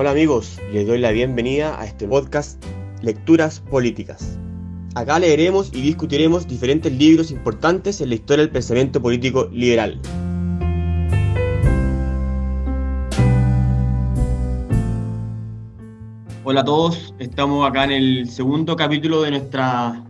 Hola 0.00 0.12
amigos, 0.12 0.60
les 0.72 0.86
doy 0.86 0.98
la 0.98 1.10
bienvenida 1.10 1.76
a 1.80 1.84
este 1.84 2.06
podcast 2.06 2.64
Lecturas 3.02 3.58
Políticas. 3.58 4.38
Acá 4.94 5.18
leeremos 5.18 5.74
y 5.74 5.80
discutiremos 5.82 6.46
diferentes 6.46 6.92
libros 6.92 7.32
importantes 7.32 8.00
en 8.00 8.10
la 8.10 8.14
historia 8.14 8.44
del 8.44 8.52
pensamiento 8.52 9.02
político 9.02 9.48
liberal. 9.50 10.00
Hola 16.44 16.60
a 16.60 16.64
todos, 16.64 17.12
estamos 17.18 17.68
acá 17.68 17.82
en 17.82 17.90
el 17.90 18.30
segundo 18.30 18.76
capítulo 18.76 19.22
de 19.22 19.32
nuestra 19.32 20.04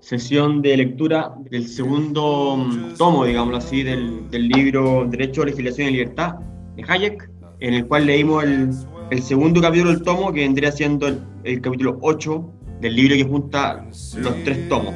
sesión 0.00 0.60
de 0.60 0.76
lectura 0.76 1.34
del 1.48 1.66
segundo 1.66 2.58
mm, 2.58 2.96
tomo, 2.98 3.24
digámoslo 3.24 3.56
así, 3.56 3.84
del, 3.84 4.28
del 4.28 4.48
libro 4.48 5.06
Derecho, 5.06 5.46
Legislación 5.46 5.88
y 5.88 5.92
Libertad 5.92 6.34
de 6.76 6.84
Hayek, 6.86 7.30
en 7.60 7.72
el 7.72 7.86
cual 7.86 8.04
leímos 8.04 8.44
el, 8.44 8.70
el 9.10 9.22
segundo 9.22 9.60
capítulo 9.60 9.90
del 9.90 10.02
tomo, 10.02 10.32
que 10.32 10.40
vendría 10.40 10.72
siendo 10.72 11.06
el, 11.08 11.22
el 11.44 11.60
capítulo 11.60 11.98
8 12.00 12.52
del 12.80 12.96
libro 12.96 13.16
que 13.16 13.24
junta 13.24 13.84
los 14.16 14.44
tres 14.44 14.68
tomos. 14.68 14.94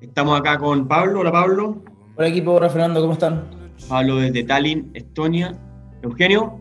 Estamos 0.00 0.40
acá 0.40 0.58
con 0.58 0.88
Pablo. 0.88 1.20
Hola 1.20 1.30
Pablo. 1.32 1.82
Hola 2.16 2.28
equipo, 2.28 2.52
hola 2.52 2.68
Fernando, 2.68 3.00
¿cómo 3.00 3.12
están? 3.12 3.44
Pablo 3.88 4.16
desde 4.16 4.42
Tallinn, 4.42 4.90
Estonia. 4.94 5.56
Eugenio. 6.02 6.58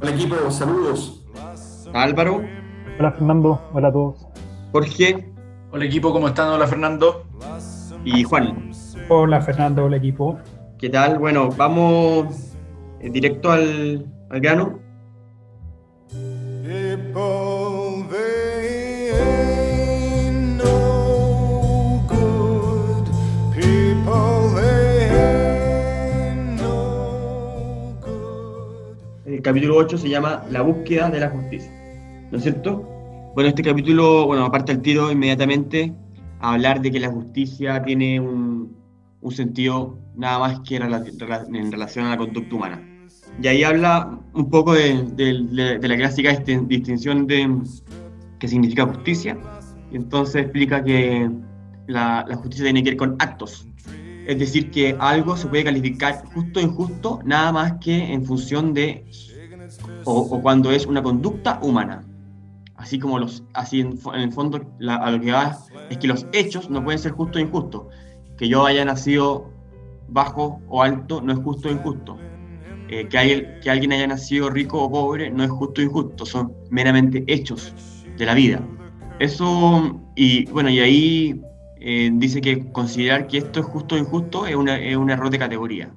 Hola 0.00 0.10
equipo, 0.12 0.36
saludos. 0.50 1.26
Álvaro. 1.92 2.42
Hola 2.98 3.12
Fernando, 3.12 3.60
hola 3.72 3.88
a 3.88 3.92
todos. 3.92 4.26
Jorge. 4.72 5.32
Hola 5.72 5.84
equipo, 5.84 6.12
¿cómo 6.12 6.28
están? 6.28 6.48
Hola 6.48 6.66
Fernando. 6.66 7.26
Y 8.04 8.22
Juan. 8.22 8.70
Hola 9.08 9.42
Fernando, 9.42 9.84
hola 9.84 9.98
equipo. 9.98 10.38
¿Qué 10.78 10.88
tal? 10.88 11.18
Bueno, 11.18 11.50
vamos 11.50 12.56
eh, 13.00 13.10
directo 13.10 13.52
al, 13.52 14.06
al 14.30 14.40
grano. 14.40 14.78
El 29.26 29.42
capítulo 29.42 29.76
8 29.76 29.98
se 29.98 30.08
llama 30.08 30.44
La 30.50 30.62
búsqueda 30.62 31.10
de 31.10 31.20
la 31.20 31.28
justicia. 31.28 31.70
¿No 32.30 32.38
es 32.38 32.44
cierto? 32.44 32.82
Bueno, 33.34 33.48
este 33.48 33.62
capítulo, 33.62 34.26
bueno, 34.26 34.46
aparte 34.46 34.72
el 34.72 34.80
tiro 34.80 35.12
inmediatamente 35.12 35.92
a 36.40 36.54
hablar 36.54 36.80
de 36.80 36.90
que 36.90 37.00
la 37.00 37.10
justicia 37.10 37.82
tiene 37.82 38.18
un, 38.20 38.76
un 39.20 39.32
sentido 39.32 39.98
nada 40.16 40.38
más 40.38 40.60
que 40.60 40.76
en 40.76 41.70
relación 41.72 42.06
a 42.06 42.10
la 42.10 42.16
conducta 42.16 42.54
humana. 42.54 42.82
Y 43.42 43.46
ahí 43.46 43.62
habla 43.62 44.18
un 44.34 44.50
poco 44.50 44.74
de, 44.74 45.02
de- 45.14 45.78
de- 45.78 45.88
la 45.88 45.96
clásica 45.96 46.30
distin- 46.32 46.66
distinción 46.66 47.26
de 47.26 47.48
qué 48.38 48.48
significa 48.48 48.86
justicia. 48.86 49.38
Y 49.92 49.96
entonces 49.96 50.42
explica 50.42 50.82
que 50.84 51.30
la, 51.86 52.24
la 52.28 52.36
justicia 52.36 52.64
tiene 52.64 52.82
que 52.82 52.90
ver 52.90 52.96
con 52.98 53.16
actos. 53.18 53.66
Es 54.26 54.38
decir, 54.38 54.70
que 54.70 54.96
algo 55.00 55.36
se 55.36 55.48
puede 55.48 55.64
calificar 55.64 56.22
justo 56.34 56.60
o 56.60 56.62
injusto 56.62 57.20
nada 57.24 57.52
más 57.52 57.72
que 57.80 58.12
en 58.12 58.24
función 58.24 58.72
de 58.74 59.04
o, 60.04 60.12
o 60.20 60.42
cuando 60.42 60.70
es 60.70 60.86
una 60.86 61.02
conducta 61.02 61.58
humana. 61.62 62.04
Así 62.80 62.98
como 62.98 63.18
los, 63.18 63.44
así 63.52 63.80
en, 63.80 63.98
en 64.14 64.20
el 64.20 64.32
fondo 64.32 64.60
la- 64.78 64.96
a 64.96 65.10
lo 65.10 65.20
que 65.20 65.32
va 65.32 65.56
es 65.90 65.98
que 65.98 66.08
los 66.08 66.26
hechos 66.32 66.70
no 66.70 66.82
pueden 66.82 66.98
ser 66.98 67.12
justo 67.12 67.38
o 67.38 67.42
injusto. 67.42 67.88
Que 68.38 68.48
yo 68.48 68.64
haya 68.64 68.84
nacido 68.84 69.50
bajo 70.08 70.60
o 70.68 70.82
alto 70.82 71.20
no 71.20 71.32
es 71.34 71.38
justo 71.40 71.68
o 71.68 71.72
injusto. 71.72 72.16
Eh, 72.88 73.06
que, 73.08 73.18
hay- 73.18 73.46
que 73.62 73.70
alguien 73.70 73.92
haya 73.92 74.06
nacido 74.06 74.48
rico 74.50 74.82
o 74.82 74.90
pobre 74.90 75.30
no 75.30 75.44
es 75.44 75.50
justo 75.50 75.80
o 75.80 75.84
injusto, 75.84 76.24
son 76.26 76.52
meramente 76.70 77.22
hechos 77.28 77.72
de 78.16 78.24
la 78.26 78.34
vida. 78.34 78.60
Eso, 79.18 80.00
y 80.16 80.46
bueno, 80.50 80.70
y 80.70 80.80
ahí 80.80 81.40
eh, 81.80 82.10
dice 82.14 82.40
que 82.40 82.72
considerar 82.72 83.26
que 83.26 83.38
esto 83.38 83.60
es 83.60 83.66
justo 83.66 83.94
o 83.94 83.98
injusto 83.98 84.46
es, 84.46 84.56
una- 84.56 84.78
es 84.80 84.96
un 84.96 85.10
error 85.10 85.28
de 85.30 85.38
categoría, 85.38 85.94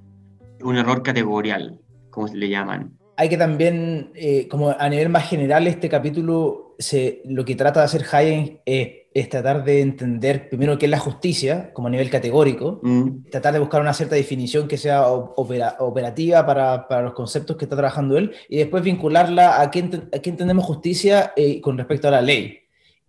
un 0.61 0.77
error 0.77 1.01
categorial, 1.01 1.79
como 2.09 2.27
le 2.27 2.49
llaman. 2.49 2.91
Hay 3.17 3.29
que 3.29 3.37
también, 3.37 4.11
eh, 4.15 4.47
como 4.49 4.69
a 4.77 4.89
nivel 4.89 5.09
más 5.09 5.29
general, 5.29 5.67
este 5.67 5.87
capítulo 5.89 6.62
se, 6.79 7.21
lo 7.25 7.43
que 7.45 7.55
trata 7.55 7.79
de 7.81 7.85
hacer 7.85 8.03
Hayek 8.11 8.61
es, 8.65 8.89
es 9.13 9.29
tratar 9.29 9.63
de 9.63 9.81
entender 9.81 10.49
primero 10.49 10.77
qué 10.77 10.85
es 10.85 10.91
la 10.91 10.99
justicia, 10.99 11.71
como 11.73 11.87
a 11.87 11.91
nivel 11.91 12.09
categórico, 12.09 12.79
Mm, 12.81 13.29
tratar 13.29 13.53
de 13.53 13.59
buscar 13.59 13.81
una 13.81 13.93
cierta 13.93 14.15
definición 14.15 14.67
que 14.67 14.77
sea 14.77 15.07
opera- 15.07 15.75
operativa 15.79 16.45
para, 16.45 16.87
para 16.87 17.03
los 17.03 17.13
conceptos 17.13 17.55
que 17.57 17.65
está 17.65 17.75
trabajando 17.75 18.17
él, 18.17 18.31
y 18.49 18.57
después 18.57 18.83
vincularla 18.83 19.61
a 19.61 19.69
qué, 19.71 19.83
enten- 19.83 20.09
a 20.15 20.19
qué 20.19 20.29
entendemos 20.29 20.65
justicia 20.65 21.33
eh, 21.35 21.61
con 21.61 21.77
respecto 21.77 22.07
a 22.07 22.11
la 22.11 22.21
ley. 22.21 22.59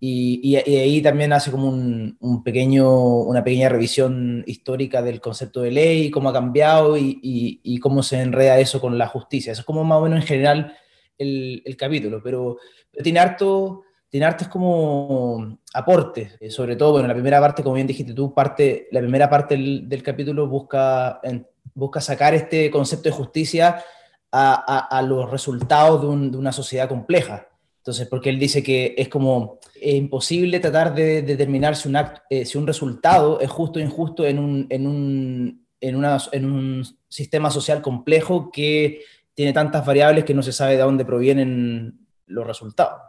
Y, 0.00 0.41
y- 0.42 0.70
y 0.70 0.76
ahí 0.76 1.00
también 1.00 1.32
hace 1.32 1.50
como 1.50 1.69
un, 1.70 2.19
un 2.20 2.42
pequeño, 2.44 3.20
una 3.22 3.42
pequeña 3.42 3.70
revisión 3.70 4.44
histórica 4.46 5.00
del 5.00 5.20
concepto 5.22 5.62
de 5.62 5.70
ley, 5.70 6.10
cómo 6.10 6.28
ha 6.28 6.32
cambiado 6.34 6.98
y, 6.98 7.19
y- 7.22 7.78
cómo 7.78 8.02
se 8.02 8.20
enreda 8.20 8.58
eso 8.58 8.81
con 8.82 8.98
la 8.98 9.06
justicia. 9.06 9.52
Eso 9.52 9.62
es 9.62 9.66
como 9.66 9.82
más 9.84 9.98
o 9.98 10.02
menos 10.02 10.20
en 10.20 10.26
general 10.26 10.76
el, 11.16 11.62
el 11.64 11.76
capítulo, 11.78 12.20
pero 12.22 12.58
tiene 13.03 13.19
harto, 13.21 13.82
tiene 14.09 14.27
como 14.49 15.59
aportes, 15.72 16.37
eh, 16.41 16.50
sobre 16.50 16.77
todo, 16.77 16.93
bueno, 16.93 17.09
la 17.09 17.15
primera 17.15 17.41
parte, 17.41 17.62
como 17.62 17.75
bien 17.75 17.87
dijiste 17.87 18.15
tú, 18.15 18.32
parte, 18.32 18.87
la 18.93 19.00
primera 19.00 19.28
parte 19.28 19.56
del, 19.56 20.03
capítulo 20.03 20.47
busca, 20.47 21.21
busca 21.75 22.00
sacar 22.00 22.32
este 22.34 22.71
concepto 22.71 23.09
de 23.09 23.15
justicia 23.15 23.82
a, 24.31 25.03
los 25.03 25.31
resultados 25.31 26.00
de, 26.03 26.06
un- 26.09 26.31
de 26.31 26.38
una 26.38 26.53
sociedad 26.53 26.88
compleja. 26.88 27.49
Entonces, 27.78 28.09
porque 28.09 28.31
él 28.31 28.38
dice 28.38 28.62
que 28.62 28.94
es 28.97 29.09
como 29.09 29.59
imposible 29.82 30.59
tratar 30.59 30.94
de 30.94 31.22
determinar 31.22 31.76
si 31.76 31.88
un, 31.88 31.99
eh, 32.31 32.44
si 32.47 32.56
un 32.56 32.66
resultado 32.66 33.41
es 33.41 33.50
justo 33.50 33.78
o 33.78 33.82
injusto 33.82 34.25
en 34.25 34.38
un, 34.38 34.66
en, 34.71 34.87
un, 34.87 35.66
en, 35.81 35.97
una- 35.97 36.19
en 36.32 36.44
un 36.47 36.84
sistema 37.09 37.50
social 37.50 37.82
complejo 37.82 38.50
que 38.50 39.00
tiene 39.34 39.53
tantas 39.53 39.84
variables 39.84 40.25
que 40.25 40.34
no 40.34 40.43
se 40.43 40.53
sabe 40.53 40.72
de 40.76 40.82
dónde 40.82 41.05
provienen 41.05 42.03
los 42.27 42.47
resultados. 42.47 43.01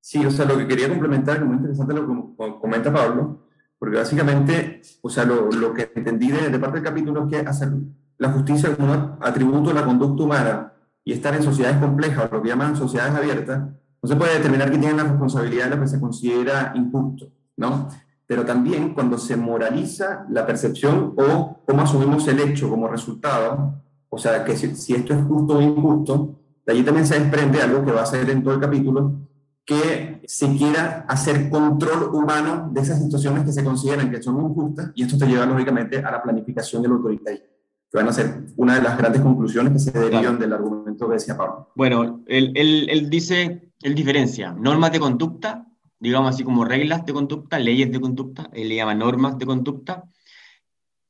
Sí, 0.00 0.24
o 0.24 0.30
sea, 0.30 0.44
lo 0.44 0.58
que 0.58 0.66
quería 0.66 0.88
complementar, 0.88 1.44
muy 1.44 1.56
interesante 1.56 1.94
lo 1.94 2.00
que 2.02 2.06
com- 2.36 2.60
comenta 2.60 2.92
Pablo, 2.92 3.46
porque 3.78 3.96
básicamente, 3.96 4.82
o 5.02 5.08
sea, 5.08 5.24
lo, 5.24 5.50
lo 5.50 5.72
que 5.72 5.90
entendí 5.94 6.30
de, 6.30 6.50
de 6.50 6.58
parte 6.58 6.76
del 6.76 6.84
capítulo 6.84 7.24
es 7.24 7.30
que 7.30 7.48
hacer 7.48 7.70
la 8.18 8.30
justicia 8.32 8.76
como 8.76 8.92
un 8.92 9.16
atributo 9.20 9.68
de 9.70 9.74
la 9.74 9.84
conducta 9.84 10.22
humana 10.22 10.72
y 11.04 11.12
estar 11.12 11.34
en 11.34 11.42
sociedades 11.42 11.78
complejas, 11.78 12.28
o 12.30 12.34
lo 12.36 12.42
que 12.42 12.48
llaman 12.48 12.76
sociedades 12.76 13.14
abiertas, 13.14 13.62
no 14.02 14.08
se 14.08 14.16
puede 14.16 14.34
determinar 14.34 14.70
que 14.70 14.78
tienen 14.78 14.98
la 14.98 15.04
responsabilidad 15.04 15.70
de 15.70 15.76
lo 15.76 15.82
que 15.82 15.88
se 15.88 16.00
considera 16.00 16.72
injusto, 16.76 17.28
¿no? 17.56 17.88
Pero 18.26 18.44
también 18.44 18.94
cuando 18.94 19.18
se 19.18 19.36
moraliza 19.36 20.26
la 20.30 20.46
percepción 20.46 21.14
o 21.16 21.60
cómo 21.66 21.82
asumimos 21.82 22.26
el 22.28 22.40
hecho 22.40 22.70
como 22.70 22.88
resultado, 22.88 23.74
o 24.08 24.18
sea, 24.18 24.44
que 24.44 24.56
si, 24.56 24.74
si 24.76 24.94
esto 24.94 25.12
es 25.14 25.24
justo 25.24 25.58
o 25.58 25.60
injusto, 25.60 26.40
de 26.66 26.72
allí 26.72 26.82
también 26.82 27.06
se 27.06 27.18
desprende 27.18 27.60
algo 27.62 27.84
que 27.84 27.92
va 27.92 28.02
a 28.02 28.06
ser 28.06 28.28
en 28.30 28.42
todo 28.42 28.54
el 28.54 28.60
capítulo, 28.60 29.20
que 29.64 30.20
se 30.26 30.54
quiera 30.56 31.06
hacer 31.08 31.48
control 31.48 32.10
humano 32.14 32.68
de 32.72 32.80
esas 32.82 33.02
situaciones 33.02 33.44
que 33.44 33.52
se 33.52 33.64
consideran 33.64 34.10
que 34.10 34.22
son 34.22 34.40
injustas, 34.40 34.90
y 34.94 35.02
esto 35.04 35.16
te 35.16 35.26
lleva 35.26 35.46
lógicamente 35.46 35.98
a 35.98 36.10
la 36.10 36.22
planificación 36.22 36.82
del 36.82 36.92
autoritarismo, 36.92 37.46
que 37.90 37.98
van 37.98 38.08
a 38.08 38.12
ser 38.12 38.44
una 38.56 38.74
de 38.76 38.82
las 38.82 38.98
grandes 38.98 39.22
conclusiones 39.22 39.72
que 39.72 39.78
se 39.78 39.90
derivan 39.92 40.20
Claro. 40.22 40.38
del 40.38 40.52
argumento 40.52 41.06
que 41.08 41.14
decía 41.14 41.36
Pablo. 41.36 41.70
Bueno, 41.74 42.22
él, 42.26 42.52
él- 42.54 42.88
él 42.90 43.08
dice, 43.08 43.70
él 43.82 43.94
diferencia 43.94 44.52
normas 44.52 44.92
de 44.92 45.00
conducta, 45.00 45.66
digamos 45.98 46.34
así 46.34 46.44
como 46.44 46.64
reglas 46.66 47.06
de 47.06 47.12
conducta, 47.14 47.58
leyes 47.58 47.90
de 47.90 48.00
conducta, 48.00 48.50
él 48.52 48.68
le 48.68 48.76
llama 48.76 48.94
normas 48.94 49.38
de 49.38 49.46
conducta, 49.46 50.04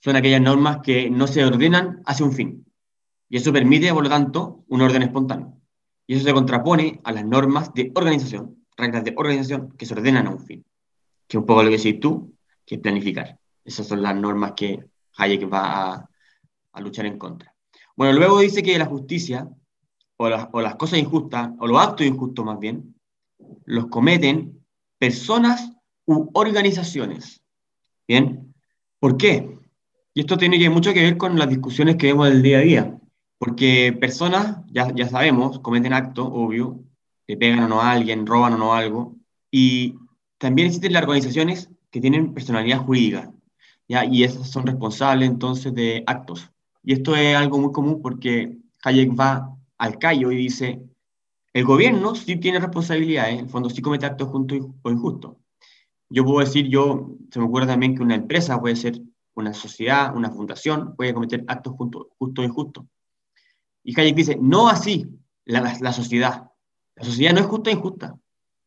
son 0.01 0.15
aquellas 0.17 0.41
normas 0.43 0.79
que 0.83 1.11
no 1.11 1.27
se 1.27 1.45
ordenan 1.45 2.03
hacia 2.07 2.27
un 2.27 2.33
fin. 2.33 2.65
Y 3.29 3.37
eso 3.37 3.53
permite, 3.53 3.93
por 3.93 4.05
lo 4.05 4.09
tanto, 4.09 4.65
un 4.69 4.83
orden 4.83 5.03
espontáneo. 5.03 5.61
Y 6.07 6.15
eso 6.15 6.25
se 6.25 6.33
contrapone 6.33 7.01
a 7.05 7.13
las 7.13 7.25
normas 7.25 7.73
de 7.75 7.91
organización, 7.95 8.65
reglas 8.77 9.05
de 9.05 9.15
organización 9.17 9.73
que 9.77 9.87
se 9.87 9.95
ordenan 9.95 10.27
a 10.27 10.31
un 10.31 10.41
fin. 10.41 10.65
Que 11.27 11.37
es 11.37 11.41
un 11.41 11.47
poco 11.47 11.63
lo 11.63 11.71
que 11.71 11.79
decís 11.79 12.01
tú, 12.01 12.35
que 12.67 12.77
es 12.77 12.81
planificar. 12.81 13.39
Esas 13.65 13.87
son 13.87 14.03
las 14.03 14.15
normas 14.15 14.53
que 14.55 14.85
Hayek 15.17 15.51
va 15.51 16.09
a, 16.73 16.81
luchar 16.81 17.07
en 17.07 17.19
contra. 17.19 17.55
Bueno, 17.97 18.19
luego 18.19 18.41
dice 18.41 18.63
que 18.63 18.79
la 18.79 18.87
justicia, 18.87 19.49
o 20.17 20.29
las, 20.29 20.49
o 20.53 20.61
las 20.61 20.75
cosas 20.77 20.99
injustas, 20.99 21.51
o 21.59 21.67
los 21.67 21.81
actos 21.81 22.07
injustos 22.07 22.45
más 22.45 22.59
bien, 22.59 22.95
los 23.65 23.87
cometen 23.87 24.65
personas 24.99 25.73
u 26.05 26.31
organizaciones. 26.35 27.43
¿Bien? 28.07 28.55
¿Por 28.99 29.17
qué? 29.17 29.59
Y 30.13 30.21
esto 30.21 30.37
tiene 30.37 30.69
mucho 30.69 30.93
que 30.93 31.03
ver 31.03 31.17
con 31.17 31.39
las 31.39 31.49
discusiones 31.49 31.97
que 31.97 32.09
vemos 32.09 32.29
del 32.29 32.43
día 32.43 32.59
a 32.59 32.63
día. 32.63 33.01
Porque 33.45 33.95
personas, 34.01 34.57
ya, 34.73 34.91
ya 34.95 35.07
sabemos, 35.07 35.59
cometen 35.59 35.93
actos, 35.93 36.27
obvio, 36.33 36.81
le 37.27 37.37
pegan 37.37 37.65
o 37.65 37.69
no 37.69 37.83
a 37.83 37.93
alguien, 37.93 38.27
roban 38.27 38.55
o 38.55 38.57
no 38.57 38.73
algo. 38.73 39.17
Y 39.51 39.97
también 40.39 40.69
existen 40.69 40.95
las 40.95 41.03
organizaciones 41.03 41.69
que 41.91 42.01
tienen 42.01 42.33
personalidad 42.33 42.79
jurídica. 42.79 43.31
¿ya? 43.87 44.07
Y 44.07 44.25
esas 44.25 44.49
son 44.49 44.67
responsables 44.67 45.29
entonces 45.29 45.75
de 45.75 46.03
actos. 46.07 46.51
Y 46.83 46.95
esto 46.95 47.15
es 47.17 47.37
algo 47.37 47.59
muy 47.59 47.71
común 47.71 48.01
porque 48.01 48.57
Hayek 48.83 49.11
va 49.11 49.55
al 49.77 49.99
callo 49.99 50.33
y 50.33 50.37
dice, 50.37 50.81
el 51.53 51.65
gobierno 51.67 52.15
sí 52.15 52.37
tiene 52.37 52.61
responsabilidades, 52.61 53.35
en 53.35 53.41
el 53.41 53.51
fondo 53.51 53.69
sí 53.69 53.83
comete 53.83 54.07
actos 54.07 54.29
justos 54.29 54.69
o 54.81 54.91
injustos. 54.91 55.37
Yo 56.09 56.25
puedo 56.25 56.41
decir, 56.41 56.67
yo, 56.69 57.11
se 57.31 57.41
me 57.41 57.45
ocurre 57.45 57.67
también 57.67 57.95
que 57.95 58.03
una 58.03 58.15
empresa 58.15 58.59
puede 58.59 58.77
ser 58.77 59.03
una 59.35 59.53
sociedad, 59.53 60.17
una 60.17 60.31
fundación, 60.31 60.97
puede 60.97 61.13
cometer 61.13 61.45
actos 61.47 61.75
justos 61.75 62.07
o 62.19 62.43
injustos. 62.43 62.87
Y 63.85 63.99
Hayek 63.99 64.17
dice, 64.17 64.39
no 64.41 64.69
así 64.69 65.07
la, 65.45 65.77
la, 65.81 65.93
sociedad. 65.93 66.51
La 66.97 67.05
sociedad 67.05 67.33
no 67.33 67.41
es 67.41 67.47
justa 67.47 67.71
e 67.71 67.75
injusta. 67.75 68.17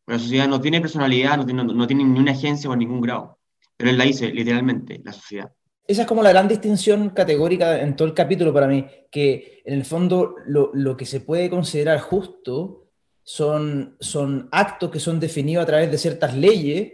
La 0.05 0.19
sociedad 0.19 0.47
no 0.47 0.61
tiene 0.61 0.79
personalidad, 0.79 1.37
no 1.37 1.45
tiene, 1.45 1.63
no 1.63 1.87
tiene 1.87 2.03
ni 2.05 2.19
una 2.19 2.31
agencia 2.31 2.69
por 2.69 2.77
ningún 2.77 3.01
grado. 3.01 3.39
Pero 3.75 3.89
él 3.89 3.97
la 3.97 4.05
dice 4.05 4.31
literalmente, 4.31 5.01
la 5.03 5.11
sociedad. 5.11 5.51
Esa 5.85 6.01
es 6.03 6.07
como 6.07 6.21
la 6.21 6.29
gran 6.29 6.47
distinción 6.47 7.09
categórica 7.09 7.81
en 7.81 7.95
todo 7.95 8.07
el 8.07 8.13
capítulo 8.13 8.53
para 8.53 8.67
mí, 8.67 8.85
que 9.11 9.61
en 9.65 9.73
el 9.73 9.85
fondo 9.85 10.35
lo, 10.45 10.71
lo 10.73 10.95
que 10.95 11.05
se 11.05 11.21
puede 11.21 11.49
considerar 11.49 11.99
justo 11.99 12.89
son, 13.23 13.97
son 13.99 14.47
actos 14.51 14.91
que 14.91 14.99
son 14.99 15.19
definidos 15.19 15.63
a 15.63 15.67
través 15.67 15.91
de 15.91 15.97
ciertas 15.97 16.35
leyes 16.35 16.93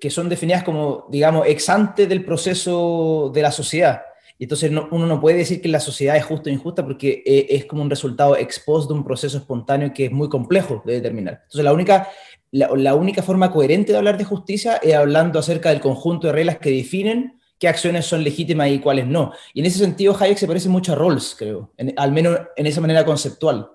que 0.00 0.10
son 0.10 0.28
definidas 0.28 0.64
como, 0.64 1.06
digamos, 1.10 1.46
ex 1.46 1.68
ante 1.68 2.08
del 2.08 2.24
proceso 2.24 3.30
de 3.32 3.40
la 3.40 3.52
sociedad. 3.52 4.02
Y 4.38 4.44
entonces 4.44 4.70
uno 4.70 5.06
no 5.06 5.20
puede 5.20 5.38
decir 5.38 5.60
que 5.60 5.68
la 5.68 5.80
sociedad 5.80 6.16
es 6.16 6.24
justa 6.24 6.50
o 6.50 6.52
injusta 6.52 6.84
porque 6.84 7.22
eh, 7.24 7.46
es 7.50 7.64
como 7.66 7.82
un 7.82 7.90
resultado 7.90 8.36
ex 8.36 8.60
post 8.60 8.88
de 8.88 8.94
un 8.94 9.04
proceso 9.04 9.38
espontáneo 9.38 9.92
que 9.92 10.06
es 10.06 10.12
muy 10.12 10.28
complejo 10.28 10.82
de 10.84 10.94
determinar. 10.94 11.40
Entonces 11.44 11.64
la 11.64 11.72
única, 11.72 12.08
la, 12.50 12.68
la 12.76 12.94
única 12.94 13.22
forma 13.22 13.50
coherente 13.50 13.92
de 13.92 13.98
hablar 13.98 14.18
de 14.18 14.24
justicia 14.24 14.76
es 14.76 14.94
hablando 14.94 15.38
acerca 15.38 15.70
del 15.70 15.80
conjunto 15.80 16.26
de 16.26 16.32
reglas 16.32 16.58
que 16.58 16.70
definen 16.70 17.38
qué 17.62 17.68
acciones 17.68 18.06
son 18.06 18.24
legítimas 18.24 18.68
y 18.70 18.80
cuáles 18.80 19.06
no. 19.06 19.30
Y 19.54 19.60
en 19.60 19.66
ese 19.66 19.78
sentido, 19.78 20.16
Hayek 20.18 20.36
se 20.36 20.48
parece 20.48 20.68
mucho 20.68 20.92
a 20.92 20.96
Rawls, 20.96 21.36
creo, 21.38 21.70
al 21.96 22.10
menos 22.10 22.40
en 22.56 22.66
esa 22.66 22.80
manera 22.80 23.04
conceptual. 23.04 23.70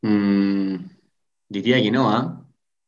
Mm, 0.00 0.76
diría 1.48 1.82
que 1.82 1.90
no, 1.90 2.08
¿ah? 2.08 2.40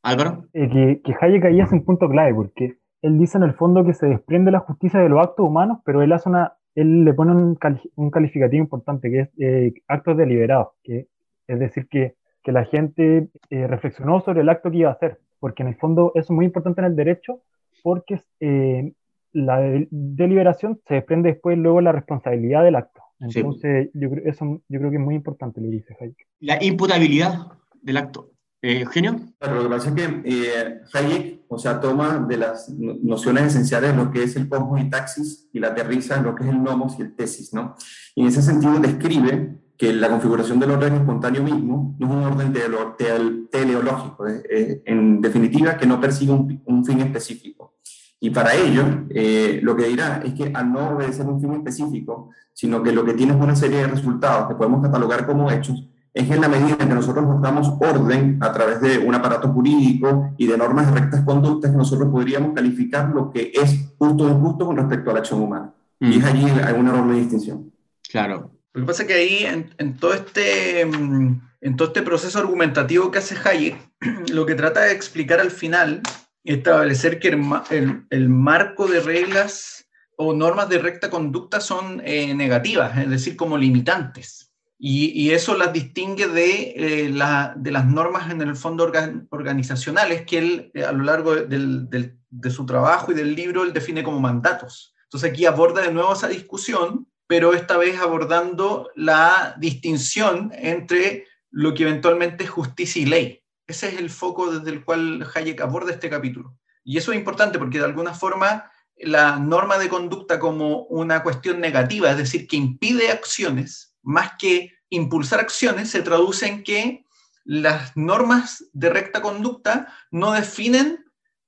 Álvaro. 0.05 0.45
Eh, 0.53 0.69
que, 0.69 1.01
que, 1.03 1.15
Hayek 1.21 1.45
ahí 1.47 1.61
hace 1.61 1.75
un 1.75 1.85
punto 1.85 2.09
clave, 2.09 2.33
porque 2.35 2.79
él 3.03 3.19
dice 3.19 3.37
en 3.37 3.43
el 3.43 3.55
fondo 3.55 3.85
que 3.85 3.95
se 3.95 4.07
desprende 4.07 4.53
la 4.53 4.61
justicia 4.61 5.01
de 5.01 5.09
los 5.09 5.21
actos 5.21 5.45
humanos, 5.45 5.79
pero 5.85 6.03
él 6.03 6.13
hace 6.13 6.29
una, 6.29 6.57
él 6.75 7.05
le 7.05 7.15
pone 7.15 7.33
un, 7.33 7.55
cali 7.55 7.81
un 7.97 8.11
calificativo 8.11 8.63
importante, 8.63 9.11
que 9.11 9.21
es 9.21 9.29
eh, 9.39 9.75
actos 9.89 10.17
deliberados, 10.17 10.69
que 10.83 11.09
es 11.47 11.59
decir, 11.59 11.89
que, 11.89 12.15
que 12.43 12.53
la 12.53 12.65
gente 12.65 13.29
eh, 13.51 13.67
reflexionó 13.67 14.21
sobre 14.21 14.41
el 14.41 14.49
acto 14.49 14.71
que 14.71 14.79
iba 14.79 14.91
a 14.91 14.95
hacer, 14.95 15.19
porque 15.41 15.63
en 15.63 15.69
el 15.69 15.77
fondo 15.77 16.13
eso 16.15 16.33
es 16.33 16.37
muy 16.37 16.47
importante 16.47 16.81
en 16.81 16.87
el 16.87 16.97
derecho, 16.97 17.41
porque 17.83 18.21
eh, 18.41 18.93
la 19.33 19.61
deliberación 19.91 20.81
se 20.87 20.95
desprende 20.95 21.33
después 21.33 21.59
luego 21.59 21.81
la 21.81 21.93
responsabilidad 21.93 22.65
del 22.65 22.77
acto. 22.77 23.03
Entonces, 23.21 23.91
sí. 23.93 23.99
yo, 23.99 24.11
creo, 24.11 24.25
eso 24.27 24.61
yo 24.69 24.79
creo 24.79 24.91
que 24.91 24.97
es 24.97 25.03
muy 25.03 25.15
importante, 25.15 25.61
le 25.61 25.69
dice 25.69 25.97
Hayek. 25.99 26.27
La 26.41 26.63
imputabilidad 26.63 27.47
del 27.83 27.97
acto. 27.97 28.34
Eh, 28.65 28.81
Eugenio. 28.81 29.21
Claro, 29.39 29.57
lo 29.57 29.63
que 29.65 29.69
pasa 29.69 29.89
es 29.91 29.95
que 29.95 30.23
eh, 30.25 30.81
Hayek, 30.95 31.43
o 31.49 31.59
sea, 31.59 31.79
toma 31.83 32.25
de 32.27 32.39
las 32.39 32.71
nociones 32.71 33.49
esenciales 33.49 33.95
lo 33.95 34.11
que 34.11 34.23
es 34.23 34.37
el 34.37 34.49
cosmos 34.49 34.81
y 34.81 34.89
taxis 34.89 35.51
y 35.53 35.61
la 35.61 35.69
aterriza 35.69 36.17
en 36.17 36.23
lo 36.23 36.35
que 36.35 36.45
es 36.45 36.49
el 36.49 36.63
nomos 36.63 36.99
y 36.99 37.03
el 37.03 37.15
tesis, 37.15 37.53
¿no? 37.53 37.77
Y 38.15 38.23
en 38.23 38.29
ese 38.29 38.41
sentido 38.41 38.79
describe 38.79 39.59
que 39.77 39.93
la 39.93 40.09
configuración 40.09 40.59
del 40.61 40.71
orden 40.71 40.95
espontáneo 40.95 41.43
mismo 41.43 41.95
no 41.99 42.07
es 42.07 42.13
un 42.13 42.23
orden 42.23 42.55
tele 42.55 42.77
tele 42.97 43.47
teleológico, 43.51 44.27
eh, 44.29 44.83
en 44.87 45.21
definitiva, 45.21 45.77
que 45.77 45.85
no 45.85 46.01
persigue 46.01 46.33
un, 46.33 46.63
un 46.65 46.87
fin 46.87 47.01
específico. 47.03 47.75
Y 48.19 48.31
para 48.31 48.55
ello, 48.55 49.05
eh, 49.11 49.61
lo 49.63 49.77
que 49.77 49.89
dirá 49.89 50.23
es 50.25 50.33
que 50.33 50.51
al 50.55 50.73
no 50.73 50.97
obedecer 50.97 51.27
un 51.27 51.39
fin 51.39 51.53
específico, 51.53 52.31
sino 52.55 52.83
que 52.83 52.93
lo 52.93 53.05
que 53.05 53.13
tiene 53.13 53.35
es 53.35 53.39
una 53.39 53.55
serie 53.55 53.81
de 53.81 53.89
resultados 53.89 54.49
que 54.49 54.55
podemos 54.55 54.83
catalogar 54.83 55.27
como 55.27 55.51
hechos, 55.51 55.87
es 56.15 56.31
en 56.31 56.41
la 56.41 56.49
medida 56.49 56.77
en 56.79 56.89
que 56.89 56.95
nosotros 56.95 57.27
nos 57.27 57.43
damos 57.43 57.69
orden 57.81 58.39
a 58.41 58.53
través 58.53 58.81
de 58.81 58.99
un 58.99 59.15
aparato 59.17 59.49
jurídico 59.49 60.33
y 60.39 60.47
de 60.47 60.57
normas 60.57 60.87
de 60.87 61.01
rectas 61.01 61.25
conductas, 61.25 61.73
que 61.73 61.77
nosotros 61.77 62.09
podríamos 62.09 62.55
calificar 62.55 63.11
lo 63.11 63.33
que 63.33 63.51
es 63.53 63.93
justo 63.99 64.25
o 64.25 64.29
injusto 64.29 64.65
con 64.65 64.77
respecto 64.77 65.11
a 65.11 65.15
la 65.15 65.19
acción 65.19 65.43
humana. 65.43 65.75
Mm. 65.99 66.13
Y 66.13 66.19
es 66.19 66.25
allí 66.25 66.45
hay 66.45 66.75
una 66.75 66.91
enorme 66.91 67.19
distinción. 67.19 67.73
Claro. 68.09 68.53
Lo 68.73 68.83
que 68.83 68.87
pasa 68.87 69.03
es 69.03 69.09
que 69.09 69.15
ahí, 69.15 69.45
en, 69.45 69.75
en, 69.79 69.97
todo 69.97 70.15
este, 70.15 70.83
en 70.83 71.77
todo 71.77 71.89
este 71.89 72.03
proceso 72.03 72.39
argumentativo 72.39 73.11
que 73.11 73.19
hace 73.19 73.37
Hayek, 73.45 73.77
lo 74.33 74.47
que 74.47 74.55
trata 74.55 74.83
de 74.83 74.93
explicar 74.93 75.41
al 75.41 75.51
final 75.51 76.01
es 76.45 76.59
establecer 76.59 77.19
que 77.19 77.29
el, 77.29 77.43
el, 77.71 78.07
el 78.11 78.29
marco 78.29 78.87
de 78.87 79.01
reglas 79.01 79.87
o 80.17 80.33
normas 80.33 80.69
de 80.69 80.79
recta 80.79 81.11
conducta 81.11 81.61
son 81.61 82.01
eh, 82.05 82.35
negativas, 82.35 82.97
es 82.99 83.11
decir, 83.11 83.37
como 83.37 83.59
limitantes. 83.59 84.44
Y, 84.87 85.13
y, 85.19 85.31
eso 85.31 85.57
las 85.57 85.73
distingue 85.73 86.27
de, 86.27 86.75
eh, 86.77 87.09
la, 87.09 87.55
de, 87.57 87.71
las 87.71 87.87
normas 87.87 88.31
en 88.31 88.43
el 88.43 88.55
fondo 88.55 88.85
organ, 88.85 89.27
organizacionales 89.31 90.27
que 90.27 90.37
él 90.37 90.71
eh, 90.75 90.85
a 90.85 90.93
lo 90.93 91.05
largo 91.05 91.35
del, 91.35 91.89
del, 91.89 92.19
de 92.29 92.51
su 92.51 92.67
trabajo 92.67 93.11
y 93.11 93.15
del 93.15 93.35
libro 93.35 93.63
él 93.63 93.73
define 93.73 94.03
como 94.03 94.21
mandatos. 94.21 94.95
Entonces 95.05 95.31
aquí 95.31 95.47
aborda 95.47 95.81
de 95.81 95.91
nuevo 95.91 96.13
esa 96.13 96.29
discusión, 96.29 97.09
pero 97.27 97.55
esta 97.55 97.79
vez 97.79 97.99
abordando 97.99 98.91
la 98.95 99.55
distinción 99.59 100.53
entre 100.55 101.29
lo 101.51 101.73
que 101.73 101.85
eventualmente 101.85 102.45
es 102.45 102.51
justicia 102.51 103.01
y 103.01 103.07
ley. 103.07 103.43
Ese 103.67 103.89
es 103.89 103.99
el 103.99 104.11
foco 104.11 104.53
desde 104.53 104.71
el 104.71 104.85
cual 104.85 105.27
Hayek 105.35 105.63
aborda 105.63 105.93
este 105.93 106.11
capítulo. 106.11 106.59
Y 106.85 106.99
eso 106.99 107.11
es 107.11 107.17
importante 107.17 107.59
porque 107.59 107.79
de 107.79 107.87
alguna 107.87 108.13
forma 108.13 108.71
la 108.99 109.39
norma 109.39 109.79
de 109.79 109.89
conducta 109.89 110.39
como 110.39 110.83
una 110.89 111.23
cuestión 111.23 111.59
negativa, 111.59 112.11
es 112.11 112.19
decir, 112.19 112.47
que 112.47 112.57
impide 112.57 113.11
acciones, 113.11 113.97
más 114.03 114.33
que 114.39 114.74
impulsar 114.91 115.41
acciones, 115.41 115.91
se 115.91 116.03
traduce 116.03 116.47
en 116.47 116.63
que 116.63 117.05
las 117.45 117.97
normas 117.97 118.65
de 118.73 118.91
recta 118.91 119.21
conducta 119.21 119.93
no 120.11 120.33
definen 120.33 121.05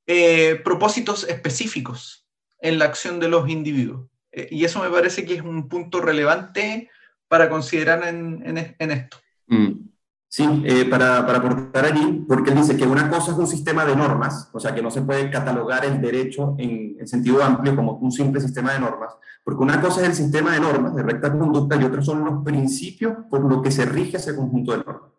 eh, 0.06 0.60
propósitos 0.64 1.24
específicos 1.24 2.26
en 2.60 2.78
la 2.78 2.84
acción 2.84 3.18
de 3.18 3.28
los 3.28 3.48
individuos. 3.48 4.08
Eh, 4.30 4.48
y 4.50 4.64
eso 4.64 4.82
me 4.82 4.90
parece 4.90 5.24
que 5.24 5.34
es 5.34 5.42
un 5.42 5.68
punto 5.68 6.00
relevante 6.00 6.90
para 7.28 7.48
considerar 7.48 8.06
en, 8.06 8.42
en, 8.44 8.76
en 8.78 8.90
esto. 8.90 9.16
Mm. 9.46 9.86
Sí, 10.28 10.44
eh, 10.64 10.84
para, 10.84 11.24
para, 11.24 11.38
aportar 11.38 11.86
allí, 11.86 12.24
porque 12.28 12.50
él 12.50 12.56
dice 12.56 12.76
que 12.76 12.84
una 12.84 13.08
cosa 13.08 13.32
es 13.32 13.38
un 13.38 13.46
sistema 13.46 13.86
de 13.86 13.96
normas, 13.96 14.50
o 14.52 14.60
sea, 14.60 14.74
que 14.74 14.82
no 14.82 14.90
se 14.90 15.00
puede 15.00 15.30
catalogar 15.30 15.84
el 15.84 16.00
derecho 16.00 16.54
en, 16.58 16.96
en, 16.98 17.06
sentido 17.06 17.42
amplio 17.42 17.74
como 17.74 17.92
un 17.92 18.12
simple 18.12 18.40
sistema 18.40 18.74
de 18.74 18.80
normas, 18.80 19.14
porque 19.46 19.62
una 19.62 19.80
cosa 19.80 20.02
es 20.02 20.08
el 20.08 20.14
sistema 20.14 20.54
de 20.54 20.60
normas 20.60 20.92
de 20.96 21.04
recta 21.04 21.30
conducta 21.30 21.76
y 21.76 21.84
otros 21.84 22.04
son 22.04 22.24
los 22.24 22.42
principios 22.42 23.14
por 23.30 23.48
los 23.48 23.62
que 23.62 23.70
se 23.70 23.86
rige 23.86 24.16
ese 24.16 24.34
conjunto 24.34 24.72
de 24.72 24.78
normas, 24.78 25.12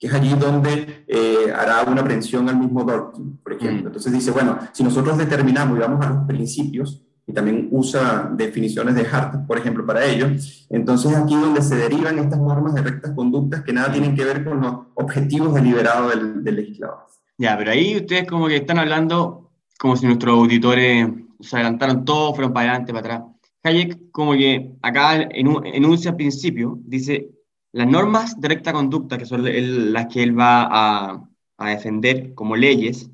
que 0.00 0.08
es 0.08 0.12
allí 0.12 0.34
donde 0.34 1.04
eh, 1.06 1.52
hará 1.56 1.84
una 1.84 2.00
aprehensión 2.00 2.48
al 2.48 2.58
mismo 2.58 2.82
Dworkin, 2.82 3.36
por 3.36 3.52
ejemplo. 3.52 3.86
Entonces 3.86 4.12
dice, 4.12 4.32
bueno, 4.32 4.58
si 4.72 4.82
nosotros 4.82 5.16
determinamos 5.16 5.78
y 5.78 5.80
vamos 5.80 6.04
a 6.04 6.10
los 6.10 6.26
principios, 6.26 7.04
y 7.24 7.32
también 7.32 7.68
usa 7.70 8.32
definiciones 8.34 8.96
de 8.96 9.06
Hart, 9.06 9.46
por 9.46 9.58
ejemplo, 9.58 9.86
para 9.86 10.04
ello. 10.04 10.26
Entonces, 10.70 11.14
aquí 11.14 11.36
donde 11.36 11.62
se 11.62 11.76
derivan 11.76 12.18
estas 12.18 12.40
normas 12.40 12.74
de 12.74 12.82
rectas 12.82 13.12
conductas 13.14 13.62
que 13.62 13.72
nada 13.72 13.92
tienen 13.92 14.16
que 14.16 14.24
ver 14.24 14.44
con 14.44 14.60
los 14.60 14.74
objetivos 14.94 15.54
deliberados 15.54 16.16
del, 16.16 16.42
del 16.42 16.56
legislador. 16.56 17.06
Ya, 17.36 17.56
pero 17.56 17.70
ahí 17.70 17.96
ustedes 17.96 18.26
como 18.26 18.48
que 18.48 18.56
están 18.56 18.80
hablando 18.80 19.52
como 19.78 19.94
si 19.94 20.06
nuestros 20.06 20.36
auditores 20.36 21.08
se 21.38 21.54
adelantaron 21.54 22.04
todos, 22.04 22.34
fueron 22.34 22.52
para 22.52 22.70
adelante, 22.70 22.92
para 22.92 23.14
atrás. 23.14 23.37
Hayek 23.68 24.10
como 24.10 24.32
que 24.32 24.72
acá 24.82 25.28
enuncia 25.30 26.10
al 26.10 26.16
principio, 26.16 26.78
dice, 26.84 27.30
las 27.72 27.86
normas 27.86 28.40
de 28.40 28.48
recta 28.48 28.72
conducta, 28.72 29.18
que 29.18 29.26
son 29.26 29.46
el, 29.46 29.92
las 29.92 30.06
que 30.06 30.22
él 30.22 30.38
va 30.38 30.68
a, 30.70 31.24
defender 31.70 32.34
como 32.34 32.54
leyes, 32.54 33.10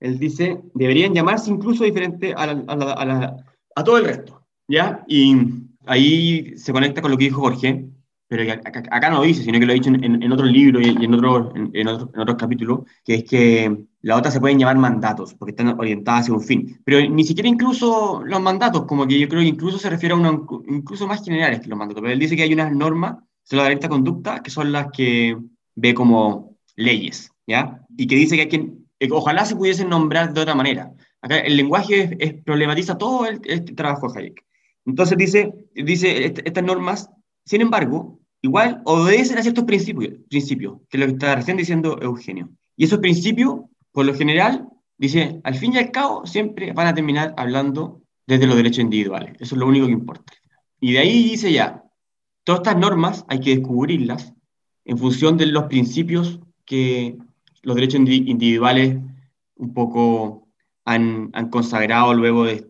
él 0.00 0.18
dice, 0.18 0.60
deberían 0.74 1.14
llamarse 1.14 1.50
incluso 1.50 1.84
diferente 1.84 2.34
a 2.34 2.46
la, 2.46 2.64
a 2.68 3.36
a 3.76 3.84
todo 3.84 3.98
el 3.98 4.06
resto, 4.06 4.42
¿ya? 4.66 5.04
Y 5.06 5.36
ahí 5.86 6.56
se 6.56 6.72
conecta 6.72 7.02
con 7.02 7.10
lo 7.10 7.18
que 7.18 7.24
dijo 7.24 7.42
Jorge, 7.42 7.86
pero 8.28 8.52
acá, 8.52 9.10
no 9.10 9.18
lo 9.18 9.22
dice, 9.22 9.42
sino 9.42 9.58
que 9.58 9.66
lo 9.66 9.72
ha 9.72 9.74
dicho 9.74 9.90
en, 9.90 10.22
en, 10.22 10.32
otro 10.32 10.46
libro 10.46 10.80
y, 10.80 10.88
en, 10.88 11.14
otro, 11.14 11.52
en, 11.54 11.88
otro, 11.88 12.10
en 12.12 12.20
otros 12.20 12.36
capítulos, 12.36 12.80
que 13.04 13.14
es 13.14 13.24
que 13.24 13.86
las 14.02 14.18
otras 14.18 14.34
se 14.34 14.40
pueden 14.40 14.58
llamar 14.58 14.78
mandatos, 14.78 15.34
porque 15.34 15.52
están 15.52 15.78
orientadas 15.78 16.22
hacia 16.22 16.34
un 16.34 16.40
fin. 16.40 16.80
Pero 16.84 17.08
ni 17.08 17.24
siquiera 17.24 17.48
incluso 17.48 18.22
los 18.24 18.40
mandatos, 18.40 18.84
como 18.84 19.06
que 19.06 19.18
yo 19.18 19.28
creo 19.28 19.42
que 19.42 19.48
incluso 19.48 19.78
se 19.78 19.90
refiere 19.90 20.14
a 20.14 20.18
unos 20.18 20.40
incluso 20.68 21.06
más 21.06 21.24
generales 21.24 21.60
que 21.60 21.68
los 21.68 21.78
mandatos, 21.78 22.02
pero 22.02 22.12
él 22.12 22.18
dice 22.18 22.36
que 22.36 22.42
hay 22.42 22.52
unas 22.52 22.72
normas 22.72 23.16
sobre 23.44 23.62
la 23.62 23.68
directa 23.68 23.88
conducta 23.88 24.42
que 24.42 24.50
son 24.50 24.72
las 24.72 24.88
que 24.92 25.36
ve 25.76 25.94
como 25.94 26.56
leyes, 26.74 27.30
¿ya? 27.46 27.80
Y 27.96 28.06
que 28.06 28.16
dice 28.16 28.34
que 28.36 28.42
hay 28.42 28.48
que, 28.48 29.08
ojalá 29.10 29.44
se 29.44 29.54
pudiesen 29.54 29.88
nombrar 29.88 30.32
de 30.32 30.40
otra 30.40 30.54
manera, 30.54 30.92
Acá 31.22 31.38
el 31.38 31.56
lenguaje 31.56 32.02
es, 32.02 32.10
es, 32.18 32.42
problematiza 32.44 32.98
todo 32.98 33.26
el, 33.26 33.40
trabajo 33.74 34.08
de 34.08 34.20
Hayek. 34.20 34.44
Entonces 34.84 35.18
dice, 35.18 35.52
dice 35.74 36.26
estas 36.44 36.62
normas, 36.62 37.10
sin 37.46 37.60
embargo, 37.60 38.18
igual 38.42 38.82
obedecen 38.84 39.38
a 39.38 39.42
ciertos 39.42 39.64
principios, 39.64 40.14
principios, 40.28 40.80
que 40.88 40.96
es 40.96 41.00
lo 41.00 41.06
que 41.06 41.12
está 41.12 41.36
recién 41.36 41.56
diciendo 41.56 41.96
Eugenio. 42.02 42.50
Y 42.76 42.84
esos 42.84 42.98
principios, 42.98 43.60
por 43.92 44.04
lo 44.04 44.14
general, 44.14 44.68
dice, 44.98 45.40
al 45.44 45.54
fin 45.54 45.72
y 45.72 45.78
al 45.78 45.92
cabo, 45.92 46.26
siempre 46.26 46.72
van 46.72 46.88
a 46.88 46.94
terminar 46.94 47.34
hablando 47.36 48.02
desde 48.26 48.48
los 48.48 48.56
derechos 48.56 48.80
individuales. 48.80 49.36
Eso 49.38 49.54
es 49.54 49.60
lo 49.60 49.66
único 49.68 49.86
que 49.86 49.92
importa. 49.92 50.32
Y 50.80 50.92
de 50.92 50.98
ahí 50.98 51.22
dice 51.22 51.52
ya, 51.52 51.84
todas 52.42 52.60
estas 52.60 52.78
normas 52.78 53.24
hay 53.28 53.38
que 53.38 53.56
descubrirlas 53.56 54.34
en 54.84 54.98
función 54.98 55.36
de 55.36 55.46
los 55.46 55.64
principios 55.64 56.40
que 56.64 57.16
los 57.62 57.76
derechos 57.76 58.00
individuales 58.00 58.98
un 59.54 59.72
poco 59.72 60.48
han, 60.84 61.30
han 61.32 61.48
consagrado 61.48 62.12
luego 62.12 62.44
de 62.44 62.66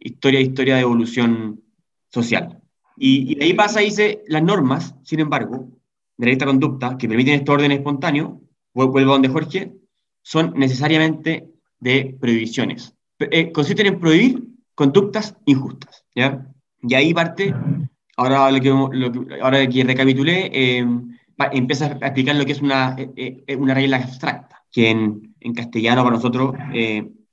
historia 0.00 0.40
historia 0.40 0.76
de 0.76 0.80
evolución 0.80 1.62
social. 2.10 2.61
Y, 2.96 3.34
de 3.34 3.44
ahí 3.44 3.54
pasa, 3.54 3.80
dice, 3.80 4.22
las 4.26 4.42
normas, 4.42 4.94
sin 5.02 5.20
embargo, 5.20 5.68
de 6.16 6.32
esta 6.32 6.46
conducta 6.46 6.96
que 6.98 7.08
permiten 7.08 7.34
este 7.34 7.50
orden 7.50 7.72
espontáneo, 7.72 8.40
vuelvo 8.74 9.12
donde 9.12 9.28
Jorge, 9.28 9.72
son 10.22 10.54
necesariamente 10.56 11.48
de 11.80 12.16
prohibiciones. 12.20 12.94
Eh, 13.18 13.50
consisten 13.52 13.86
en 13.86 14.00
prohibir 14.00 14.42
conductas 14.74 15.36
injustas. 15.46 16.04
¿ya? 16.14 16.46
Y 16.82 16.94
ahí 16.94 17.14
parte, 17.14 17.54
ahora, 18.16 18.50
lo 18.50 18.60
que, 18.60 19.38
ahora 19.40 19.66
que 19.68 19.84
recapitulé, 19.84 20.50
eh, 20.52 20.86
empieza 21.52 21.98
a 22.00 22.06
explicar 22.06 22.36
lo 22.36 22.44
que 22.44 22.52
es 22.52 22.60
una, 22.60 22.96
eh, 22.98 23.42
eh, 23.46 23.56
una 23.56 23.74
regla 23.74 23.98
abstracta, 23.98 24.64
que 24.70 24.90
en, 24.90 25.34
en 25.40 25.54
castellano 25.54 26.02
para 26.02 26.16
nosotros 26.16 26.54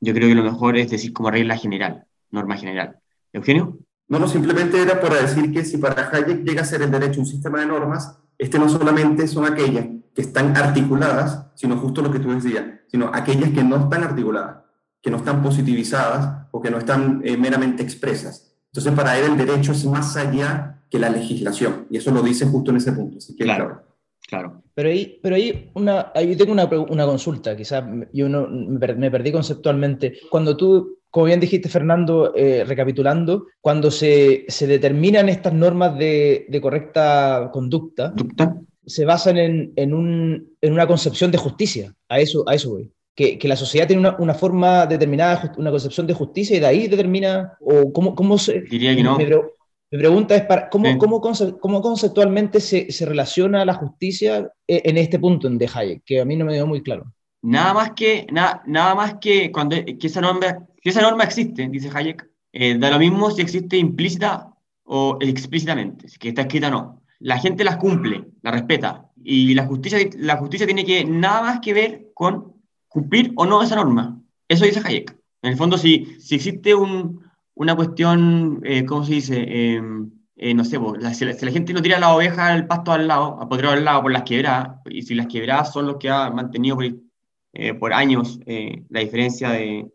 yo 0.02 0.14
creo 0.14 0.30
que 0.30 0.36
lo 0.36 0.44
mejor 0.44 0.78
es 0.78 0.90
decir 0.90 1.12
como 1.14 1.30
regla 1.30 1.58
general, 1.58 2.06
norma 2.32 2.58
general. 2.58 2.98
Eugenio. 3.34 3.78
No, 4.10 4.18
no, 4.18 4.28
simplemente 4.28 4.82
era 4.82 5.00
para 5.00 5.22
decir 5.22 5.54
que 5.54 5.64
si 5.64 5.78
para 5.78 6.10
Hayek 6.10 6.44
llega 6.44 6.64
a 6.64 6.66
ser 6.66 6.82
el 6.82 6.90
derecho 6.90 7.20
un 7.20 7.28
sistema 7.28 7.60
de 7.60 7.68
normas, 7.68 8.18
este 8.40 8.58
no 8.58 8.68
solamente 8.68 9.28
son 9.28 9.46
aquellas 9.46 9.86
que 10.16 10.22
están 10.22 10.58
articuladas, 10.58 11.46
sino 11.54 11.78
justo 11.78 12.02
lo 12.02 12.12
que 12.12 12.20
tú 12.20 12.32
decías, 12.32 12.66
sino 12.88 13.12
aquellas 13.14 13.52
que 13.52 13.64
no 13.64 13.84
están 13.84 14.04
articuladas, 14.04 14.64
que 15.02 15.12
no 15.12 15.18
están 15.18 15.44
positivizadas 15.44 16.48
o 16.50 16.60
que 16.60 16.72
no 16.72 16.80
están 16.80 17.22
eh, 17.24 17.38
meramente 17.38 17.84
expresas. 17.84 18.56
Entonces, 18.72 18.94
para 18.94 19.18
él 19.20 19.32
el 19.32 19.38
derecho 19.38 19.74
es 19.74 19.86
más 19.86 20.18
allá 20.18 20.82
que 20.90 20.98
la 20.98 21.10
legislación, 21.10 21.86
y 21.92 21.98
eso 21.98 22.10
lo 22.10 22.24
dice 22.24 22.48
justo 22.48 22.72
en 22.72 22.78
ese 22.78 22.92
punto. 22.94 23.18
claro, 23.38 23.84
claro. 24.28 24.64
Pero 24.74 24.90
ahí, 24.90 25.20
pero 25.22 25.36
ahí, 25.36 25.70
una, 25.76 26.12
ahí 26.16 26.36
tengo 26.36 26.54
una, 26.54 26.66
una 26.66 27.06
consulta, 27.06 27.56
quizás 27.56 27.84
yo 28.12 28.28
no, 28.28 28.48
me 28.48 29.12
perdí 29.12 29.32
conceptualmente. 29.32 30.20
Cuando 30.32 30.58
tú 30.58 30.99
como 31.10 31.26
bien 31.26 31.40
dijiste, 31.40 31.70
Fernando, 31.70 32.34
eh, 32.36 32.64
recapitulando, 32.66 33.48
cuando 33.62 33.90
se, 33.90 34.46
se, 34.48 34.68
determinan 34.68 35.28
estas 35.28 35.54
normas 35.54 35.98
de, 35.98 36.46
de 36.48 36.62
correcta 36.62 37.50
conducta, 37.52 38.14
se 38.86 39.06
basan 39.06 39.38
en, 39.38 39.74
en, 39.76 39.94
un, 39.94 40.56
en, 40.62 40.74
una 40.74 40.86
concepción 40.88 41.32
de 41.32 41.38
justicia. 41.38 41.94
A 42.10 42.20
eso, 42.20 42.44
a 42.48 42.56
eso 42.56 42.72
voy. 42.72 42.92
Que, 43.16 43.38
que 43.38 43.48
la 43.48 43.56
sociedad 43.56 43.88
tiene 43.88 44.02
una, 44.02 44.18
una, 44.20 44.34
forma 44.34 44.86
determinada, 44.86 45.54
una 45.58 45.72
concepción 45.72 46.08
de 46.08 46.14
justicia 46.14 46.56
y 46.56 46.60
de 46.60 46.66
ahí 46.66 46.88
determina, 46.88 47.54
o 47.60 47.92
cómo, 47.92 48.16
cómo 48.16 48.38
se... 48.38 48.62
Diría 48.62 48.96
que 48.96 49.04
no. 49.04 49.18
Mi, 49.18 49.98
pregunta 49.98 50.36
es, 50.36 50.44
para, 50.44 50.70
¿cómo, 50.70 50.98
cómo, 51.00 51.20
cómo, 51.20 51.82
conceptualmente 51.82 52.60
se, 52.60 52.92
se, 52.92 53.06
relaciona 53.08 53.66
la 53.66 53.74
justicia 53.74 54.48
e, 54.68 54.84
en 54.86 54.98
este 54.98 55.18
punto 55.18 55.48
en 55.48 55.58
De 55.58 55.68
Hayek? 55.74 56.04
Que 56.06 56.22
a 56.22 56.26
mí 56.26 56.36
no 56.36 56.46
me 56.46 56.54
dio 56.54 56.68
muy 56.68 56.84
claro. 56.84 57.12
Nada 57.42 57.74
más 57.74 57.92
que, 57.92 58.28
nada, 58.32 58.62
nada 58.68 58.96
más 58.96 59.16
que 59.16 59.52
cuando 59.52 59.76
que 59.76 60.08
esa 60.08 60.22
norma 60.22 60.68
si 60.82 60.90
esa 60.90 61.02
norma 61.02 61.24
existe, 61.24 61.68
dice 61.70 61.90
Hayek, 61.94 62.30
eh, 62.52 62.78
da 62.78 62.90
lo 62.90 63.00
mismo 63.00 63.30
si 63.32 63.42
existe 63.42 63.78
implícita 63.78 64.54
o 64.84 65.18
explícitamente, 65.22 66.08
si 66.08 66.18
que 66.18 66.30
está 66.30 66.42
escrita 66.42 66.68
o 66.68 66.72
no. 66.72 67.04
La 67.20 67.38
gente 67.38 67.64
las 67.64 67.78
cumple, 67.78 68.26
las 68.42 68.54
respeta, 68.54 69.10
y 69.24 69.54
la 69.54 69.66
justicia, 69.66 70.00
la 70.18 70.38
justicia 70.38 70.66
tiene 70.66 70.86
que 70.86 71.04
nada 71.04 71.42
más 71.42 71.60
que 71.60 71.74
ver 71.74 72.08
con 72.14 72.54
cumplir 72.88 73.34
o 73.36 73.46
no 73.46 73.62
esa 73.62 73.76
norma. 73.76 74.22
Eso 74.48 74.66
dice 74.66 74.82
Hayek. 74.84 75.16
En 75.42 75.52
el 75.52 75.58
fondo, 75.58 75.78
si, 75.78 76.18
si 76.20 76.36
existe 76.36 76.74
un, 76.76 77.22
una 77.56 77.76
cuestión, 77.76 78.62
eh, 78.64 78.86
¿cómo 78.86 79.04
se 79.04 79.14
dice? 79.14 79.74
Em, 79.74 80.12
eh, 80.38 80.54
no 80.54 80.64
sé, 80.64 80.80
si, 81.14 81.26
la, 81.26 81.52
gente 81.52 81.74
no 81.74 81.82
tira 81.82 82.00
la 82.00 82.16
oveja 82.16 82.48
al 82.48 82.68
pasto 82.68 82.94
al 82.94 83.08
lado, 83.08 83.38
potrero 83.50 83.72
al 83.72 83.84
lado 83.84 84.04
por 84.04 84.12
las 84.12 84.24
quebradas, 84.24 84.80
y 84.90 85.02
si 85.02 85.14
las 85.14 85.28
quebradas 85.28 85.74
son 85.74 85.88
los 85.88 85.98
que 85.98 86.10
ha 86.10 86.30
mantenido 86.30 86.78
por, 86.78 86.86
eh, 87.54 87.74
por 87.74 87.94
años 87.94 88.40
la 88.90 89.02
diferencia 89.02 89.50
de, 89.52 89.92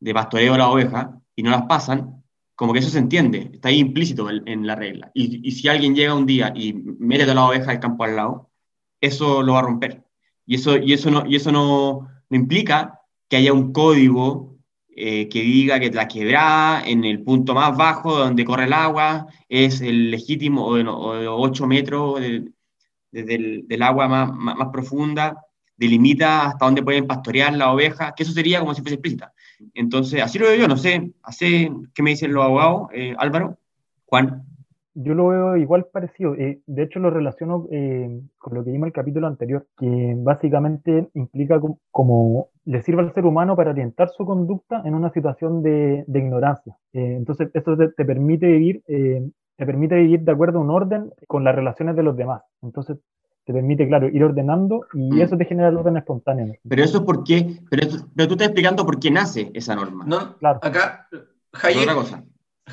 de 0.00 0.14
pastoreo 0.14 0.54
a 0.54 0.58
la 0.58 0.70
oveja 0.70 1.20
y 1.34 1.42
no 1.42 1.50
las 1.50 1.62
pasan, 1.62 2.22
como 2.54 2.72
que 2.72 2.80
eso 2.80 2.90
se 2.90 2.98
entiende, 2.98 3.50
está 3.52 3.68
ahí 3.68 3.78
implícito 3.78 4.28
en, 4.30 4.66
la 4.66 4.74
regla. 4.74 5.10
Y, 5.14 5.46
y, 5.46 5.52
si 5.52 5.68
alguien 5.68 5.94
llega 5.94 6.14
un 6.14 6.26
día 6.26 6.52
y 6.56 6.72
mete 6.72 7.22
toda 7.22 7.36
la 7.36 7.46
oveja 7.46 7.70
del 7.70 7.80
campo 7.80 8.04
al 8.04 8.16
lado, 8.16 8.50
eso 9.00 9.42
lo 9.42 9.52
va 9.52 9.60
a 9.60 9.62
romper. 9.62 10.04
Y 10.44 10.56
eso, 10.56 10.76
y 10.76 10.92
eso, 10.92 11.10
no, 11.10 11.24
y 11.26 11.36
eso 11.36 11.52
no, 11.52 12.08
no 12.28 12.36
implica 12.36 13.00
que 13.28 13.36
haya 13.36 13.52
un 13.52 13.72
código 13.72 14.56
eh, 14.88 15.28
que 15.28 15.42
diga 15.42 15.78
que 15.78 15.90
la 15.90 16.08
quebrada 16.08 16.82
en 16.84 17.04
el 17.04 17.22
punto 17.22 17.54
más 17.54 17.76
bajo 17.76 18.16
donde 18.16 18.44
corre 18.44 18.64
el 18.64 18.72
agua 18.72 19.28
es 19.48 19.80
el 19.80 20.10
legítimo 20.10 20.66
o 20.66 20.74
de, 20.74 21.28
8 21.28 21.66
metros 21.66 22.20
el, 22.20 22.52
del 23.12 23.82
agua 23.82 24.08
más, 24.08 24.32
más, 24.32 24.56
más 24.56 24.68
profunda, 24.72 25.36
delimita 25.76 26.46
hasta 26.46 26.64
dónde 26.64 26.82
pueden 26.82 27.06
pastorear 27.06 27.54
la 27.54 27.72
oveja, 27.72 28.12
que 28.14 28.24
eso 28.24 28.32
sería 28.32 28.58
como 28.58 28.74
si 28.74 28.80
fuese 28.82 28.94
explícita. 28.94 29.32
Entonces, 29.74 30.22
así 30.22 30.38
lo 30.38 30.46
veo 30.46 30.56
yo, 30.56 30.68
no 30.68 30.76
sé, 30.76 31.10
¿qué 31.94 32.02
me 32.02 32.10
dicen 32.10 32.32
los 32.32 32.44
abogados? 32.44 32.88
Eh, 32.92 33.14
Álvaro, 33.18 33.56
Juan. 34.06 34.44
Yo 34.94 35.14
lo 35.14 35.28
veo 35.28 35.56
igual 35.56 35.86
parecido. 35.92 36.34
Eh, 36.34 36.60
de 36.66 36.82
hecho, 36.82 36.98
lo 36.98 37.10
relaciono 37.10 37.68
eh, 37.70 38.20
con 38.36 38.54
lo 38.54 38.64
que 38.64 38.72
vimos 38.72 38.88
el 38.88 38.92
capítulo 38.92 39.28
anterior, 39.28 39.66
que 39.78 40.14
básicamente 40.16 41.08
implica 41.14 41.60
como, 41.90 42.48
le 42.64 42.82
sirve 42.82 43.02
al 43.02 43.14
ser 43.14 43.24
humano 43.24 43.54
para 43.54 43.70
orientar 43.70 44.08
su 44.10 44.24
conducta 44.24 44.82
en 44.84 44.94
una 44.94 45.10
situación 45.10 45.62
de, 45.62 46.04
ignorancia. 46.08 46.76
entonces, 46.92 47.50
eso 47.54 47.76
te, 47.76 48.04
permite 48.04 48.46
vivir 48.46 48.82
te 49.58 49.66
permite 49.66 49.96
vivir 49.96 50.20
de 50.20 50.32
acuerdo 50.32 50.60
a 50.60 50.62
un 50.62 50.70
orden 50.70 51.10
con 51.26 51.42
las 51.42 51.54
relaciones 51.54 51.96
de 51.96 52.04
los 52.04 52.16
demás. 52.16 52.42
Entonces, 52.62 52.98
te 53.48 53.54
permite, 53.54 53.88
claro, 53.88 54.10
ir 54.10 54.22
ordenando 54.22 54.86
y 54.92 55.10
mm. 55.10 55.20
eso 55.22 55.38
te 55.38 55.46
genera 55.46 55.70
el 55.70 55.76
orden 55.78 55.96
espontáneo. 55.96 56.54
Pero 56.68 56.84
eso 56.84 56.98
es 56.98 57.04
porque, 57.04 57.60
pero, 57.70 57.88
pero, 58.14 58.28
tú 58.28 58.34
estás 58.34 58.48
explicando 58.48 58.84
por 58.84 59.00
qué 59.00 59.10
nace 59.10 59.50
esa 59.54 59.74
norma. 59.74 60.04
No, 60.06 60.36
claro. 60.36 60.60
acá 60.62 61.08
Hayek, 61.54 61.88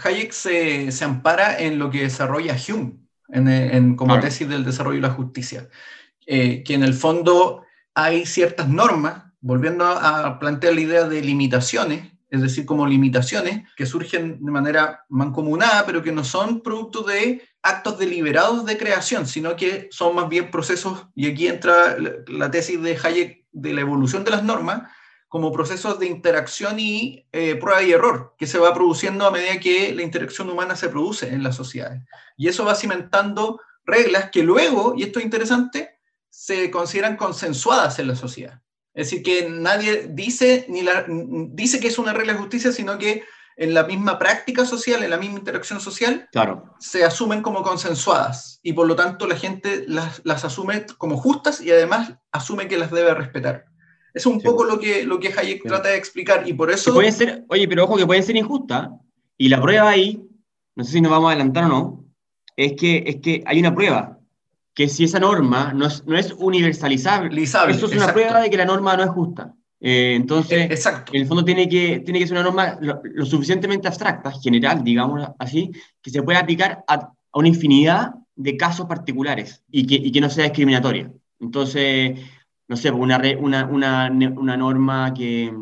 Hayek 0.03 0.33
se, 0.33 0.91
se, 0.91 1.05
ampara 1.05 1.57
en 1.57 1.79
lo 1.79 1.89
que 1.89 2.01
desarrolla 2.01 2.57
Hume 2.57 2.97
en, 3.29 3.47
en 3.47 3.95
como 3.95 4.19
tesis 4.19 4.49
del 4.49 4.65
desarrollo 4.65 4.97
y 4.97 5.01
la 5.01 5.11
justicia, 5.11 5.69
eh, 6.27 6.61
que 6.63 6.73
en 6.73 6.83
el 6.83 6.93
fondo 6.93 7.63
hay 7.93 8.25
ciertas 8.25 8.67
normas, 8.67 9.23
volviendo 9.39 9.85
a 9.85 10.37
plantear 10.39 10.73
la 10.73 10.81
idea 10.81 11.07
de 11.07 11.21
limitaciones, 11.21 12.11
es 12.35 12.41
decir, 12.41 12.65
como 12.65 12.85
limitaciones 12.85 13.67
que 13.75 13.85
surgen 13.85 14.43
de 14.43 14.51
manera 14.51 15.05
mancomunada, 15.09 15.85
pero 15.85 16.03
que 16.03 16.11
no 16.11 16.23
son 16.23 16.61
producto 16.61 17.03
de 17.03 17.41
actos 17.61 17.97
deliberados 17.97 18.65
de 18.65 18.77
creación, 18.77 19.25
sino 19.25 19.55
que 19.55 19.87
son 19.91 20.15
más 20.15 20.29
bien 20.29 20.51
procesos, 20.51 21.07
y 21.15 21.27
aquí 21.27 21.47
entra 21.47 21.97
la 22.27 22.51
tesis 22.51 22.81
de 22.81 22.97
Hayek 23.01 23.45
de 23.51 23.73
la 23.73 23.81
evolución 23.81 24.23
de 24.23 24.31
las 24.31 24.43
normas, 24.43 24.83
como 25.27 25.51
procesos 25.51 25.99
de 25.99 26.05
interacción 26.05 26.79
y 26.79 27.27
eh, 27.31 27.55
prueba 27.55 27.83
y 27.83 27.91
error, 27.91 28.35
que 28.37 28.47
se 28.47 28.59
va 28.59 28.73
produciendo 28.73 29.25
a 29.25 29.31
medida 29.31 29.59
que 29.59 29.93
la 29.93 30.03
interacción 30.03 30.49
humana 30.49 30.75
se 30.75 30.89
produce 30.89 31.27
en 31.27 31.43
las 31.43 31.55
sociedades. 31.55 32.03
Y 32.37 32.47
eso 32.47 32.63
va 32.63 32.75
cimentando 32.75 33.59
reglas 33.85 34.29
que 34.29 34.43
luego, 34.43 34.93
y 34.95 35.03
esto 35.03 35.19
es 35.19 35.25
interesante, 35.25 35.99
se 36.29 36.69
consideran 36.69 37.17
consensuadas 37.17 37.99
en 37.99 38.07
la 38.07 38.15
sociedad. 38.15 38.61
Es 38.95 39.09
decir, 39.09 39.23
que 39.23 39.49
nadie 39.49 40.07
dice, 40.09 40.65
ni 40.69 40.81
la, 40.81 41.05
dice 41.07 41.81
que 41.81 41.89
es 41.89 41.99
una 41.99 42.13
regla 42.13 42.33
de 42.33 42.39
justicia, 42.39 42.71
sino 42.71 42.97
que 42.97 43.23
en 43.57 43.73
la 43.73 43.83
misma 43.83 44.17
práctica 44.17 44.65
social, 44.65 45.03
en 45.03 45.09
la 45.09 45.17
misma 45.17 45.37
interacción 45.37 45.81
social, 45.81 46.27
claro. 46.31 46.73
se 46.79 47.03
asumen 47.03 47.41
como 47.41 47.61
consensuadas 47.61 48.59
y 48.63 48.71
por 48.73 48.87
lo 48.87 48.95
tanto 48.95 49.27
la 49.27 49.35
gente 49.35 49.83
las, 49.87 50.21
las 50.23 50.45
asume 50.45 50.85
como 50.97 51.17
justas 51.17 51.61
y 51.61 51.71
además 51.71 52.13
asume 52.31 52.69
que 52.69 52.77
las 52.77 52.89
debe 52.89 53.13
respetar. 53.13 53.65
Es 54.13 54.25
un 54.25 54.39
poco 54.41 54.63
lo 54.63 54.79
que, 54.79 55.03
lo 55.03 55.19
que 55.19 55.33
Hayek 55.37 55.63
trata 55.63 55.89
de 55.89 55.97
explicar 55.97 56.47
y 56.47 56.53
por 56.53 56.71
eso... 56.71 56.93
Puede 56.93 57.11
ser, 57.11 57.43
oye, 57.49 57.67
pero 57.67 57.83
ojo 57.83 57.97
que 57.97 58.05
puede 58.05 58.23
ser 58.23 58.37
injusta 58.37 58.91
y 59.37 59.49
la 59.49 59.61
prueba 59.61 59.89
ahí, 59.89 60.25
no 60.75 60.85
sé 60.85 60.93
si 60.93 61.01
nos 61.01 61.11
vamos 61.11 61.27
a 61.27 61.31
adelantar 61.33 61.65
o 61.65 61.67
no, 61.67 62.05
es 62.55 62.73
que, 62.73 63.03
es 63.05 63.17
que 63.17 63.43
hay 63.45 63.59
una 63.59 63.75
prueba 63.75 64.19
que 64.75 64.89
si 64.89 65.05
esa 65.05 65.19
norma 65.19 65.73
no 65.73 65.87
es, 65.87 66.05
no 66.05 66.17
es 66.17 66.33
universalizable, 66.37 67.41
eso 67.41 67.65
es 67.65 67.83
una 67.95 68.13
prueba 68.13 68.41
de 68.41 68.49
que 68.49 68.57
la 68.57 68.65
norma 68.65 68.95
no 68.97 69.03
es 69.03 69.09
justa. 69.09 69.55
Eh, 69.79 70.15
entonces, 70.15 70.69
exacto. 70.69 71.13
en 71.13 71.21
el 71.21 71.27
fondo 71.27 71.45
tiene 71.45 71.69
que, 71.69 72.01
tiene 72.01 72.19
que 72.19 72.27
ser 72.27 72.37
una 72.37 72.43
norma 72.43 72.77
lo, 72.81 73.25
suficientemente 73.25 73.87
abstracta, 73.87 74.31
general, 74.31 74.83
digamos 74.83 75.25
así, 75.39 75.71
que 76.01 76.09
se 76.09 76.21
pueda 76.23 76.39
aplicar 76.39 76.83
a, 76.87 77.11
una 77.33 77.47
infinidad 77.47 78.15
de 78.35 78.57
casos 78.57 78.85
particulares 78.85 79.63
y 79.71 79.87
que, 79.87 79.95
y 79.95 80.11
que 80.11 80.21
no 80.21 80.29
sea 80.29 80.43
discriminatoria. 80.43 81.09
Entonces, 81.39 82.19
no 82.67 82.75
sé, 82.75 82.91
una, 82.91 83.21
una, 83.39 83.65
una, 83.65 84.09
una 84.09 84.57
norma 84.57 85.13
que, 85.13 85.53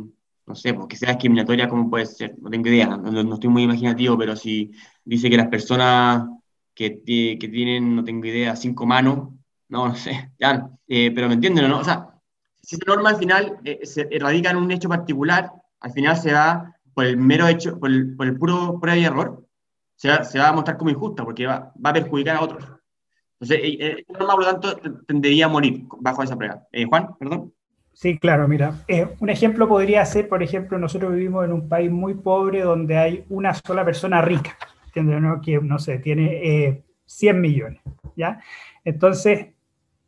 no 0.45 0.55
sé, 0.55 0.73
pues, 0.73 0.87
que 0.87 0.97
sea 0.97 1.09
discriminatoria, 1.09 1.67
¿cómo 1.67 1.89
puede 1.89 2.07
ser? 2.07 2.35
No 2.39 2.49
tengo 2.49 2.67
idea, 2.67 2.87
no, 2.87 3.23
no, 3.23 3.33
estoy 3.35 3.49
muy 3.49 3.63
imaginativo, 3.63 4.17
pero 4.17 4.35
si 4.35 4.71
dice 5.05 5.29
que 5.29 5.37
las 5.37 5.49
personas 5.49 6.25
que, 6.73 7.01
que 7.03 7.47
tienen, 7.49 7.95
no 7.95 8.03
tengo 8.03 8.25
idea, 8.25 8.55
cinco 8.55 8.85
manos, 8.85 9.29
no, 9.69 9.87
no 9.87 9.95
sé, 9.95 10.31
ya, 10.39 10.69
eh, 10.87 11.11
pero 11.13 11.27
me 11.27 11.35
entienden, 11.35 11.69
¿no? 11.69 11.79
O 11.79 11.83
sea, 11.83 12.09
si 12.61 12.75
esa 12.75 12.85
norma 12.87 13.09
al 13.09 13.17
final 13.17 13.59
eh, 13.63 13.79
se 13.83 14.07
radica 14.19 14.51
en 14.51 14.57
un 14.57 14.71
hecho 14.71 14.89
particular, 14.89 15.51
al 15.79 15.91
final 15.91 16.17
se 16.17 16.33
va 16.33 16.75
por 16.93 17.05
el 17.05 17.17
mero 17.17 17.47
hecho, 17.47 17.79
por 17.79 17.89
el, 17.89 18.15
por 18.15 18.27
el 18.27 18.37
puro 18.37 18.79
prueba 18.79 18.97
y 18.97 19.05
error, 19.05 19.45
se 19.95 20.09
va, 20.09 20.23
se 20.23 20.39
va 20.39 20.49
a 20.49 20.53
mostrar 20.53 20.77
como 20.77 20.91
injusta 20.91 21.23
porque 21.23 21.45
va, 21.45 21.71
va 21.83 21.89
a 21.89 21.93
perjudicar 21.93 22.37
a 22.37 22.41
otros. 22.41 22.63
Entonces, 23.39 23.59
eh, 23.63 23.77
eh, 23.79 24.05
esta 24.07 24.19
norma, 24.19 24.35
por 24.35 24.45
lo 24.45 24.51
tanto, 24.51 25.03
tendería 25.05 25.45
a 25.45 25.49
morir 25.49 25.83
bajo 25.99 26.23
esa 26.23 26.37
prueba. 26.37 26.63
Eh, 26.71 26.85
Juan, 26.85 27.15
perdón. 27.19 27.53
Sí, 27.93 28.17
claro, 28.17 28.47
mira, 28.47 28.83
eh, 28.87 29.07
un 29.19 29.29
ejemplo 29.29 29.67
podría 29.67 30.03
ser, 30.05 30.27
por 30.27 30.41
ejemplo, 30.41 30.79
nosotros 30.79 31.13
vivimos 31.13 31.45
en 31.45 31.53
un 31.53 31.69
país 31.69 31.91
muy 31.91 32.15
pobre 32.15 32.61
donde 32.61 32.97
hay 32.97 33.25
una 33.29 33.53
sola 33.53 33.85
persona 33.85 34.19
rica, 34.21 34.57
Que, 34.93 35.59
no 35.61 35.79
sé, 35.79 35.99
tiene 35.99 36.67
eh, 36.67 36.83
100 37.05 37.41
millones, 37.41 37.81
¿ya? 38.15 38.39
Entonces, 38.85 39.47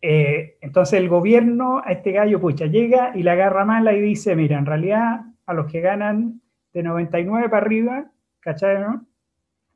eh, 0.01 0.57
entonces 0.61 0.99
el 0.99 1.09
gobierno 1.09 1.81
a 1.83 1.91
este 1.91 2.11
gallo, 2.11 2.39
pucha, 2.39 2.67
llega 2.67 3.11
y 3.15 3.23
la 3.23 3.31
agarra 3.31 3.65
mala 3.65 3.93
y 3.93 4.01
dice, 4.01 4.35
mira, 4.35 4.57
en 4.57 4.65
realidad 4.65 5.21
a 5.45 5.53
los 5.53 5.71
que 5.71 5.81
ganan 5.81 6.41
de 6.73 6.83
99 6.83 7.49
para 7.49 7.65
arriba, 7.65 8.05
¿cachai? 8.39 8.83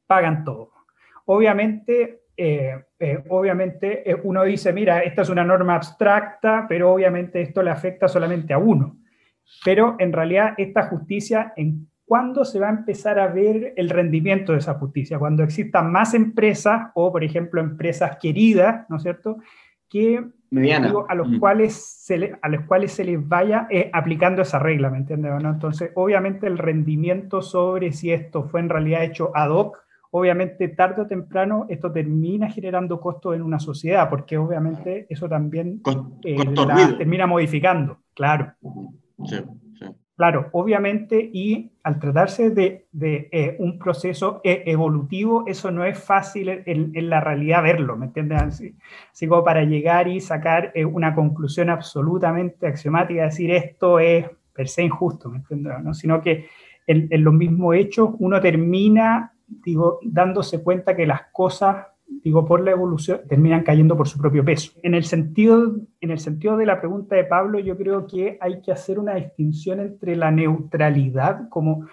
Pagan 0.05 0.43
todo. 0.43 0.71
Obviamente, 1.25 2.21
eh, 2.35 2.83
eh, 2.99 3.23
obviamente 3.29 4.03
uno 4.23 4.43
dice, 4.43 4.73
mira, 4.73 4.99
esta 4.99 5.23
es 5.23 5.29
una 5.29 5.43
norma 5.43 5.75
abstracta, 5.75 6.65
pero 6.67 6.91
obviamente 6.91 7.41
esto 7.41 7.63
le 7.63 7.71
afecta 7.71 8.07
solamente 8.07 8.53
a 8.53 8.57
uno. 8.57 8.97
Pero 9.65 9.95
en 9.99 10.13
realidad 10.13 10.53
esta 10.57 10.83
justicia, 10.83 11.53
¿en 11.55 11.89
cuándo 12.09 12.43
se 12.43 12.59
va 12.59 12.67
a 12.67 12.71
empezar 12.71 13.19
a 13.19 13.27
ver 13.27 13.73
el 13.77 13.89
rendimiento 13.89 14.51
de 14.53 14.57
esa 14.57 14.73
justicia? 14.73 15.19
Cuando 15.19 15.43
existan 15.43 15.91
más 15.91 16.15
empresas 16.15 16.89
o, 16.95 17.11
por 17.11 17.23
ejemplo, 17.23 17.61
empresas 17.61 18.17
queridas, 18.19 18.87
¿no 18.89 18.97
es 18.97 19.03
cierto? 19.03 19.37
Que 19.87 20.25
Mediana. 20.49 20.87
digo, 20.87 21.05
a 21.07 21.13
los 21.13 21.29
Mm. 21.29 21.37
cuales 21.39 21.75
se 21.75 22.17
le- 22.17 22.35
a 22.41 22.49
los 22.49 22.65
cuales 22.65 22.91
se 22.93 23.03
les 23.03 23.19
vaya 23.27 23.67
eh, 23.69 23.91
aplicando 23.93 24.41
esa 24.41 24.57
regla, 24.57 24.89
¿me 24.89 24.97
entiendes? 24.97 25.31
Entonces, 25.43 25.91
obviamente 25.93 26.47
el 26.47 26.57
rendimiento 26.57 27.43
sobre 27.43 27.91
si 27.91 28.11
esto 28.11 28.43
fue 28.43 28.59
en 28.61 28.69
realidad 28.69 29.03
hecho 29.03 29.31
ad 29.35 29.51
hoc, 29.51 29.77
obviamente 30.11 30.67
tarde 30.69 31.03
o 31.03 31.05
temprano 31.07 31.67
esto 31.69 31.91
termina 31.91 32.49
generando 32.49 32.99
costos 32.99 33.35
en 33.35 33.43
una 33.43 33.59
sociedad, 33.59 34.09
porque 34.09 34.39
obviamente 34.39 35.05
eso 35.09 35.29
también 35.29 35.81
eh, 36.23 36.35
la 36.55 36.97
termina 36.97 37.27
modificando, 37.27 37.99
claro. 38.15 38.51
Sí. 39.25 39.37
Claro, 40.19 40.49
obviamente, 40.51 41.29
y 41.31 41.71
al 41.81 41.97
tratarse 41.97 42.49
de, 42.49 42.85
eh, 43.31 43.55
un 43.57 43.79
proceso 43.79 44.41
eh, 44.43 44.63
evolutivo, 44.65 45.45
eso 45.47 45.71
no 45.71 45.85
es 45.85 45.97
fácil 45.97 46.49
en, 46.49 46.91
en 46.93 47.09
la 47.09 47.21
realidad 47.21 47.63
verlo, 47.63 47.95
¿me 47.95 48.07
entiendes? 48.07 48.41
Así, 48.41 48.75
así 49.13 49.27
como 49.29 49.45
para 49.45 49.63
llegar 49.63 50.09
y 50.09 50.19
sacar 50.19 50.73
eh, 50.75 50.83
una 50.83 51.15
conclusión 51.15 51.69
absolutamente 51.69 52.67
axiomática, 52.67 53.23
decir 53.23 53.49
esto 53.51 53.97
es 53.97 54.25
per 54.51 54.67
se 54.67 54.83
injusto, 54.83 55.29
¿me 55.29 55.37
entiendes? 55.37 55.73
¿no? 55.81 55.93
Sino 55.93 56.21
que 56.21 56.49
en, 56.85 57.07
en 57.09 57.23
los 57.23 57.33
mismos 57.33 57.77
hechos 57.77 58.09
uno 58.19 58.41
termina, 58.41 59.31
digo, 59.47 59.99
dándose 60.03 60.61
cuenta 60.61 60.97
que 60.97 61.07
las 61.07 61.27
cosas 61.31 61.85
digo, 62.23 62.45
por 62.45 62.61
la 62.61 62.71
evolución, 62.71 63.21
terminan 63.27 63.63
cayendo 63.63 63.95
por 63.95 64.07
su 64.07 64.17
propio 64.17 64.43
peso. 64.43 64.71
En 64.83 64.93
el, 64.93 65.03
sentido, 65.03 65.75
en 66.01 66.11
el 66.11 66.19
sentido 66.19 66.57
de 66.57 66.65
la 66.65 66.79
pregunta 66.79 67.15
de 67.15 67.23
Pablo, 67.23 67.59
yo 67.59 67.77
creo 67.77 68.07
que 68.07 68.37
hay 68.41 68.61
que 68.61 68.71
hacer 68.71 68.99
una 68.99 69.15
distinción 69.15 69.79
entre 69.79 70.15
la 70.15 70.31
neutralidad, 70.31 71.49
como 71.49 71.87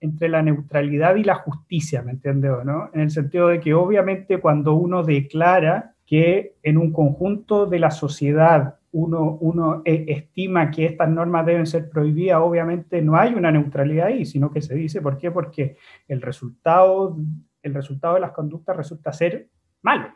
entre 0.00 0.28
la 0.28 0.42
neutralidad 0.42 1.14
y 1.14 1.24
la 1.24 1.36
justicia, 1.36 2.02
¿me 2.02 2.10
entiendes 2.10 2.50
no? 2.64 2.90
En 2.92 3.00
el 3.00 3.10
sentido 3.10 3.48
de 3.48 3.60
que 3.60 3.72
obviamente 3.72 4.40
cuando 4.40 4.74
uno 4.74 5.04
declara 5.04 5.94
que 6.04 6.56
en 6.62 6.76
un 6.76 6.92
conjunto 6.92 7.66
de 7.66 7.78
la 7.78 7.92
sociedad 7.92 8.76
uno, 8.90 9.38
uno 9.40 9.80
eh, 9.84 10.04
estima 10.08 10.70
que 10.70 10.86
estas 10.86 11.08
normas 11.08 11.46
deben 11.46 11.66
ser 11.66 11.88
prohibidas, 11.88 12.40
obviamente 12.40 13.00
no 13.00 13.16
hay 13.16 13.32
una 13.34 13.50
neutralidad 13.50 14.08
ahí, 14.08 14.26
sino 14.26 14.50
que 14.50 14.60
se 14.60 14.74
dice, 14.74 15.00
¿por 15.00 15.18
qué? 15.18 15.30
Porque 15.30 15.76
el 16.08 16.20
resultado, 16.20 17.16
el 17.62 17.72
resultado 17.72 18.14
de 18.14 18.20
las 18.20 18.32
conductas 18.32 18.76
resulta 18.76 19.12
ser 19.12 19.48
malo. 19.82 20.08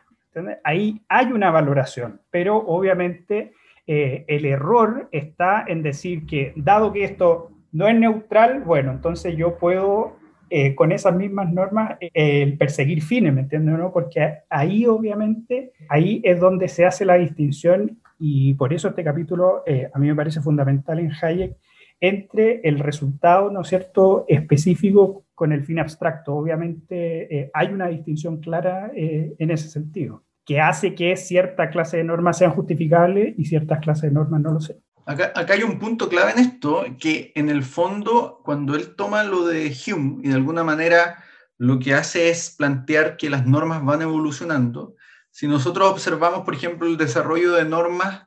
Ahí 0.63 1.01
hay 1.09 1.31
una 1.31 1.51
valoración, 1.51 2.21
pero 2.29 2.57
obviamente 2.57 3.53
eh, 3.85 4.25
el 4.27 4.45
error 4.45 5.09
está 5.11 5.63
en 5.67 5.81
decir 5.81 6.25
que 6.25 6.53
dado 6.55 6.93
que 6.93 7.03
esto 7.03 7.51
no 7.71 7.87
es 7.87 7.95
neutral, 7.95 8.61
bueno, 8.61 8.91
entonces 8.91 9.35
yo 9.35 9.57
puedo 9.57 10.17
eh, 10.49 10.75
con 10.75 10.91
esas 10.91 11.15
mismas 11.15 11.51
normas 11.51 11.97
eh, 11.99 12.55
perseguir 12.57 13.01
fines, 13.01 13.33
¿me 13.33 13.41
entiendes? 13.41 13.77
No? 13.77 13.91
Porque 13.91 14.39
ahí 14.49 14.85
obviamente, 14.85 15.71
ahí 15.89 16.21
es 16.23 16.39
donde 16.39 16.67
se 16.67 16.85
hace 16.85 17.05
la 17.05 17.15
distinción 17.15 17.99
y 18.19 18.53
por 18.55 18.73
eso 18.73 18.89
este 18.89 19.03
capítulo 19.03 19.63
a 19.93 19.99
mí 19.99 20.07
me 20.07 20.15
parece 20.15 20.41
fundamental 20.41 20.99
en 20.99 21.11
Hayek 21.11 21.55
entre 21.99 22.61
el 22.63 22.79
resultado, 22.79 23.51
¿no 23.51 23.61
es 23.61 23.67
cierto?, 23.67 24.25
específico 24.27 25.23
con 25.37 25.51
el 25.51 25.63
fin 25.63 25.77
abstracto. 25.77 26.33
Obviamente 26.33 27.37
eh, 27.41 27.51
hay 27.53 27.67
una 27.67 27.89
distinción 27.89 28.37
clara 28.37 28.91
eh, 28.95 29.35
en 29.37 29.51
ese 29.51 29.69
sentido, 29.69 30.23
que 30.43 30.59
hace 30.59 30.95
que 30.95 31.15
cierta 31.15 31.69
clase 31.69 31.97
de 31.97 32.03
normas 32.03 32.39
sean 32.39 32.53
justificables 32.53 33.35
y 33.37 33.45
ciertas 33.45 33.79
clases 33.79 34.09
de 34.09 34.15
normas 34.15 34.41
no 34.41 34.53
lo 34.53 34.59
sean. 34.59 34.79
Acá, 35.05 35.31
hay 35.47 35.61
un 35.61 35.77
punto 35.77 36.09
clave 36.09 36.31
en 36.31 36.39
esto, 36.39 36.83
que 36.99 37.33
en 37.35 37.49
el 37.49 37.61
fondo, 37.61 38.41
cuando 38.43 38.75
él 38.75 38.95
toma 38.95 39.23
lo 39.23 39.45
de 39.45 39.71
Hume 39.71 40.21
y 40.23 40.29
de 40.29 40.33
alguna 40.33 40.63
manera 40.63 41.23
lo 41.59 41.77
que 41.77 41.93
hace 41.93 42.31
es 42.31 42.55
plantear 42.57 43.15
que 43.15 43.29
las 43.29 43.45
normas 43.45 43.85
van 43.85 44.01
evolucionando, 44.01 44.95
si 45.29 45.47
nosotros 45.47 45.91
observamos, 45.91 46.45
por 46.45 46.55
ejemplo, 46.55 46.87
el 46.87 46.97
desarrollo 46.97 47.53
de 47.53 47.65
normas 47.65 48.23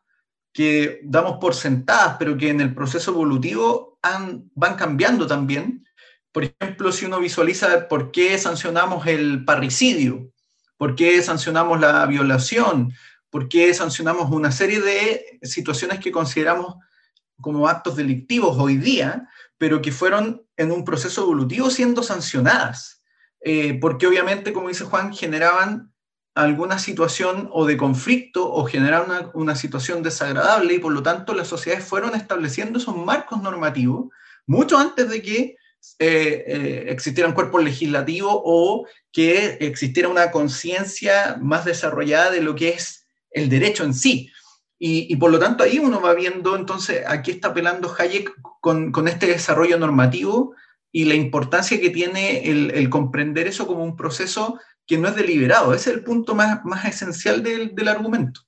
que 0.52 1.00
damos 1.02 1.38
por 1.40 1.56
sentadas, 1.56 2.14
pero 2.20 2.36
que 2.36 2.50
en 2.50 2.60
el 2.60 2.72
proceso 2.72 3.10
evolutivo 3.10 3.98
van 4.54 4.76
cambiando 4.76 5.26
también, 5.26 5.84
por 6.32 6.44
ejemplo, 6.44 6.92
si 6.92 7.06
uno 7.06 7.18
visualiza 7.18 7.88
por 7.88 8.12
qué 8.12 8.38
sancionamos 8.38 9.06
el 9.06 9.44
parricidio, 9.44 10.30
por 10.76 10.94
qué 10.94 11.22
sancionamos 11.22 11.80
la 11.80 12.06
violación, 12.06 12.92
por 13.30 13.48
qué 13.48 13.72
sancionamos 13.74 14.30
una 14.30 14.52
serie 14.52 14.80
de 14.80 15.38
situaciones 15.42 15.98
que 15.98 16.12
consideramos 16.12 16.76
como 17.40 17.68
actos 17.68 17.96
delictivos 17.96 18.56
hoy 18.58 18.76
día, 18.76 19.28
pero 19.58 19.82
que 19.82 19.92
fueron 19.92 20.42
en 20.56 20.70
un 20.70 20.84
proceso 20.84 21.22
evolutivo 21.22 21.70
siendo 21.70 22.02
sancionadas, 22.02 23.02
eh, 23.40 23.78
porque 23.80 24.06
obviamente, 24.06 24.52
como 24.52 24.68
dice 24.68 24.84
Juan, 24.84 25.12
generaban 25.12 25.92
alguna 26.34 26.78
situación 26.78 27.48
o 27.52 27.66
de 27.66 27.76
conflicto 27.76 28.50
o 28.50 28.64
generaban 28.64 29.10
una, 29.10 29.30
una 29.34 29.56
situación 29.56 30.02
desagradable 30.02 30.74
y 30.74 30.78
por 30.78 30.92
lo 30.92 31.02
tanto 31.02 31.34
las 31.34 31.48
sociedades 31.48 31.84
fueron 31.84 32.14
estableciendo 32.14 32.78
esos 32.78 32.96
marcos 32.96 33.42
normativos 33.42 34.10
mucho 34.46 34.78
antes 34.78 35.08
de 35.08 35.22
que 35.22 35.56
eh, 35.98 36.44
eh, 36.46 36.84
existieran 36.88 37.34
cuerpos 37.34 37.62
legislativos 37.62 38.32
o 38.34 38.86
que 39.12 39.58
existiera 39.60 40.08
una 40.08 40.30
conciencia 40.30 41.36
más 41.40 41.64
desarrollada 41.64 42.30
de 42.30 42.40
lo 42.40 42.54
que 42.54 42.70
es 42.70 43.06
el 43.30 43.48
derecho 43.48 43.84
en 43.84 43.94
sí. 43.94 44.30
Y, 44.82 45.14
por 45.16 45.30
lo 45.30 45.38
tanto 45.38 45.62
ahí 45.62 45.78
uno 45.78 46.00
va 46.00 46.14
viendo 46.14 46.56
entonces 46.56 47.02
a 47.06 47.20
qué 47.20 47.32
está 47.32 47.48
apelando 47.48 47.94
Hayek 47.98 48.32
con, 48.62 49.08
este 49.08 49.26
desarrollo 49.26 49.78
normativo 49.78 50.54
y 50.90 51.04
la 51.04 51.14
importancia 51.14 51.78
que 51.78 51.90
tiene 51.90 52.48
el, 52.48 52.70
el, 52.70 52.88
comprender 52.88 53.46
eso 53.46 53.66
como 53.66 53.84
un 53.84 53.94
proceso 53.94 54.58
que 54.86 54.96
no 54.96 55.08
es 55.08 55.16
deliberado. 55.16 55.74
Ese 55.74 55.90
es 55.90 55.96
el 55.96 56.02
punto 56.02 56.34
más, 56.34 56.64
más 56.64 56.86
esencial 56.86 57.42
del, 57.42 57.74
del 57.74 57.88
argumento. 57.88 58.40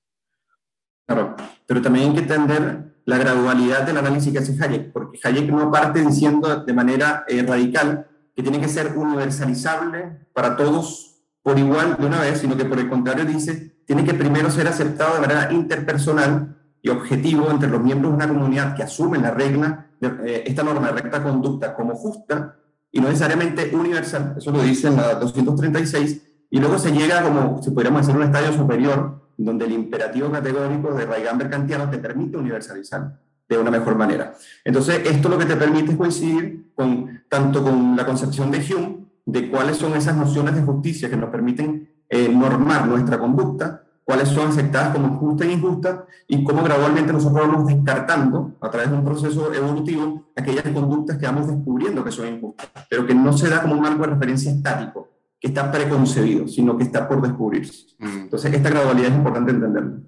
Claro, 1.07 1.37
pero 1.67 1.83
también 1.83 2.09
hay 2.09 2.15
que 2.15 2.21
entender 2.21 2.92
la 3.05 3.19
gradualidad 3.19 3.83
del 3.83 3.99
análisis 3.99 4.33
que 4.33 4.39
hace 4.39 4.57
Hayek, 4.63 4.93
porque 4.93 5.19
Hayek 5.23 5.51
no 5.51 5.71
parte 5.71 6.01
diciendo 6.01 6.65
de 6.65 6.73
manera 6.73 7.25
eh, 7.29 7.43
radical 7.43 8.07
que 8.35 8.43
tiene 8.43 8.61
que 8.61 8.69
ser 8.69 8.97
universalizable 8.97 10.27
para 10.33 10.57
todos 10.57 11.13
por 11.43 11.59
igual 11.59 11.97
de 11.99 12.07
una 12.07 12.21
vez, 12.21 12.39
sino 12.39 12.57
que 12.57 12.65
por 12.65 12.79
el 12.79 12.89
contrario 12.89 13.25
dice, 13.25 13.77
tiene 13.85 14.05
que 14.05 14.15
primero 14.15 14.51
ser 14.51 14.69
aceptado 14.69 15.15
de 15.15 15.21
manera 15.21 15.53
interpersonal 15.53 16.57
y 16.81 16.89
objetivo 16.89 17.51
entre 17.51 17.69
los 17.69 17.83
miembros 17.83 18.13
de 18.13 18.17
una 18.17 18.29
comunidad 18.29 18.77
que 18.77 18.83
asumen 18.83 19.23
la 19.23 19.33
regla, 19.33 19.89
de, 20.01 20.09
eh, 20.25 20.45
esta 20.47 20.63
norma 20.63 20.89
de 20.89 21.03
recta 21.03 21.23
conducta 21.23 21.75
como 21.75 21.95
justa 21.95 22.57
y 22.91 23.01
no 23.01 23.09
necesariamente 23.09 23.75
universal, 23.75 24.35
eso 24.37 24.51
lo 24.51 24.63
dice 24.63 24.89
en 24.89 24.97
la 24.97 25.15
236, 25.15 26.23
y 26.51 26.61
luego 26.61 26.79
se 26.79 26.93
llega 26.93 27.23
como, 27.23 27.63
si 27.63 27.71
pudiéramos 27.71 28.03
decir, 28.03 28.15
un 28.15 28.25
estadio 28.25 28.53
superior, 28.53 29.22
donde 29.45 29.65
el 29.65 29.73
imperativo 29.73 30.31
categórico 30.31 30.95
de 30.95 31.07
Reigamber 31.07 31.51
kantiano 31.51 31.91
te 31.91 31.99
permite 31.99 32.37
universalizar 32.37 33.19
de 33.49 33.59
una 33.59 33.71
mejor 33.71 33.97
manera. 33.97 34.35
Entonces, 34.65 35.03
esto 35.05 35.29
lo 35.29 35.39
que 35.39 35.45
te 35.45 35.57
permite 35.57 35.93
es 35.93 35.97
coincidir 35.97 36.73
con, 36.75 37.23
tanto 37.29 37.63
con 37.63 37.97
la 37.97 38.07
concepción 38.07 38.51
de 38.51 38.59
Hume, 38.59 38.99
de 39.25 39.51
cuáles 39.51 39.77
son 39.77 39.95
esas 39.95 40.17
nociones 40.17 40.55
de 40.55 40.63
justicia 40.63 41.09
que 41.11 41.17
nos 41.17 41.31
permiten 41.31 41.89
eh, 42.09 42.29
normar 42.29 42.87
nuestra 42.87 43.19
conducta, 43.19 43.83
cuáles 44.05 44.29
son 44.29 44.49
aceptadas 44.49 44.95
como 44.95 45.17
justas 45.19 45.49
e 45.49 45.53
injustas, 45.53 46.01
y 46.27 46.43
cómo 46.43 46.63
gradualmente 46.63 47.13
nosotros 47.13 47.47
vamos 47.47 47.67
descartando, 47.67 48.53
a 48.61 48.71
través 48.71 48.91
de 48.91 48.97
un 48.97 49.05
proceso 49.05 49.53
evolutivo, 49.53 50.25
aquellas 50.35 50.65
conductas 50.65 51.19
que 51.19 51.27
vamos 51.27 51.47
descubriendo 51.47 52.03
que 52.03 52.11
son 52.11 52.29
injustas, 52.29 52.69
pero 52.89 53.07
que 53.07 53.15
no 53.15 53.33
se 53.33 53.49
da 53.49 53.63
como 53.63 53.75
un 53.75 53.81
marco 53.81 54.03
de 54.03 54.09
referencia 54.09 54.51
estático, 54.51 55.09
que 55.43 55.49
está 55.49 55.73
preconcebido, 55.73 56.47
sino 56.47 56.79
que 56.79 56.85
está 56.85 57.09
por 57.09 57.21
descubrirse. 57.21 57.97
Entonces, 57.99 58.55
esta 58.55 58.71
gradualidad 58.71 59.11
es 59.11 59.17
importante 59.17 59.51
entenderla. 59.51 59.99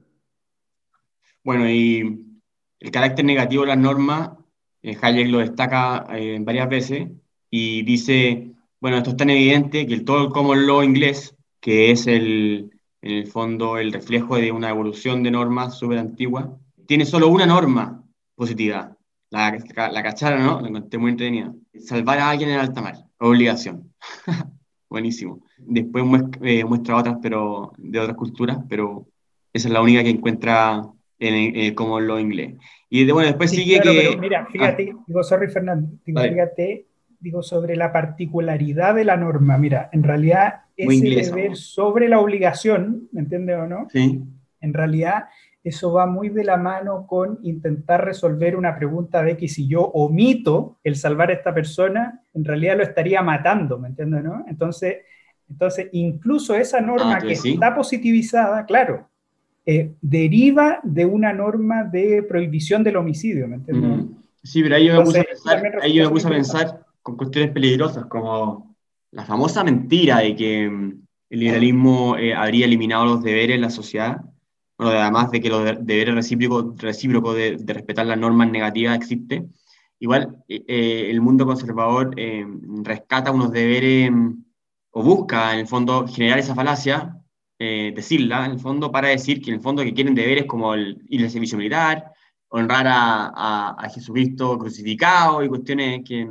Bueno, 1.43 1.69
y 1.69 2.25
el 2.79 2.91
carácter 2.93 3.25
negativo 3.25 3.65
de 3.65 3.71
las 3.71 3.79
normas, 3.79 4.31
eh, 4.81 4.97
Hayek 5.03 5.27
lo 5.27 5.39
destaca 5.39 6.07
eh, 6.13 6.39
varias 6.41 6.69
veces, 6.69 7.09
y 7.51 7.83
dice, 7.83 8.53
bueno, 8.81 8.99
esto 8.99 9.11
es 9.11 9.17
tan 9.17 9.29
evidente 9.29 9.89
que 9.89 9.95
el, 9.95 10.05
todo 10.05 10.23
el 10.23 10.33
common 10.33 10.69
law 10.69 10.85
inglés, 10.85 11.35
que 11.61 11.91
es 11.91 12.07
el, 12.07 12.71
en 13.03 13.13
el 13.13 13.27
fondo 13.27 13.77
el 13.79 13.93
reflejo 13.93 14.37
de 14.37 14.53
una 14.53 14.71
evolución 14.71 15.25
de 15.25 15.33
normas 15.33 15.77
súper 15.77 15.99
antigua, 15.99 16.57
tiene 16.87 17.07
solo 17.07 17.27
una 17.27 17.45
norma 17.45 18.05
positiva. 18.37 18.97
La, 19.31 19.51
la 19.51 20.03
cacharon, 20.05 20.45
¿no? 20.45 20.61
La 20.61 20.69
encontré 20.69 20.97
muy 20.97 21.11
entretenida. 21.11 21.53
Salvar 21.81 22.21
a 22.21 22.31
alguien 22.31 22.51
en 22.51 22.61
alta 22.61 22.81
mar, 22.81 23.05
obligación. 23.19 23.93
Buenísimo. 24.95 25.41
Después 25.59 26.05
muestra, 26.05 26.41
eh, 26.49 26.65
muestra 26.65 26.95
otras, 26.95 27.17
pero 27.21 27.73
de 27.79 27.99
otras 27.99 28.17
culturas, 28.17 28.59
pero 28.69 29.09
esa 29.53 29.67
es 29.67 29.75
la 29.75 29.83
única 29.83 30.05
que 30.05 30.11
encuentra 30.11 30.85
en, 31.19 31.57
el 31.57 31.75
como 31.75 31.99
lo 31.99 32.21
inglés. 32.21 32.55
Y 32.89 33.05
de, 33.05 33.13
bueno, 33.13 33.27
después 33.27 33.51
Sí, 33.51 33.57
sigue 33.57 33.81
claro, 33.81 33.99
que... 33.99 34.07
pero 34.07 34.21
mira, 34.21 34.47
fíjate, 34.47 34.95
digo, 35.05 35.25
sorry 35.25 35.49
Fernando, 35.49 35.89
digo, 36.07 36.21
Vale. 36.21 36.31
fíjate, 36.33 36.87
digo, 37.19 37.43
sobre 37.43 37.75
la 37.75 37.93
particularidad 37.93 38.95
de 38.95 39.05
la 39.05 39.17
norma, 39.17 39.59
mira, 39.59 39.89
en 39.91 40.05
realidad 40.05 40.61
ese 40.77 40.95
inglesa, 40.95 41.35
deber 41.35 41.51
¿no? 41.51 41.57
sobre 41.57 42.09
la 42.09 42.21
obligación, 42.21 43.09
¿me 43.11 43.23
entiendes 43.23 43.59
o 43.59 43.67
no? 43.67 43.89
Sí, 43.91 44.23
En 44.61 44.75
realidad 44.75 45.25
eso 45.65 45.93
va 45.93 46.07
muy 46.07 46.29
de 46.29 46.45
la 46.45 46.57
mano 46.59 47.07
con 47.07 47.39
intentar 47.43 48.05
resolver 48.05 48.55
una 48.55 48.77
pregunta 48.77 49.23
de 49.23 49.37
que 49.37 49.49
si 49.49 49.67
yo 49.67 49.81
omito 49.83 50.79
el 50.85 50.95
salvar 50.95 51.31
a 51.31 51.35
esta 51.35 51.55
persona, 51.55 52.23
en 52.35 52.45
realidad 52.45 52.77
lo 52.77 52.83
estaría 52.83 53.23
matando, 53.23 53.79
¿me 53.79 53.89
entiendes, 53.89 54.23
no? 54.23 54.45
Entonces, 54.47 54.99
entonces 55.49 55.89
incluso 55.93 56.55
esa 56.55 56.81
norma 56.81 57.17
Ah, 57.17 57.19
¿tú 57.19 57.27
que 57.29 57.35
decís? 57.35 57.55
está 57.55 57.75
positivizada, 57.75 58.67
claro, 58.67 59.09
eh, 59.67 59.93
deriva 60.03 60.81
de 60.83 61.07
una 61.07 61.33
norma 61.33 61.85
de 61.85 62.23
prohibición 62.23 62.85
del 62.85 62.97
homicidio, 62.97 63.49
¿me 63.49 63.57
entiendes? 63.57 63.91
Mm, 63.91 64.15
Sí, 64.43 64.63
pero 64.63 64.77
ahí 64.77 64.87
yo 64.87 64.99
me 64.99 65.05
puse 65.05 65.21
a 65.21 65.25
pensar, 65.25 65.63
ahí 65.81 65.95
yo 65.95 66.05
me 66.05 66.11
puse 66.11 66.27
a 66.27 66.31
pensar 66.31 66.81
con 67.01 67.17
cuestiones 67.17 67.51
peligrosas, 67.51 68.05
como 68.05 68.77
la 69.11 69.25
famosa 69.25 69.65
mentira 69.65 70.19
de 70.19 70.37
que 70.37 70.69
mm, 70.69 71.03
el 71.31 71.41
liberalismo 71.41 72.19
eh, 72.19 72.35
habría 72.35 72.67
eliminado 72.67 73.07
los 73.07 73.23
deberes 73.23 73.55
en 73.57 73.63
la 73.63 73.71
sociedad, 73.71 74.21
bueno, 74.79 74.93
además 75.01 75.31
de 75.31 75.41
que 75.41 75.49
los 75.49 75.65
de- 75.65 75.79
deberes 75.81 76.15
recíprocos 76.15 76.77
recíprocos 76.81 77.37
de, 77.37 77.57
de 77.57 77.73
respetar 77.75 78.07
las 78.07 78.19
normas 78.19 78.51
negativas 78.51 78.97
existe. 78.97 79.47
Igual 79.99 80.43
eh, 80.49 80.65
eh, 80.67 81.11
el 81.11 81.21
mundo 81.21 81.47
conservador 81.47 82.15
eh, 82.19 82.45
rescata 82.83 83.31
unos 83.33 83.53
deberes 83.53 84.11
mm, 84.11 84.33
o 84.93 85.03
busca 85.03 85.53
en 85.55 85.61
el 85.61 85.67
fondo 85.67 86.07
generar 86.09 86.39
esa 86.39 86.55
falacia, 86.55 87.17
eh, 87.59 87.93
decirla 87.95 88.45
en 88.47 88.53
el 88.53 88.59
fondo 88.61 88.91
para 88.93 89.09
decir 89.09 89.41
que 89.41 89.51
en 89.51 89.57
el 89.57 89.63
fondo 89.63 89.83
que 89.83 89.95
quieren 89.95 90.15
deberes 90.15 90.45
como 90.47 90.75
el 90.75 91.03
ir 91.09 91.23
al 91.25 91.31
servicio 91.31 91.57
militar, 91.59 92.13
honrar 92.49 92.87
a, 92.87 93.27
a- 93.35 93.71
a 93.79 93.89
Jesucristo 93.91 94.59
crucificado 94.59 95.43
y 95.43 95.49
cuestiones 95.49 96.03
que, 96.05 96.29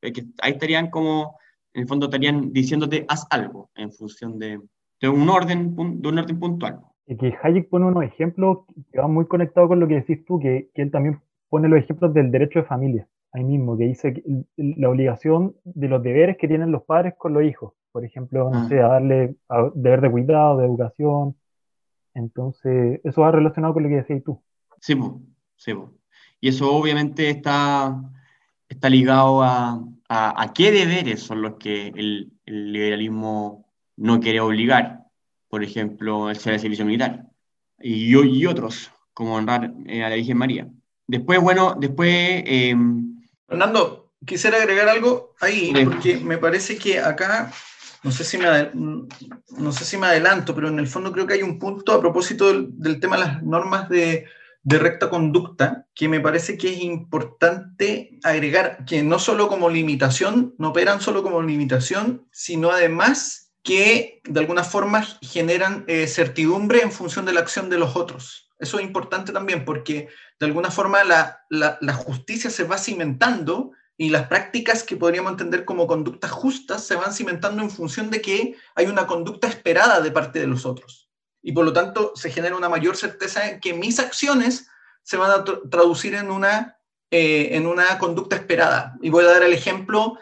que 0.00 0.26
ahí 0.40 0.52
estarían 0.52 0.90
como, 0.90 1.38
en 1.74 1.82
el 1.82 1.88
fondo 1.88 2.06
estarían 2.06 2.52
diciéndote, 2.52 3.04
haz 3.08 3.26
algo 3.30 3.70
en 3.74 3.92
función 3.92 4.38
de, 4.38 4.60
de 5.00 5.08
un 5.08 5.28
orden, 5.28 5.74
de 6.00 6.08
un 6.08 6.18
orden 6.18 6.38
puntual. 6.38 6.80
Y 7.06 7.16
que 7.16 7.34
Hayek 7.42 7.68
pone 7.68 7.86
unos 7.86 8.02
ejemplos 8.04 8.58
que 8.92 8.98
van 9.00 9.12
muy 9.14 9.26
conectados 9.26 9.68
con 9.68 9.78
lo 9.80 9.86
que 9.86 9.94
decís 9.96 10.24
tú, 10.24 10.38
que, 10.40 10.70
que 10.74 10.82
él 10.82 10.90
también 10.90 11.20
pone 11.48 11.68
los 11.68 11.78
ejemplos 11.78 12.12
del 12.12 12.30
derecho 12.32 12.58
de 12.60 12.64
familia, 12.64 13.06
ahí 13.32 13.44
mismo, 13.44 13.78
que 13.78 13.84
dice 13.84 14.12
que 14.12 14.22
la 14.56 14.90
obligación 14.90 15.54
de 15.64 15.88
los 15.88 16.02
deberes 16.02 16.36
que 16.36 16.48
tienen 16.48 16.72
los 16.72 16.82
padres 16.82 17.14
con 17.16 17.32
los 17.32 17.44
hijos. 17.44 17.72
Por 17.92 18.04
ejemplo, 18.04 18.50
no 18.50 18.58
Ah. 18.58 18.68
sé, 18.68 18.80
a 18.80 18.88
darle 18.88 19.36
a- 19.48 19.70
deber 19.74 20.00
de 20.00 20.10
cuidado, 20.10 20.58
de 20.58 20.66
educación. 20.66 21.36
Entonces, 22.14 23.00
eso 23.04 23.20
va 23.22 23.30
relacionado 23.30 23.74
con 23.74 23.82
lo 23.84 23.88
que 23.88 23.96
decías 23.96 24.22
tú. 24.24 24.42
Sí, 24.80 24.94
sí. 25.56 25.72
Y 26.40 26.48
eso 26.48 26.74
obviamente 26.74 27.30
está, 27.30 28.02
está 28.68 28.88
ligado 28.90 29.42
a, 29.42 29.80
a, 30.08 30.42
a 30.42 30.52
qué 30.52 30.70
deberes 30.72 31.20
son 31.20 31.42
los 31.42 31.54
que 31.54 31.88
el, 31.88 32.32
el 32.46 32.72
liberalismo 32.72 33.66
no 33.96 34.20
quiere 34.20 34.40
obligar. 34.40 35.05
Por 35.48 35.62
ejemplo, 35.62 36.28
el 36.30 36.36
ser 36.36 36.54
el 36.54 36.60
servicio 36.60 36.84
militar. 36.84 37.24
Y, 37.80 38.16
y 38.16 38.46
otros, 38.46 38.90
como 39.14 39.34
honrar 39.34 39.72
eh, 39.86 40.02
a 40.02 40.08
la 40.08 40.16
Virgen 40.16 40.38
María. 40.38 40.68
Después, 41.06 41.40
bueno, 41.40 41.76
después... 41.78 42.42
em, 42.46 43.22
Fernando, 43.48 44.12
quisiera 44.24 44.56
agregar 44.58 44.88
algo 44.88 45.34
ahí, 45.40 45.72
Sí. 45.74 45.84
porque 45.84 46.16
me 46.18 46.38
parece 46.38 46.76
que 46.78 46.98
acá, 46.98 47.52
no 48.02 48.10
sé 48.10 48.24
si 48.24 48.38
me, 48.38 48.46
no 48.74 49.72
sé 49.72 49.84
si 49.84 49.96
me 49.98 50.06
adelanto, 50.06 50.54
pero 50.54 50.68
en 50.68 50.78
el 50.80 50.88
fondo 50.88 51.12
creo 51.12 51.26
que 51.26 51.34
hay 51.34 51.42
un 51.42 51.58
punto 51.58 51.92
a 51.92 52.00
propósito 52.00 52.48
del, 52.48 52.68
del 52.72 52.98
tema 52.98 53.16
de 53.16 53.22
las 53.24 53.42
normas 53.44 53.88
de, 53.88 54.24
de 54.64 54.78
recta 54.80 55.08
conducta, 55.08 55.86
que 55.94 56.08
me 56.08 56.18
parece 56.18 56.58
que 56.58 56.72
es 56.72 56.82
importante 56.82 58.18
agregar, 58.24 58.84
que 58.84 59.02
no 59.04 59.18
solo 59.20 59.46
como 59.48 59.70
limitación, 59.70 60.54
no 60.58 60.70
operan 60.70 61.00
solo 61.00 61.22
como 61.22 61.40
limitación, 61.40 62.26
sino 62.32 62.70
además 62.70 63.45
que 63.66 64.20
de 64.22 64.40
alguna 64.40 64.62
forma 64.62 65.02
generan 65.20 65.84
eh, 65.88 66.06
certidumbre 66.06 66.82
en 66.82 66.92
función 66.92 67.26
de 67.26 67.32
la 67.32 67.40
acción 67.40 67.68
de 67.68 67.78
los 67.78 67.96
otros. 67.96 68.48
Eso 68.60 68.78
es 68.78 68.84
importante 68.84 69.32
también 69.32 69.64
porque 69.64 70.08
de 70.38 70.46
alguna 70.46 70.70
forma 70.70 71.02
la, 71.02 71.44
la, 71.50 71.92
justicia 71.92 72.48
se 72.48 72.62
va 72.62 72.78
cimentando 72.78 73.72
y 73.98 74.10
las 74.10 74.28
prácticas 74.28 74.84
que 74.84 74.96
podríamos 74.96 75.32
entender 75.32 75.64
como 75.64 75.88
conductas 75.88 76.30
justas 76.30 76.84
se 76.84 76.94
van 76.94 77.12
cimentando 77.12 77.60
en 77.60 77.70
función 77.70 78.08
de 78.08 78.22
que 78.22 78.54
hay 78.76 78.86
una 78.86 79.08
conducta 79.08 79.48
esperada 79.48 80.00
de 80.00 80.12
parte 80.12 80.38
de 80.38 80.46
los 80.46 80.64
otros. 80.64 81.10
Y 81.42 81.50
por 81.50 81.64
lo 81.64 81.72
tanto 81.72 82.12
se 82.14 82.30
genera 82.30 82.56
una 82.56 82.68
mayor 82.68 82.96
certeza 82.96 83.48
en 83.48 83.58
que 83.58 83.74
mis 83.74 83.98
acciones 83.98 84.68
se 85.02 85.16
van 85.16 85.32
a 85.32 85.44
tra- 85.44 85.68
traducir 85.68 86.14
en 86.14 86.30
una, 86.30 86.78
eh, 87.10 87.48
en 87.50 87.66
una 87.66 87.98
conducta 87.98 88.36
esperada. 88.36 88.94
Y 89.02 89.10
voy 89.10 89.24
a 89.24 89.28
dar 89.28 89.42
el 89.42 89.52
ejemplo 89.52 90.18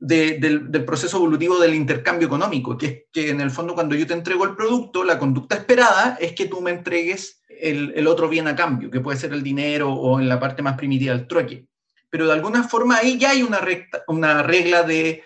de- 0.00 0.38
del, 0.38 0.84
proceso 0.84 1.16
evolutivo 1.18 1.58
del 1.58 1.74
intercambio 1.74 2.26
económico, 2.26 2.76
que 2.76 2.86
es 2.86 2.98
que 3.12 3.30
en 3.30 3.40
el 3.40 3.50
fondo 3.50 3.74
cuando 3.74 3.94
yo 3.94 4.06
te 4.06 4.14
entrego 4.14 4.44
el 4.44 4.56
producto, 4.56 5.04
la 5.04 5.18
conducta 5.18 5.56
esperada 5.56 6.16
es 6.20 6.32
que 6.32 6.46
tú 6.46 6.60
me 6.60 6.70
entregues 6.70 7.42
el, 7.48 8.06
otro 8.06 8.28
bien 8.28 8.48
a 8.48 8.56
cambio, 8.56 8.90
que 8.90 9.00
puede 9.00 9.18
ser 9.18 9.32
el 9.32 9.42
dinero 9.42 9.92
o 9.92 10.18
en 10.20 10.28
la 10.28 10.40
parte 10.40 10.62
más 10.62 10.76
primitiva 10.76 11.14
el 11.14 11.26
trueque. 11.26 11.66
Pero 12.10 12.26
de 12.26 12.32
alguna 12.32 12.64
forma 12.64 12.96
ahí 12.96 13.18
ya 13.18 13.30
hay 13.30 13.42
una, 13.42 13.60
una 14.08 14.42
regla 14.42 14.82
de, 14.82 15.22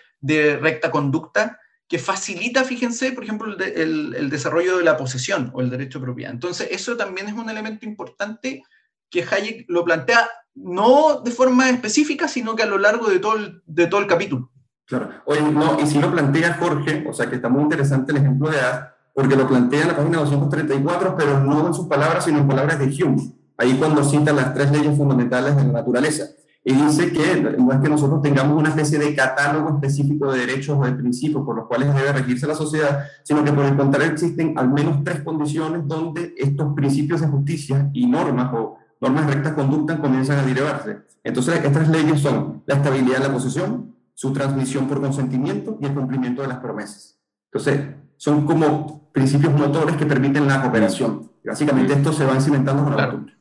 recta 0.61 0.91
conducta 0.91 1.59
que 1.87 1.99
facilita, 1.99 2.63
fíjense, 2.63 3.11
por 3.13 3.23
ejemplo, 3.23 3.51
el, 3.51 3.57
de- 3.57 3.81
el- 3.81 4.15
el 4.17 4.29
desarrollo 4.29 4.77
de 4.77 4.83
la 4.83 4.97
posesión 4.97 5.51
o 5.53 5.61
el 5.61 5.69
derecho 5.69 5.99
de 5.99 6.05
propiedad. 6.05 6.33
Entonces, 6.33 6.67
eso 6.71 6.95
también 6.97 7.27
es 7.27 7.33
un 7.33 7.49
elemento 7.49 7.85
importante 7.85 8.63
que 9.09 9.23
Hayek 9.23 9.65
lo 9.69 9.85
plantea 9.85 10.29
no 10.53 11.21
de 11.21 11.31
forma 11.31 11.69
específica, 11.69 12.27
sino 12.27 12.55
que 12.55 12.63
a 12.63 12.65
lo 12.65 12.77
largo 12.77 13.07
de 13.09 13.19
todo 13.19 13.37
de 13.65 13.87
todo 13.87 14.01
el 14.01 14.07
capítulo. 14.07 14.51
Claro. 14.87 15.09
Oye, 15.25 15.41
no, 15.41 15.79
y 15.81 15.85
si 15.85 15.99
lo 15.99 16.09
plantea 16.11 16.57
Jorge, 16.59 17.05
o 17.07 17.13
sea 17.13 17.29
que 17.29 17.35
está 17.35 17.49
muy 17.49 17.63
interesante 17.63 18.13
el 18.13 18.19
ejemplo 18.19 18.49
de 18.49 18.59
A, 18.61 18.95
porque 19.13 19.35
lo 19.35 19.47
plantea 19.47 19.81
en 19.81 19.87
la 19.89 19.97
página 19.97 20.19
234, 20.19 21.15
pero 21.17 21.39
no 21.41 21.67
en 21.67 21.73
sus 21.73 21.87
palabras, 21.87 22.23
sino 22.23 22.39
en 22.39 22.47
palabras 22.47 22.79
de 22.79 22.85
Hume. 22.85 23.33
Ahí 23.57 23.73
cuando 23.73 24.03
cita 24.03 24.31
las 24.31 24.53
tres 24.53 24.71
leyes 24.71 24.95
fundamentales 24.95 25.55
de 25.57 25.63
la 25.63 25.73
naturaleza. 25.73 26.25
Y 26.63 26.73
dice 26.73 27.11
que 27.11 27.55
no 27.57 27.71
es 27.71 27.79
que 27.79 27.89
nosotros 27.89 28.21
tengamos 28.21 28.57
una 28.57 28.69
especie 28.69 28.99
de 28.99 29.15
catálogo 29.15 29.69
específico 29.69 30.31
de 30.31 30.39
derechos 30.39 30.77
o 30.77 30.83
de 30.83 30.91
principios 30.91 31.43
por 31.43 31.55
los 31.55 31.65
cuales 31.65 31.93
debe 31.93 32.11
regirse 32.11 32.45
la 32.45 32.55
sociedad, 32.55 33.05
sino 33.23 33.43
que 33.43 33.53
por 33.53 33.65
el 33.65 33.75
contrario 33.75 34.11
existen 34.11 34.53
al 34.57 34.69
menos 34.69 35.03
tres 35.03 35.21
condiciones 35.21 35.87
donde 35.87 36.33
estos 36.37 36.73
principios 36.75 37.21
de 37.21 37.27
justicia 37.27 37.89
y 37.93 38.05
normas 38.05 38.53
o 38.53 38.77
normas 39.01 39.27
de 39.27 39.33
recta 39.33 39.55
conducta 39.55 39.97
comienzan 39.99 40.39
a 40.39 40.43
derivarse. 40.43 40.97
Entonces, 41.23 41.63
estas 41.63 41.89
leyes 41.89 42.19
son 42.19 42.63
la 42.65 42.75
estabilidad 42.75 43.19
de 43.19 43.27
la 43.27 43.33
posesión, 43.33 43.96
su 44.19 44.33
transmisión 44.33 44.87
por 44.87 44.99
consentimiento 44.99 45.77
y 45.79 45.85
el 45.85 45.93
cumplimiento 45.93 46.41
de 46.41 46.47
las 46.47 46.57
promesas. 46.57 47.19
Entonces, 47.51 47.81
son 48.15 48.47
como 48.47 49.11
principios 49.11 49.53
motores 49.53 49.95
que 49.95 50.07
permiten 50.07 50.47
la 50.47 50.59
cooperación. 50.59 51.31
Básicamente 51.45 51.93
esto 51.93 52.11
se 52.11 52.25
va 52.25 52.41
cimentando 52.41 52.81
con 52.81 52.91
la 52.93 52.97
Claro. 52.97 53.11
costumbre. 53.11 53.35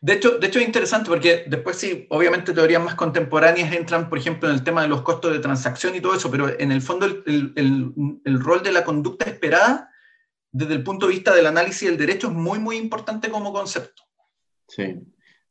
De 0.00 0.12
hecho, 0.14 0.38
de 0.38 0.46
hecho 0.46 0.58
es 0.58 0.66
interesante 0.66 1.10
porque 1.10 1.44
después 1.48 1.76
sí, 1.76 2.06
obviamente 2.08 2.54
teorías 2.54 2.82
más 2.82 2.94
contemporáneas 2.94 3.74
entran, 3.74 4.08
por 4.08 4.16
ejemplo, 4.16 4.48
en 4.48 4.54
el 4.54 4.64
tema 4.64 4.80
de 4.80 4.88
los 4.88 5.02
costos 5.02 5.32
de 5.34 5.38
transacción 5.40 5.94
y 5.94 6.00
todo 6.00 6.14
eso, 6.14 6.30
pero 6.30 6.48
en 6.58 6.72
el 6.72 6.80
fondo 6.80 7.04
el, 7.04 7.22
el- 7.26 7.52
el- 7.56 8.20
el 8.24 8.40
rol 8.40 8.62
de 8.62 8.72
la 8.72 8.84
conducta 8.84 9.26
esperada 9.26 9.90
desde 10.50 10.72
el 10.74 10.82
punto 10.82 11.06
de 11.08 11.12
vista 11.12 11.34
del 11.34 11.46
análisis 11.46 11.86
del 11.90 11.98
derecho 11.98 12.28
es 12.28 12.32
muy, 12.34 12.58
muy 12.58 12.76
importante 12.76 13.28
como 13.30 13.52
concepto. 13.52 14.02
Sí. 14.66 14.98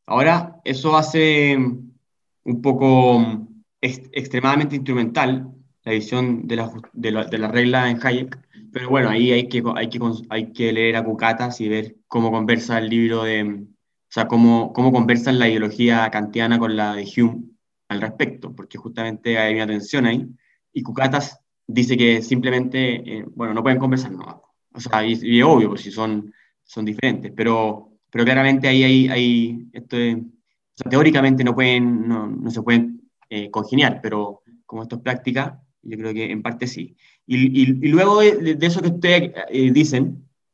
Ahora, 0.08 0.56
eso 0.64 0.98
hace 0.98 1.56
un 1.58 2.62
poco 2.64 3.48
ex- 3.82 4.10
extremadamente 4.14 4.76
instrumental 4.76 5.52
la 5.84 5.92
visión 5.94 6.48
de 6.48 6.56
la, 6.58 6.72
de 6.94 7.12
la, 7.12 7.26
de 7.26 7.38
la 7.38 7.48
regla 7.48 7.90
en 7.90 8.00
Hayek, 8.06 8.38
pero 8.72 8.90
bueno, 8.90 9.10
ahí 9.10 9.32
hay 9.32 9.50
que, 9.50 9.64
hay 9.76 9.90
que, 9.90 10.00
hay 10.30 10.54
que 10.54 10.72
leer 10.74 10.96
a 10.96 11.04
Cucatas 11.04 11.60
y 11.62 11.68
ver 11.70 11.96
cómo 12.08 12.32
conversa 12.32 12.78
el 12.78 12.90
libro 12.90 13.24
de, 13.24 13.44
o 13.44 13.66
sea, 14.10 14.28
cómo, 14.28 14.72
cómo 14.74 14.92
conversan 14.92 15.40
la 15.40 15.50
ideología 15.50 16.10
kantiana 16.12 16.60
con 16.60 16.76
la 16.76 16.94
de 16.96 17.04
Hume 17.18 17.44
al 17.90 18.02
respecto, 18.02 18.56
porque 18.56 18.78
justamente 18.78 19.38
hay 19.38 19.56
una 19.56 19.68
tensión 19.68 20.06
ahí, 20.06 20.26
y 20.74 20.84
Cucatas 20.84 21.40
dice 21.68 21.98
que 21.98 22.22
simplemente, 22.22 23.18
eh, 23.20 23.26
bueno, 23.36 23.54
no 23.54 23.64
pueden 23.64 23.80
conversar, 23.80 24.12
no. 24.12 24.42
O 24.74 24.80
sea, 24.80 25.06
y, 25.06 25.18
y 25.22 25.40
es 25.40 25.46
obvio, 25.46 25.70
pues 25.70 25.82
si 25.82 25.92
son, 25.92 26.32
son 26.64 26.86
diferentes, 26.86 27.32
pero, 27.36 27.90
pero 28.10 28.24
claramente 28.24 28.68
ahí 28.68 28.84
hay, 28.84 29.08
hay 29.10 29.68
esto 29.74 29.98
es- 29.98 30.16
o 30.18 30.84
sea, 30.84 30.90
teóricamente 30.90 31.44
no 31.44 31.54
pueden, 31.54 32.08
no, 32.08 32.28
no 32.28 32.50
se 32.50 32.62
pueden 32.62 33.01
eh, 33.32 33.50
congeniar, 33.52 34.00
pero 34.04 34.42
como 34.68 34.84
esto 34.84 34.98
es 34.98 35.02
práctica, 35.02 35.62
yo 35.84 35.98
creo 35.98 36.14
que 36.14 36.32
en 36.32 36.42
parte 36.44 36.68
sí. 36.68 36.96
Y, 37.26 37.38
y- 37.64 37.80
y 37.88 37.90
luego 37.90 38.22
de, 38.22 38.56
de 38.56 38.68
eso 38.68 38.82
que 38.82 38.90
ustedes 38.90 39.32
eh, 39.50 39.72
dicen, 39.72 40.04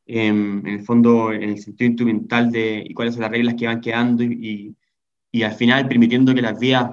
em, 0.06 0.60
en 0.66 0.74
el 0.80 0.82
fondo, 0.84 1.32
en 1.32 1.42
el 1.50 1.58
sentido 1.58 1.88
instrumental 1.90 2.50
de 2.50 2.84
y 2.88 2.94
cuáles 2.94 3.14
son 3.14 3.22
las 3.22 3.30
reglas 3.32 3.54
que 3.56 3.66
van 3.66 3.80
quedando 3.82 4.22
y, 4.24 4.74
y- 5.32 5.42
al 5.42 5.52
final 5.54 5.88
permitiendo 5.88 6.34
que 6.34 6.42
las 6.42 6.58
vías 6.58 6.90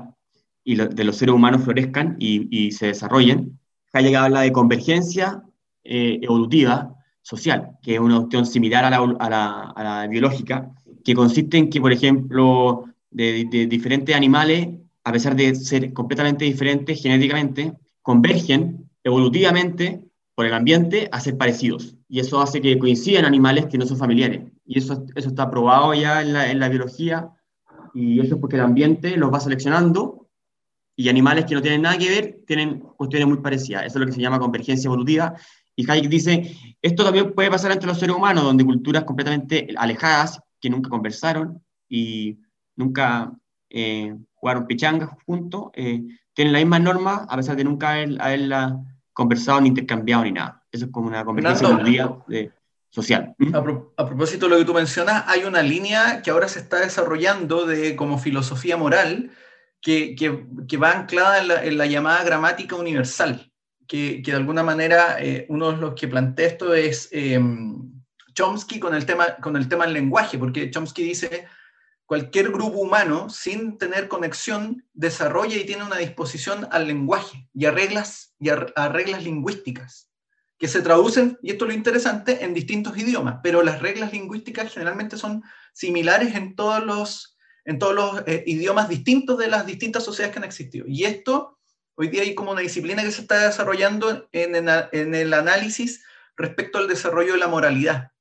y 0.64 0.76
lo- 0.76 0.88
de 0.88 1.04
los 1.04 1.18
seres 1.18 1.36
humanos 1.36 1.64
florezcan 1.64 2.16
y, 2.20 2.48
y 2.66 2.72
se 2.72 2.88
desarrollen, 2.88 3.60
Hayek 3.94 4.16
habla 4.16 4.42
de 4.42 4.52
convergencia 4.52 5.44
eh, 5.84 6.20
evolutiva 6.22 6.96
social, 7.22 7.72
que 7.82 7.96
es 7.96 8.00
una 8.00 8.18
cuestión 8.18 8.46
similar 8.46 8.86
a 8.86 8.90
la, 8.90 8.98
a 9.20 9.30
la- 9.30 9.62
a 9.76 9.84
la 9.84 10.08
biológica, 10.08 10.72
que 11.04 11.14
consiste 11.16 11.58
en 11.58 11.70
que, 11.70 11.80
por 11.82 11.92
ejemplo, 11.94 12.86
de, 13.12 13.46
de 13.50 13.68
diferentes 13.68 14.16
animales, 14.16 14.70
a 15.06 15.12
pesar 15.12 15.36
de 15.36 15.56
ser 15.56 15.94
completamente 15.94 16.46
diferentes 16.46 17.02
genéticamente, 17.02 17.74
convergen 18.02 18.90
evolutivamente 19.04 20.02
por 20.34 20.46
el 20.46 20.54
ambiente 20.54 21.08
a 21.12 21.20
ser 21.22 21.38
parecidos. 21.38 21.96
Y 22.10 22.20
eso 22.20 22.42
hace 22.42 22.60
que 22.60 22.78
coincidan 22.78 23.24
animales 23.24 23.68
que 23.68 23.78
no 23.78 23.86
son 23.86 23.98
familiares. 23.98 24.42
Y 24.66 24.80
eso, 24.80 25.06
eso 25.16 25.30
está 25.30 25.50
probado 25.50 25.94
ya 25.94 26.22
en 26.22 26.34
la, 26.34 26.52
en 26.52 26.60
la 26.60 26.70
biología, 26.70 27.30
y 27.94 28.20
eso 28.20 28.36
es 28.36 28.42
porque 28.42 28.58
el 28.58 28.64
ambiente 28.64 29.16
los 29.16 29.32
va 29.32 29.40
seleccionando, 29.40 30.28
y 30.98 31.10
animales 31.10 31.46
que 31.46 31.56
no 31.56 31.62
tienen 31.62 31.84
nada 31.84 31.98
que 31.98 32.10
ver 32.10 32.40
tienen 32.48 32.80
cuestiones 32.80 33.28
muy 33.28 33.38
parecidas. 33.38 33.86
Eso 33.86 33.98
es 33.98 34.00
lo 34.00 34.06
que 34.08 34.14
se 34.14 34.22
llama 34.22 34.40
convergencia 34.40 34.88
evolutiva. 34.88 35.36
Y 35.76 35.90
Hayek 35.90 36.10
dice, 36.10 36.56
esto 36.82 37.04
también 37.04 37.34
puede 37.34 37.52
pasar 37.52 37.72
entre 37.72 37.88
los 37.88 38.00
seres 38.00 38.16
humanos, 38.16 38.44
donde 38.44 38.66
culturas 38.66 39.04
completamente 39.04 39.68
alejadas, 39.78 40.40
que 40.60 40.70
nunca 40.70 40.90
conversaron 40.90 41.62
y 41.90 42.40
nunca 42.76 43.32
eh, 43.70 44.16
jugaron 44.34 44.68
pichangas 44.68 45.10
juntos, 45.26 45.72
eh, 45.74 46.02
tienen 46.34 46.54
la 46.54 46.60
misma 46.60 46.80
norma 46.80 47.26
a 47.30 47.36
pesar 47.38 47.56
de 47.56 47.64
nunca 47.64 47.92
haber, 47.92 48.22
haberla 48.22 48.78
conversado 49.14 49.62
ni 49.62 49.70
intercambiado 49.70 50.24
ni 50.24 50.32
nada. 50.32 50.64
Eso 50.72 50.86
es 50.86 50.92
como 50.92 51.08
una 51.08 51.24
convergencia 51.24 51.68
Fernando. 51.68 51.90
evolutiva 51.90 52.26
de- 52.28 52.52
social. 52.90 53.36
¿Mm? 53.38 53.54
A, 53.56 53.62
pro- 53.64 53.94
a 53.98 54.06
propósito 54.06 54.46
de 54.46 54.52
lo 54.52 54.58
que 54.58 54.64
tú 54.66 54.74
mencionas, 54.74 55.26
hay 55.28 55.44
una 55.44 55.62
línea 55.62 56.22
que 56.22 56.32
ahora 56.32 56.48
se 56.48 56.60
está 56.60 56.80
desarrollando 56.80 57.66
de, 57.66 57.96
como 57.98 58.18
filosofía 58.18 58.78
moral 58.78 59.32
que, 59.82 60.16
que- 60.16 60.46
que 60.68 60.78
va 60.78 60.92
anclada 60.92 61.40
en 61.42 61.48
la, 61.50 61.66
en 61.66 61.78
la 61.78 61.86
llamada 61.88 62.24
gramática 62.24 62.76
universal, 62.78 63.52
que, 63.86 64.22
que 64.22 64.32
de 64.32 64.38
alguna 64.38 64.64
manera 64.64 65.18
eh, 65.20 65.46
uno 65.50 65.72
de 65.74 65.78
los 65.78 65.94
que 65.94 66.08
plantea 66.08 66.48
esto 66.48 66.74
es 66.74 67.10
eh, 67.12 67.38
Chomsky 68.34 68.80
con 68.80 68.94
el, 68.96 69.06
tema, 69.06 69.36
con 69.42 69.56
el 69.56 69.68
tema 69.68 69.86
del 69.86 69.94
lenguaje, 69.94 70.38
porque 70.38 70.70
Chomsky 70.72 71.04
dice, 71.04 71.48
cualquier 72.06 72.52
grupo 72.52 72.78
humano 72.80 73.30
sin 73.30 73.78
tener 73.78 74.08
conexión 74.08 74.86
desarrolla 74.94 75.58
y 75.58 75.66
tiene 75.66 75.84
una 75.84 75.98
disposición 75.98 76.68
al 76.72 76.88
lenguaje 76.88 77.50
y 77.54 77.66
a 77.66 77.72
reglas, 77.72 78.36
y 78.40 78.50
a- 78.50 78.90
reglas 78.90 79.24
lingüísticas 79.24 80.12
que 80.58 80.68
se 80.70 80.82
traducen, 80.82 81.38
y 81.42 81.52
esto 81.52 81.66
es 81.66 81.70
lo 81.70 81.76
interesante, 81.76 82.46
en 82.46 82.54
distintos 82.54 82.98
idiomas, 82.98 83.40
pero 83.44 83.62
las 83.62 83.82
reglas 83.82 84.14
lingüísticas 84.14 84.72
generalmente 84.72 85.18
son 85.18 85.44
similares 85.74 86.34
en 86.36 86.56
todos 86.56 86.82
los, 86.84 87.38
en 87.66 87.78
todos 87.78 87.94
los 87.94 88.24
eh, 88.26 88.44
idiomas 88.48 88.88
distintos 88.88 89.38
de 89.38 89.48
las 89.48 89.66
distintas 89.66 90.06
sociedades 90.06 90.34
que 90.34 90.40
han 90.40 90.46
existido. 90.46 90.86
Y 90.88 91.04
esto, 91.04 91.60
hoy 91.96 92.08
día 92.08 92.22
hay 92.22 92.36
como 92.36 92.52
una 92.52 92.62
disciplina 92.62 93.04
que 93.04 93.12
se 93.12 93.22
está 93.22 93.48
desarrollando 93.48 94.30
en 94.32 94.56
el 95.16 95.34
análisis 95.34 96.06
respecto 96.38 96.78
al 96.78 96.88
desarrollo 96.88 97.34
de 97.34 97.40
la 97.40 97.48
moralidad. 97.50 98.12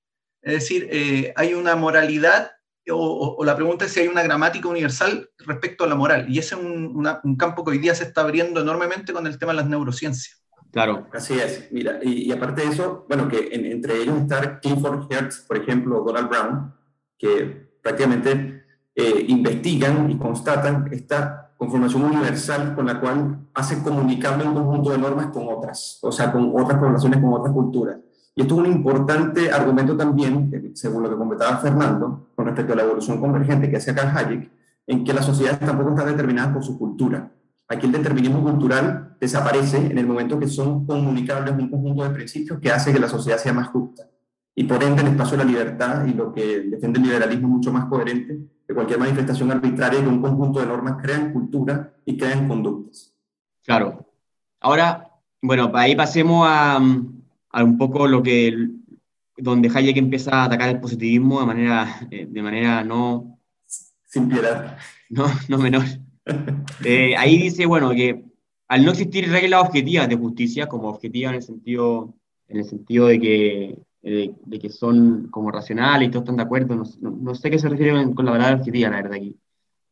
Es 0.43 0.55
decir, 0.55 0.89
eh, 0.91 1.33
hay 1.37 1.55
una 1.55 1.77
moralidad, 1.77 2.51
o, 2.93 3.45
la 3.45 3.57
pregunta 3.57 3.85
es 3.85 3.93
si 3.93 4.01
hay 4.01 4.09
una 4.09 4.23
gramática 4.23 4.69
universal 4.69 5.29
respecto 5.39 5.85
a 5.85 5.87
la 5.87 5.95
moral, 5.95 6.27
y 6.29 6.39
ese 6.39 6.55
es 6.55 6.61
un, 6.61 6.93
una- 6.97 7.21
un 7.25 7.37
campo 7.37 7.65
que 7.65 7.73
hoy 7.73 7.79
día 7.79 7.95
se 7.95 8.05
está 8.05 8.21
abriendo 8.23 8.61
enormemente 8.61 9.13
con 9.13 9.27
el 9.27 9.39
tema 9.39 9.53
de 9.53 9.57
las 9.59 9.67
neurociencias. 9.69 10.43
Claro, 10.71 11.07
Así 11.13 11.35
es, 11.35 11.69
mira, 11.71 12.01
y, 12.03 12.25
y 12.29 12.33
aparte 12.33 12.63
de 12.63 12.69
eso, 12.73 13.07
bueno, 13.09 13.29
que 13.29 13.49
en- 13.53 13.65
entre 13.67 14.03
ellos 14.03 14.21
está 14.23 14.59
Clifford 14.61 15.07
Hertz, 15.11 15.41
por 15.47 15.57
ejemplo, 15.57 16.03
o 16.03 16.05
Donald 16.05 16.29
Brown, 16.29 16.75
que 17.17 17.71
prácticamente 17.83 18.65
eh, 18.97 19.25
investigan 19.29 20.11
y 20.11 20.19
constatan 20.19 20.89
esta 20.93 21.53
conformación 21.57 22.03
universal 22.05 22.75
con 22.75 22.87
la 22.87 23.01
cual 23.01 23.39
hace 23.55 23.83
comunicable 23.83 24.45
un 24.45 24.55
conjunto 24.55 24.91
de 24.91 24.99
normas 24.99 25.29
con 25.29 25.47
otras, 25.49 25.99
o 26.03 26.11
sea, 26.13 26.33
con 26.33 26.53
otras 26.55 26.79
poblaciones, 26.79 27.21
con 27.21 27.33
otras 27.33 27.53
culturas. 27.55 27.97
Y 28.37 28.43
esto 28.43 28.55
es 28.55 28.61
un 28.61 28.73
importante 28.73 29.51
argumento 29.51 29.97
también, 29.97 30.51
eh, 30.53 30.71
según 30.75 31.05
lo 31.05 31.11
que 31.11 31.17
comentaba 31.17 31.59
Fernando, 31.59 32.31
con 32.35 32.47
respecto 32.47 32.73
a 32.73 32.77
la 32.77 32.83
evolución 32.83 33.21
convergente 33.21 33.71
que 33.71 33.77
hace 33.77 33.95
Carl 33.95 34.17
Hayek, 34.17 34.51
en 34.87 35.05
que 35.05 35.13
las 35.13 35.25
sociedades 35.25 35.61
tampoco 35.61 35.91
están 35.91 36.09
determinadas 36.09 36.53
por 36.53 36.65
su 36.65 36.79
cultura. 36.79 37.31
Aquí 37.69 37.87
el 37.87 37.93
determinismo 37.93 38.43
cultural 38.43 39.17
desaparece 39.21 39.79
en 39.79 39.97
el 39.97 40.07
momento 40.07 40.39
que 40.39 40.49
son 40.49 40.85
comunicables 40.85 41.55
un 41.55 41.71
conjunto 41.71 42.05
de 42.05 42.11
principios 42.11 42.59
que 42.61 42.71
hace 42.71 42.93
que 42.93 42.99
la 42.99 43.09
sociedad 43.09 43.39
sea 43.39 43.53
más 43.53 43.69
justa. 43.69 44.03
Y 44.55 44.65
por 44.65 44.83
ende 44.83 45.03
el 45.03 45.09
espacio 45.09 45.37
de 45.37 45.45
la 45.45 45.51
libertad 45.51 46.05
y 46.05 46.13
lo 46.13 46.33
que 46.33 46.61
defiende 46.61 46.99
el 46.99 47.07
liberalismo 47.07 47.49
es 47.49 47.55
mucho 47.55 47.73
más 47.73 47.87
coherente 47.87 48.39
que 48.67 48.75
cualquier 48.75 48.99
manifestación 48.99 49.51
arbitraria 49.51 50.01
que 50.01 50.09
un 50.09 50.21
conjunto 50.21 50.61
de 50.61 50.67
normas 50.67 50.97
crean 51.03 51.33
cultura 51.33 51.95
y 52.05 52.17
crean 52.17 52.49
conductas. 52.49 53.13
claro. 53.65 54.01
Ahora, 54.61 55.11
bueno, 55.43 55.71
ahí 55.75 55.95
pasemos 55.95 56.47
a, 56.49 56.81
a 57.55 57.63
un 57.63 57.79
poco 57.79 58.09
lo 58.09 58.21
que, 58.23 58.53
donde 59.37 59.71
Hayek 59.73 59.97
empieza 59.97 60.33
a 60.33 60.45
atacar 60.45 60.69
el 60.71 60.81
positivismo 60.81 61.39
de 61.41 61.47
manera, 61.47 62.09
eh, 62.11 62.27
de 62.29 62.43
manera 62.43 62.83
no, 62.83 63.39
Sin 64.09 64.29
piedad. 64.29 64.77
no, 65.09 65.27
no 65.49 65.59
menor. 65.59 65.85
Eh, 66.85 67.15
ahí 67.17 67.39
dice, 67.39 67.65
bueno, 67.67 67.91
que 67.91 68.25
al 68.67 68.85
no 68.85 68.91
existir 68.91 69.31
reglas 69.31 69.63
objetivas 69.63 70.09
de 70.09 70.17
justicia, 70.17 70.67
como 70.67 70.89
objetivas 70.89 71.31
en 71.31 71.37
el 71.37 71.43
sentido, 71.43 72.15
en 72.49 72.57
el 72.59 72.65
sentido 72.65 73.07
de 73.07 73.21
que, 73.21 73.79
eh, 74.03 74.35
de 74.45 74.59
que 74.59 74.69
son 74.69 75.29
como 75.31 75.53
racionales 75.53 76.09
y 76.09 76.11
todos 76.11 76.25
están 76.25 76.37
de 76.37 76.43
acuerdo, 76.43 76.75
no, 76.75 76.83
no- 77.01 77.11
no 77.21 77.35
sé 77.37 77.51
qué 77.51 77.59
se 77.61 77.69
refiere 77.69 77.93
con, 78.15 78.25
la 78.27 78.33
palabra 78.33 78.57
objetiva, 78.57 78.91
la 78.91 78.97
verdad, 78.97 79.15
aquí. 79.15 79.37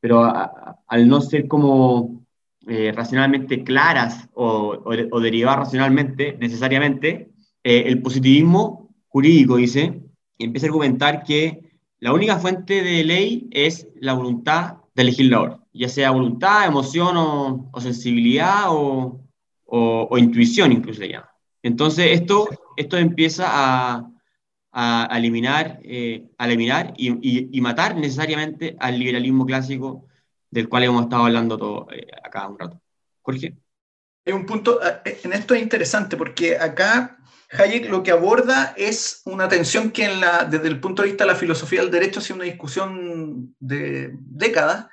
Pero 0.00 0.24
a- 0.24 0.42
a- 0.42 0.78
al 0.88 1.06
no 1.06 1.20
ser 1.20 1.46
como 1.46 2.22
eh, 2.66 2.92
racionalmente 2.92 3.62
claras 3.64 4.28
o, 4.34 4.74
o, 4.84 4.92
o 5.10 5.20
derivadas 5.20 5.60
racionalmente, 5.60 6.36
necesariamente, 6.40 7.31
eh, 7.64 7.84
el 7.86 8.02
positivismo 8.02 8.90
jurídico 9.08 9.56
dice, 9.56 10.02
y 10.38 10.44
empieza 10.44 10.66
a 10.66 10.68
argumentar 10.70 11.22
que 11.24 11.78
la 12.00 12.12
única 12.12 12.38
fuente 12.38 12.82
de 12.82 13.04
ley 13.04 13.48
es 13.50 13.86
la 14.00 14.14
voluntad 14.14 14.78
del 14.94 15.06
legislador, 15.06 15.60
ya 15.72 15.88
sea 15.88 16.10
voluntad, 16.10 16.66
emoción 16.66 17.16
o, 17.16 17.70
o 17.72 17.80
sensibilidad 17.80 18.64
o, 18.68 19.20
o- 19.66 20.18
intuición, 20.18 20.72
incluso 20.72 21.00
se 21.00 21.08
llama. 21.08 21.30
Entonces, 21.62 22.06
esto, 22.12 22.48
esto 22.76 22.96
empieza 22.98 23.44
a, 23.48 24.10
a- 24.72 25.08
eliminar, 25.18 25.78
eh, 25.84 26.28
a 26.38 26.46
eliminar 26.46 26.94
y, 26.96 27.10
y- 27.22 27.48
y 27.52 27.60
matar 27.60 27.96
necesariamente 27.96 28.76
al 28.80 28.98
liberalismo 28.98 29.46
clásico 29.46 30.06
del 30.50 30.68
cual 30.68 30.84
hemos 30.84 31.04
estado 31.04 31.24
hablando 31.24 31.56
todo, 31.58 31.88
eh, 31.92 32.06
acá 32.22 32.48
un 32.48 32.58
rato. 32.58 32.80
Jorge. 33.22 33.56
Hay 34.26 34.32
un 34.32 34.46
punto, 34.46 34.80
eh, 34.82 35.18
en 35.24 35.32
esto 35.32 35.54
es 35.54 35.62
interesante 35.62 36.16
porque 36.16 36.56
acá 36.58 37.18
Hayek 37.52 37.90
lo 37.90 38.02
que 38.02 38.10
aborda 38.10 38.74
es 38.76 39.22
una 39.26 39.48
tensión 39.48 39.90
que 39.90 40.08
desde 40.48 40.68
el 40.68 40.80
punto 40.80 41.02
de 41.02 41.08
vista 41.08 41.24
de 41.24 41.32
la 41.32 41.36
filosofía 41.36 41.82
del 41.82 41.90
derecho 41.90 42.20
ha 42.20 42.22
sido 42.22 42.36
una 42.36 42.44
discusión 42.44 43.54
de 43.60 44.10
décadas 44.14 44.86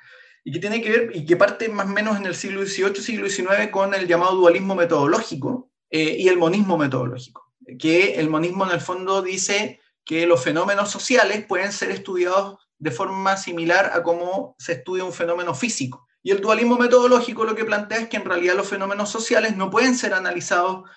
y 0.44 0.52
que 0.52 0.60
tiene 0.60 0.82
que 0.82 0.90
ver 0.92 1.12
y 1.16 1.26
que 1.26 1.38
parte 1.38 1.70
más 1.70 1.86
o 1.86 1.90
menos 1.90 2.18
en 2.18 2.26
el 2.26 2.36
siglo 2.36 2.66
XVIII, 2.66 2.96
siglo 2.96 3.30
XIX 3.30 3.70
con 3.72 3.94
el 3.94 4.08
llamado 4.08 4.36
dualismo 4.36 4.76
metodológico 4.76 5.70
eh, 5.90 6.18
y 6.20 6.28
el 6.28 6.38
monismo 6.38 6.78
metodológico, 6.78 7.54
que 7.78 8.16
el 8.16 8.30
monismo 8.30 8.66
en 8.66 8.72
el 8.72 8.82
fondo 8.82 9.22
dice 9.22 9.80
que 10.04 10.26
los 10.26 10.44
fenómenos 10.44 10.90
sociales 10.90 11.46
pueden 11.48 11.72
ser 11.72 11.92
estudiados 11.92 12.58
de 12.78 12.92
forma 12.92 13.38
similar 13.38 13.92
a 13.94 14.04
cómo 14.04 14.56
se 14.58 14.74
estudia 14.74 15.04
un 15.04 15.14
fenómeno 15.14 15.54
físico. 15.54 16.08
Y 16.22 16.32
el 16.32 16.42
dualismo 16.42 16.78
metodológico 16.78 17.46
lo 17.46 17.56
que 17.56 17.66
plantea 17.66 18.00
es 18.00 18.10
que 18.10 18.18
en 18.18 18.26
realidad 18.26 18.56
los 18.56 18.68
fenómenos 18.68 19.10
sociales 19.10 19.56
no 19.56 19.70
pueden 19.70 19.96
ser 19.96 20.14
analizados 20.14 20.90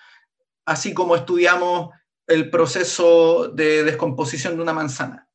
así 0.65 0.93
como 0.93 1.15
estudiamos 1.15 1.89
el 2.27 2.49
proceso 2.49 3.49
de 3.49 3.83
descomposición 3.83 4.55
de 4.55 4.63
una 4.63 4.73
manzana. 4.73 5.27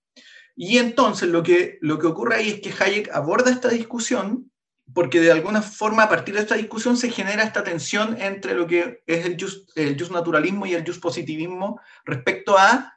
Y 0.57 0.79
entonces 0.79 1.29
lo 1.29 1.43
que, 1.43 1.79
lo 1.81 1.99
que 1.99 2.07
ocurre 2.07 2.37
ahí 2.37 2.49
es 2.49 2.61
que 2.61 2.83
Hayek 2.83 3.11
aborda 3.14 3.51
esta 3.51 3.69
discusión 3.69 4.51
porque 4.95 5.21
de 5.21 5.31
alguna 5.31 5.62
forma 5.62 6.05
a 6.05 6.09
partir 6.09 6.35
de 6.35 6.41
esta 6.41 6.55
discusión 6.55 6.97
se 6.97 7.11
genera 7.11 7.43
esta 7.43 7.62
tensión 7.62 8.21
entre 8.21 8.55
lo 8.55 8.67
que 8.67 9.03
es 9.07 9.27
el 9.27 9.37
just, 9.38 9.71
el 9.77 9.99
just 9.99 10.12
naturalismo 10.12 10.67
y 10.67 10.75
el 10.75 10.87
just 10.87 11.01
positivismo 11.01 11.81
respecto 12.05 12.57
a 12.57 12.95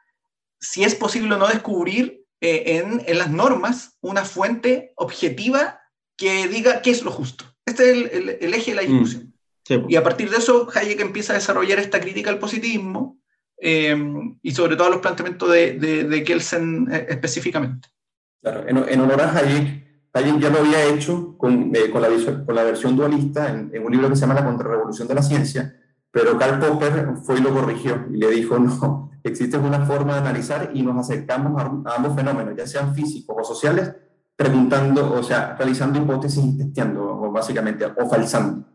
si 0.60 0.84
es 0.84 0.96
posible 0.96 1.36
o 1.36 1.38
no 1.38 1.48
descubrir 1.48 2.24
eh, 2.40 2.78
en, 2.78 3.04
en, 3.06 3.18
las 3.18 3.30
normas 3.30 3.98
una 4.02 4.24
fuente 4.26 4.94
objetiva 4.96 5.82
que 6.18 6.48
diga 6.48 6.82
qué 6.82 6.92
es 6.92 7.04
lo 7.04 7.12
justo. 7.12 7.46
Este 7.66 7.84
es 7.84 7.98
el, 7.98 8.10
el, 8.10 8.38
el 8.42 8.54
eje 8.54 8.72
de 8.72 8.76
la 8.76 8.82
discusión. 8.84 9.24
Mm. 9.24 9.31
Sí. 9.72 9.86
Y 9.88 9.96
a 9.96 10.04
partir 10.04 10.30
de 10.30 10.38
eso, 10.38 10.68
Hayek 10.74 11.00
empieza 11.00 11.32
a 11.32 11.38
desarrollar 11.38 11.80
esta 11.80 12.02
crítica 12.02 12.30
al 12.30 12.40
positivismo 12.40 13.18
eh, 13.58 13.96
y 14.42 14.52
sobre 14.52 14.76
todo 14.76 14.88
a 14.88 14.92
los 14.92 15.00
planteamientos 15.00 15.50
de, 15.50 15.80
de, 15.80 16.04
de 16.04 16.24
Kelsen 16.24 16.92
eh, 16.92 17.06
específicamente. 17.10 17.88
Claro, 18.42 18.68
en, 18.68 18.78
en, 18.78 19.00
honor 19.00 19.22
a 19.22 19.38
Hayek, 19.38 20.10
Hayek 20.14 20.40
ya 20.40 20.50
lo 20.50 20.60
había 20.60 20.84
hecho 20.86 21.38
con, 21.38 21.74
eh, 21.74 21.90
con, 21.90 22.02
la, 22.02 22.10
con, 22.46 22.56
la, 22.56 22.64
versión 22.64 22.98
dualista 22.98 23.50
en, 23.50 23.70
en, 23.74 23.86
un 23.86 23.92
libro 23.92 24.10
que 24.10 24.16
se 24.16 24.22
llama 24.22 24.34
La 24.34 24.46
Contrarrevolución 24.46 25.08
de 25.08 25.16
la 25.16 25.22
Ciencia, 25.22 25.74
pero 26.12 26.38
Karl 26.38 26.60
Popper 26.60 27.14
fue 27.24 27.38
y 27.38 27.42
lo 27.42 27.54
corrigió 27.54 28.08
y 28.12 28.18
le 28.18 28.30
dijo, 28.32 28.60
no, 28.60 29.12
existe 29.24 29.58
una 29.58 29.86
forma 29.86 30.16
de 30.16 30.20
analizar 30.20 30.72
y 30.74 30.82
nos 30.82 30.98
acercamos 30.98 31.62
a, 31.62 31.92
a 31.92 31.96
ambos 31.96 32.16
fenómenos, 32.16 32.58
ya 32.58 32.68
sean 32.68 32.94
físicos 32.94 33.38
o 33.40 33.44
sociales, 33.44 33.94
preguntando, 34.36 35.14
o 35.14 35.24
sea, 35.24 35.56
realizando 35.56 36.00
hipótesis 36.00 36.44
y 36.44 36.58
testeando, 36.58 37.06
o 37.06 37.32
básicamente, 37.32 37.86
o 37.86 38.10
falsando. 38.10 38.71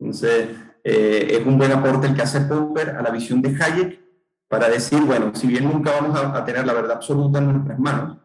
Entonces, 0.00 0.48
eh, 0.82 1.28
es 1.30 1.46
un 1.46 1.58
buen 1.58 1.72
aporte 1.72 2.06
el 2.06 2.14
que 2.14 2.22
hace 2.22 2.40
Popper 2.40 2.90
a 2.90 3.02
la 3.02 3.10
visión 3.10 3.42
de 3.42 3.50
Hayek 3.50 4.00
para 4.48 4.68
decir, 4.68 5.00
bueno, 5.02 5.32
si 5.34 5.46
bien 5.46 5.64
nunca 5.64 5.92
vamos 5.92 6.18
a, 6.18 6.36
a 6.36 6.44
tener 6.44 6.66
la 6.66 6.72
verdad 6.72 6.96
absoluta 6.96 7.38
en 7.38 7.52
nuestras 7.52 7.78
manos, 7.78 8.16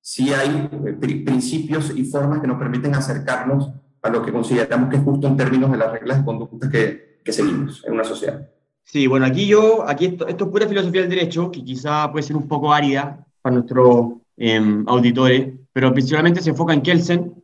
sí 0.00 0.32
hay 0.32 0.68
eh, 0.86 1.22
principios 1.24 1.92
y 1.96 2.04
formas 2.04 2.40
que 2.40 2.46
nos 2.46 2.58
permiten 2.58 2.94
acercarnos 2.94 3.70
a 4.02 4.10
lo 4.10 4.22
que 4.22 4.32
consideramos 4.32 4.90
que 4.90 4.96
es 4.96 5.02
justo 5.02 5.28
en 5.28 5.36
términos 5.36 5.70
de 5.70 5.78
las 5.78 5.92
reglas 5.92 6.18
de 6.18 6.24
conducta 6.24 6.68
que, 6.68 7.20
que 7.24 7.32
seguimos 7.32 7.84
en 7.86 7.94
una 7.94 8.04
sociedad. 8.04 8.48
Sí, 8.84 9.06
bueno, 9.06 9.24
aquí 9.26 9.46
yo, 9.46 9.88
aquí 9.88 10.06
esto, 10.06 10.26
esto, 10.26 10.44
es 10.44 10.50
pura 10.50 10.66
filosofía 10.66 11.02
del 11.02 11.10
derecho, 11.10 11.52
que 11.52 11.62
quizá 11.62 12.10
puede 12.10 12.24
ser 12.24 12.36
un 12.36 12.48
poco 12.48 12.72
árida 12.72 13.24
para 13.40 13.54
nuestros 13.54 14.14
eh, 14.36 14.60
auditores, 14.88 15.52
pero 15.72 15.92
principalmente 15.92 16.40
se 16.40 16.50
enfoca 16.50 16.74
en 16.74 16.82
Kelsen 16.82 17.41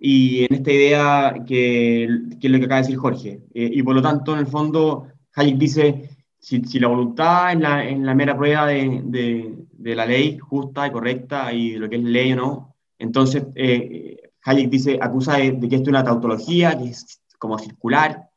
y 0.00 0.44
en 0.44 0.54
esta 0.54 0.72
idea 0.72 1.34
que, 1.46 2.08
que 2.40 2.46
es 2.46 2.52
lo 2.52 2.58
que 2.58 2.64
acaba 2.66 2.80
de 2.80 2.86
decir 2.86 2.98
Jorge. 2.98 3.42
Eh, 3.52 3.70
y 3.72 3.82
por 3.82 3.94
lo 3.94 4.02
tanto, 4.02 4.32
en 4.32 4.40
el 4.40 4.46
fondo, 4.46 5.08
Hayek 5.34 5.56
dice, 5.56 6.10
si, 6.38 6.62
si 6.62 6.78
la 6.78 6.88
voluntad 6.88 7.52
es 7.52 7.58
la, 7.58 7.84
en 7.84 8.06
la 8.06 8.14
mera 8.14 8.36
prueba 8.36 8.66
de, 8.66 9.02
de, 9.04 9.54
de, 9.72 9.96
la 9.96 10.06
ley 10.06 10.38
justa 10.38 10.86
y 10.86 10.92
correcta 10.92 11.52
y 11.52 11.72
de 11.72 11.78
lo 11.80 11.88
que 11.88 11.96
es 11.96 12.02
ley 12.02 12.32
o 12.32 12.36
no, 12.36 12.76
entonces 12.98 13.44
eh, 13.56 14.30
Hayek 14.44 14.70
dice, 14.70 14.98
acusa 15.00 15.36
de, 15.36 15.52
de, 15.52 15.68
que 15.68 15.76
esto 15.76 15.90
es 15.90 15.94
una 15.94 16.04
tautología, 16.04 16.78
que 16.78 16.90
es 16.90 17.20
como 17.38 17.58
circular, 17.58 18.28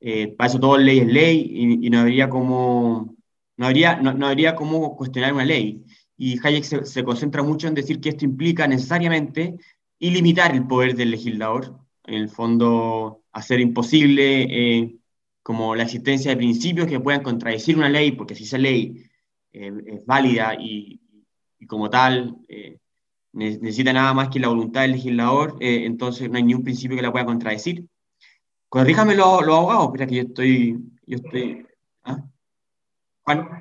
eh, 0.00 0.28
para 0.36 0.48
eso 0.48 0.60
todo 0.60 0.76
ley 0.76 0.98
es 0.98 1.06
ley 1.06 1.50
y, 1.50 1.86
y 1.86 1.90
no 1.90 2.00
habría 2.00 2.28
como... 2.28 3.16
No 3.58 3.64
habría, 3.64 3.96
no, 3.96 4.12
no 4.12 4.26
habría 4.26 4.54
cómo 4.54 4.94
cuestionar 4.96 5.32
una 5.32 5.46
ley. 5.46 5.82
Y 6.18 6.38
Hayek 6.46 6.62
se, 6.62 6.84
se, 6.84 7.02
concentra 7.02 7.42
mucho 7.42 7.68
en 7.68 7.74
decir 7.74 8.02
que 8.02 8.10
esto 8.10 8.26
implica 8.26 8.68
necesariamente 8.68 9.56
ilimitar 9.98 10.54
el 10.54 10.66
poder 10.66 10.94
del 10.94 11.10
legislador, 11.10 11.78
en 12.04 12.14
el 12.14 12.28
fondo 12.28 13.22
hacer 13.32 13.60
imposible 13.60 14.42
eh, 14.42 14.96
como 15.42 15.74
la 15.74 15.84
existencia 15.84 16.30
de 16.30 16.36
principios 16.36 16.86
que 16.86 17.00
puedan 17.00 17.22
contradecir 17.22 17.76
una 17.76 17.88
ley, 17.88 18.12
porque 18.12 18.34
si 18.34 18.44
esa 18.44 18.58
ley 18.58 19.04
eh, 19.52 19.72
es 19.86 20.06
válida 20.06 20.54
y, 20.58 21.00
y 21.58 21.66
como 21.66 21.88
tal 21.90 22.36
eh, 22.48 22.78
necesita 23.32 23.92
nada 23.92 24.14
más 24.14 24.28
que 24.28 24.40
la 24.40 24.48
voluntad 24.48 24.82
del 24.82 24.92
legislador, 24.92 25.56
eh, 25.60 25.84
entonces 25.84 26.30
no 26.30 26.36
hay 26.36 26.42
ningún 26.42 26.64
principio 26.64 26.96
que 26.96 27.02
la 27.02 27.12
pueda 27.12 27.26
contradecir. 27.26 27.86
Corríjame 28.68 29.14
los 29.14 29.44
lo 29.46 29.54
abogados, 29.54 29.92
mira 29.92 30.06
que 30.06 30.16
yo 30.16 30.22
estoy... 30.22 30.78
Yo 31.08 31.18
estoy 31.18 31.64
¿ah? 32.02 32.24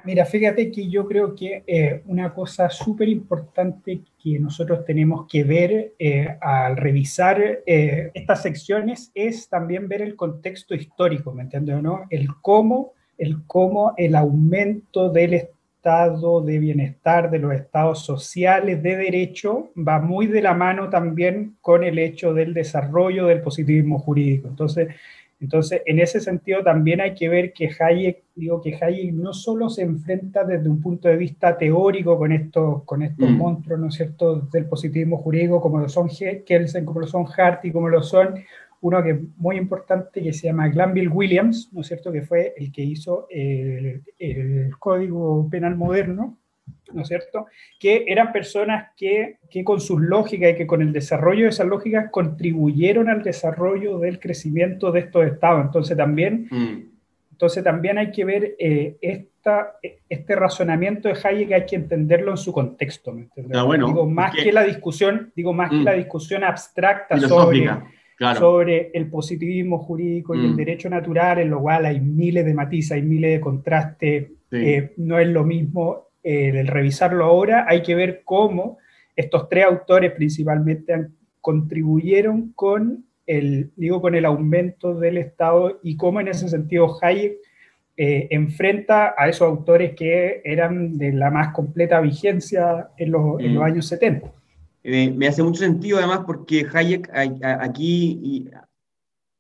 Mira, 0.04 0.26
fíjate 0.26 0.72
que 0.72 0.88
yo 0.88 1.08
creo 1.08 1.34
que 1.34 1.64
eh, 1.66 2.04
una 2.06 2.32
cosa 2.36 2.70
súper 2.70 3.10
importante 3.10 4.02
que 4.22 4.38
nosotros 4.38 4.86
tenemos 4.86 5.26
que 5.28 5.44
ver 5.44 5.94
eh, 5.98 6.38
al 6.40 6.78
revisar 6.78 7.64
eh, 7.66 8.12
estas 8.14 8.44
secciones 8.44 9.12
es 9.16 9.50
también 9.50 9.88
ver 9.88 10.04
el 10.04 10.16
contexto 10.16 10.76
histórico, 10.76 11.32
¿me 11.32 11.42
entiendes 11.42 11.78
o 11.78 11.82
no? 11.82 12.04
El 12.12 12.28
cómo, 12.44 12.94
el 13.18 13.44
cómo 13.48 13.96
el 13.98 14.14
aumento 14.14 15.10
del 15.10 15.34
estado 15.34 16.42
de 16.42 16.60
bienestar, 16.60 17.32
de 17.32 17.40
los 17.40 17.54
estados 17.54 18.06
sociales 18.06 18.84
de 18.84 18.98
derecho, 18.98 19.72
va 19.76 20.00
muy 20.00 20.28
de 20.28 20.44
la 20.44 20.54
mano 20.54 20.92
también 20.92 21.58
con 21.62 21.84
el 21.84 21.98
hecho 21.98 22.36
del 22.36 22.54
desarrollo 22.54 23.26
del 23.26 23.42
positivismo 23.42 23.98
jurídico. 23.98 24.48
Entonces, 24.48 24.90
entonces, 25.40 25.82
en 25.86 26.00
ese 26.00 26.22
sentido 26.22 26.64
también 26.64 27.02
hay 27.02 27.14
que 27.14 27.28
ver 27.28 27.52
que 27.52 27.70
Hayek, 27.78 28.24
digo 28.36 28.62
que 28.62 28.78
Hayek 28.82 29.14
no 29.14 29.34
solo 29.34 29.70
se 29.70 29.82
enfrenta 29.82 30.46
desde 30.46 30.70
un 30.70 30.82
punto 30.82 31.10
de 31.10 31.18
vista 31.18 31.58
teórico 31.58 32.18
con 32.18 32.32
estos, 32.32 32.84
con 32.84 33.04
estos 33.04 33.30
mm. 33.30 33.38
monstruos, 33.38 33.80
¿no 33.80 33.88
es 33.88 33.96
cierto?, 33.96 34.42
del 34.52 34.66
positivismo 34.66 35.18
jurídico, 35.18 35.60
como 35.60 35.80
lo 35.80 35.90
son 35.90 36.10
Kelsen, 36.46 36.86
como 36.86 37.02
lo 37.02 37.08
son 37.08 37.26
Hart 37.38 37.66
y 37.66 37.72
como 37.72 37.90
lo 37.90 38.02
son 38.02 38.36
uno 38.82 39.04
que 39.04 39.12
es 39.12 39.20
muy 39.38 39.58
importante 39.58 40.22
que 40.22 40.32
se 40.32 40.48
llama 40.48 40.70
Glanville 40.70 41.10
Williams, 41.10 41.70
¿no 41.74 41.82
es 41.82 41.88
cierto?, 41.88 42.12
que 42.12 42.22
fue 42.22 42.54
el 42.56 42.72
que 42.72 42.84
hizo 42.84 43.28
el, 43.30 44.04
el 44.18 44.78
Código 44.80 45.50
Penal 45.50 45.76
Moderno, 45.76 46.38
¿no 46.94 47.02
es 47.02 47.08
cierto? 47.08 47.48
Que 47.80 48.06
eran 48.08 48.32
personas 48.32 48.92
que, 48.96 49.38
que, 49.50 49.64
con 49.64 49.80
sus 49.80 50.02
lógicas 50.02 50.52
y 50.52 50.56
que 50.56 50.68
con 50.68 50.82
el 50.82 50.92
desarrollo 50.92 51.44
de 51.44 51.50
esas 51.50 51.68
lógicas 51.68 52.10
contribuyeron 52.12 53.10
al 53.10 53.24
desarrollo 53.24 54.00
del 54.00 54.20
crecimiento 54.20 54.92
de 54.92 55.02
estos 55.02 55.26
estados. 55.26 55.66
Entonces 55.66 55.98
también, 55.98 56.48
mm. 56.50 57.32
entonces 57.32 57.64
también 57.64 57.98
hay 57.98 58.12
que 58.12 58.26
ver 58.26 58.56
eh, 58.60 58.98
esta, 59.02 59.76
este 60.10 60.36
razonamiento 60.36 61.08
de 61.08 61.18
Hayek, 61.22 61.52
hay 61.52 61.66
que 61.66 61.76
entenderlo 61.76 62.32
en 62.32 62.38
su 62.38 62.52
contexto. 62.52 63.14
¿me 63.14 63.28
ah, 63.54 63.64
bueno, 63.64 63.88
digo, 63.88 64.08
más 64.08 64.34
que, 64.36 64.44
que, 64.44 64.52
la 64.52 64.64
discusión, 64.64 65.32
digo, 65.36 65.54
más 65.54 65.72
mm. 65.72 65.78
que 65.78 65.84
la 65.84 65.94
discusión 65.94 66.44
abstracta 66.44 67.20
sobre, 67.20 67.70
claro. 68.18 68.40
sobre 68.40 68.92
el 68.94 69.10
positivismo 69.10 69.80
jurídico 69.80 70.34
mm. 70.34 70.38
y 70.38 70.46
el 70.46 70.56
derecho 70.56 70.90
natural, 70.90 71.40
en 71.40 71.50
lo 71.50 71.62
cual 71.62 71.86
hay 71.86 72.00
miles 72.00 72.46
de 72.46 72.54
matices, 72.54 72.94
hay 72.94 73.02
miles 73.02 73.32
de 73.32 73.42
contrastes. 73.42 74.28
Sí. 74.52 74.58
Eh, 74.58 74.94
no 74.98 75.18
es 75.18 75.28
lo 75.28 75.44
mismo 75.44 76.06
el 76.26 76.68
revisarlo 76.68 77.26
ahora, 77.26 77.66
hay 77.68 77.82
que 77.84 77.96
ver 77.96 78.24
cómo 78.26 78.78
estos 79.16 79.48
tres 79.48 79.66
autores 79.66 80.12
principalmente 80.12 80.94
han, 80.94 81.16
contribuyeron 81.42 82.54
con 82.54 83.06
el, 83.28 83.72
digo, 83.76 84.02
con 84.02 84.16
el 84.16 84.26
aumento 84.26 84.96
del 84.96 85.18
Estado 85.18 85.80
y 85.84 85.96
cómo 85.96 86.20
en 86.20 86.28
ese 86.28 86.50
sentido 86.50 86.98
Hayek 87.00 87.38
eh, 87.98 88.28
enfrenta 88.32 89.14
a 89.18 89.30
esos 89.30 89.48
autores 89.48 89.94
que 89.96 90.42
eran 90.44 90.98
de 90.98 91.14
la 91.14 91.30
más 91.30 91.54
completa 91.54 92.02
vigencia 92.02 92.90
en 92.98 93.12
los, 93.12 93.36
mm. 93.36 93.40
en 93.42 93.54
los 93.56 93.64
años 93.64 93.88
70. 93.88 94.32
Eh, 94.84 95.12
me 95.12 95.28
hace 95.28 95.44
mucho 95.44 95.62
sentido 95.62 96.00
además 96.00 96.22
porque 96.26 96.66
Hayek 96.72 97.10
aquí 97.14 98.50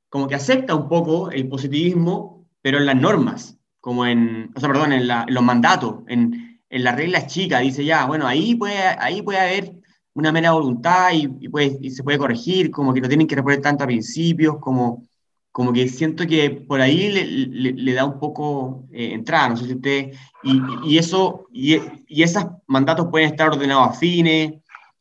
como 0.10 0.28
que 0.28 0.36
acepta 0.36 0.76
un 0.76 0.88
poco 0.88 1.32
el 1.32 1.48
positivismo, 1.48 2.46
pero 2.62 2.78
en 2.78 2.86
las 2.86 2.96
normas, 2.96 3.58
como 3.82 4.06
en, 4.06 4.52
o 4.56 4.60
sea, 4.60 4.70
perdón, 4.70 4.94
en, 4.94 5.08
la, 5.08 5.26
en 5.28 5.34
los 5.34 5.44
mandatos, 5.44 6.04
en, 6.08 6.45
en 6.70 6.84
las 6.84 6.96
reglas 6.96 7.28
chicas, 7.28 7.62
dice 7.62 7.86
ya, 7.86 8.06
bueno, 8.06 8.28
ahí 8.28 8.56
puede, 8.56 8.78
ahí 8.78 9.22
puede 9.22 9.40
haber 9.40 9.74
una 10.14 10.32
mera 10.32 10.52
voluntad 10.52 11.12
y, 11.14 11.30
y, 11.40 11.50
puede, 11.50 11.78
y 11.82 11.92
se 11.92 12.04
puede 12.04 12.18
corregir, 12.18 12.72
como 12.72 12.94
que 12.94 13.02
no 13.02 13.08
tienen 13.08 13.28
que 13.28 13.36
reponer 13.36 13.62
tanto 13.62 13.84
a 13.84 13.88
principios, 13.88 14.58
como, 14.60 15.06
como 15.52 15.72
que 15.74 15.88
siento 15.88 16.26
que 16.26 16.50
por 16.52 16.82
ahí 16.82 17.12
le, 17.12 17.26
le, 17.26 17.72
le 17.74 17.94
da 17.94 18.06
un 18.06 18.20
poco 18.20 18.88
eh, 18.92 19.12
entrada, 19.14 19.50
no 19.50 19.58
sé 19.58 19.66
si 19.66 19.74
usted, 19.74 20.14
y, 20.44 20.62
y 20.86 20.98
eso, 20.98 21.48
y, 21.52 21.76
y, 22.08 22.24
esos 22.24 22.46
mandatos 22.68 23.08
pueden 23.12 23.30
estar 23.30 23.50
ordenados 23.50 23.90
a 23.90 23.94
fines 23.94 24.54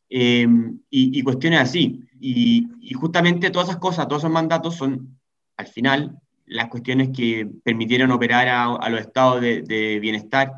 eh, 0.09 0.47
y, 0.89 1.21
cuestiones 1.23 1.61
así. 1.61 2.01
Y, 2.19 2.67
justamente 2.93 3.49
todas 3.49 3.69
esas 3.69 3.79
cosas, 3.79 4.07
todos 4.07 4.21
esos 4.21 4.31
mandatos 4.31 4.75
son, 4.75 5.17
al 5.57 5.67
final, 5.67 6.19
las 6.45 6.67
cuestiones 6.67 7.09
que 7.15 7.49
permitieron 7.63 8.11
operar 8.11 8.47
a, 8.47 8.75
a 8.75 8.89
los 8.89 9.01
estados 9.01 9.41
de, 9.41 9.61
de 9.61 9.99
bienestar 9.99 10.51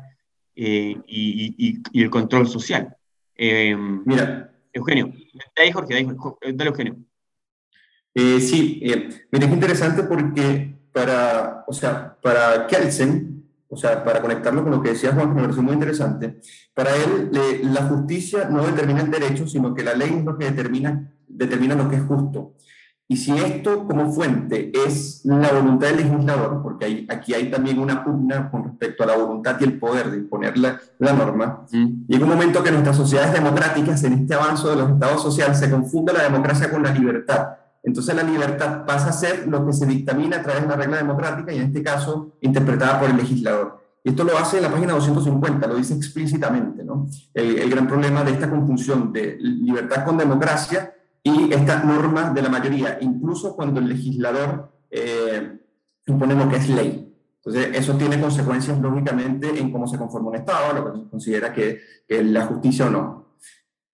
eh, 0.60 0.96
y, 1.06 1.54
y, 1.56 1.82
y, 1.92 2.02
el 2.02 2.10
control 2.10 2.48
social. 2.48 2.96
Eh, 3.36 3.76
Mira. 3.76 4.52
Eugenio, 4.72 5.12
ahí 5.56 5.72
Jorge, 5.72 5.94
ahí, 5.94 6.06
dale 6.54 6.70
Eugenio. 6.70 6.96
Eh, 8.14 8.40
sí, 8.40 8.80
eh, 8.82 9.08
mira, 9.30 9.46
es 9.46 9.52
interesante 9.52 10.02
porque 10.02 10.74
para, 10.92 11.64
o 11.66 11.72
sea, 11.72 12.16
para 12.20 12.66
Kelsen, 12.66 13.44
o 13.68 13.76
sea, 13.76 14.02
para 14.02 14.20
conectarlo 14.20 14.62
con 14.62 14.72
lo 14.72 14.82
que 14.82 14.90
decía 14.90 15.12
Juan, 15.12 15.28
que 15.28 15.34
me 15.34 15.42
pareció 15.42 15.62
muy 15.62 15.74
interesante, 15.74 16.40
para 16.74 16.94
él 16.96 17.30
le, 17.32 17.64
la 17.64 17.82
justicia 17.82 18.48
no 18.48 18.66
determina 18.66 19.00
el 19.00 19.10
derecho, 19.10 19.46
sino 19.46 19.74
que 19.74 19.84
la 19.84 19.94
ley 19.94 20.10
es 20.18 20.24
lo 20.24 20.36
que 20.36 20.46
determina, 20.46 21.12
determina 21.26 21.74
lo 21.74 21.88
que 21.88 21.96
es 21.96 22.02
justo. 22.02 22.54
Y 23.10 23.16
si 23.16 23.32
esto 23.32 23.86
como 23.86 24.12
fuente 24.12 24.70
es 24.86 25.22
la 25.24 25.50
voluntad 25.50 25.86
del 25.88 25.96
legislador, 25.96 26.62
porque 26.62 26.84
hay, 26.84 27.06
aquí 27.08 27.32
hay 27.32 27.50
también 27.50 27.78
una 27.78 28.04
pugna 28.04 28.50
con 28.50 28.64
respecto 28.64 29.02
a 29.02 29.06
la 29.06 29.16
voluntad 29.16 29.56
y 29.58 29.64
el 29.64 29.78
poder 29.78 30.10
de 30.10 30.18
imponer 30.18 30.58
la, 30.58 30.78
la 30.98 31.14
norma, 31.14 31.66
mm. 31.72 32.06
llega 32.06 32.24
un 32.24 32.30
momento 32.30 32.62
que 32.62 32.70
nuestras 32.70 32.96
sociedades 32.96 33.32
democráticas, 33.32 34.04
en 34.04 34.12
este 34.12 34.34
avance 34.34 34.68
de 34.68 34.76
los 34.76 34.90
estados 34.90 35.22
sociales, 35.22 35.58
se 35.58 35.70
confunde 35.70 36.12
la 36.12 36.24
democracia 36.24 36.70
con 36.70 36.82
la 36.82 36.92
libertad. 36.92 37.48
Entonces 37.82 38.14
la 38.14 38.22
libertad 38.22 38.84
pasa 38.84 39.08
a 39.08 39.12
ser 39.12 39.48
lo 39.48 39.64
que 39.64 39.72
se 39.72 39.86
dictamina 39.86 40.36
a 40.36 40.42
través 40.42 40.62
de 40.62 40.68
la 40.68 40.76
regla 40.76 40.98
democrática 40.98 41.50
y 41.50 41.56
en 41.56 41.64
este 41.64 41.82
caso 41.82 42.36
interpretada 42.42 43.00
por 43.00 43.08
el 43.08 43.16
legislador. 43.16 43.80
Y 44.04 44.10
esto 44.10 44.22
lo 44.22 44.36
hace 44.36 44.58
en 44.58 44.64
la 44.64 44.70
página 44.70 44.92
250, 44.92 45.66
lo 45.66 45.76
dice 45.76 45.94
explícitamente, 45.94 46.84
¿no? 46.84 47.06
El, 47.32 47.58
el 47.58 47.70
gran 47.70 47.88
problema 47.88 48.22
de 48.22 48.32
esta 48.32 48.50
confusión 48.50 49.14
de 49.14 49.38
libertad 49.40 50.04
con 50.04 50.18
democracia 50.18 50.92
y 51.22 51.52
esta 51.52 51.82
norma 51.84 52.30
de 52.30 52.42
la 52.42 52.48
mayoría, 52.48 52.98
incluso 53.00 53.54
cuando 53.54 53.80
el 53.80 53.88
legislador 53.88 54.70
eh, 54.90 55.58
impone 56.06 56.34
lo 56.34 56.48
que 56.48 56.56
es 56.56 56.68
ley. 56.68 57.14
Entonces, 57.36 57.76
eso 57.76 57.96
tiene 57.96 58.20
consecuencias 58.20 58.78
lógicamente 58.80 59.58
en 59.58 59.70
cómo 59.70 59.86
se 59.86 59.96
conforma 59.96 60.30
un 60.30 60.36
Estado, 60.36 60.74
lo 60.74 60.92
que 60.92 60.98
se 60.98 61.08
considera 61.08 61.52
que, 61.52 61.80
que 62.06 62.18
es 62.18 62.26
la 62.26 62.46
justicia 62.46 62.86
o 62.86 62.90
no. 62.90 63.28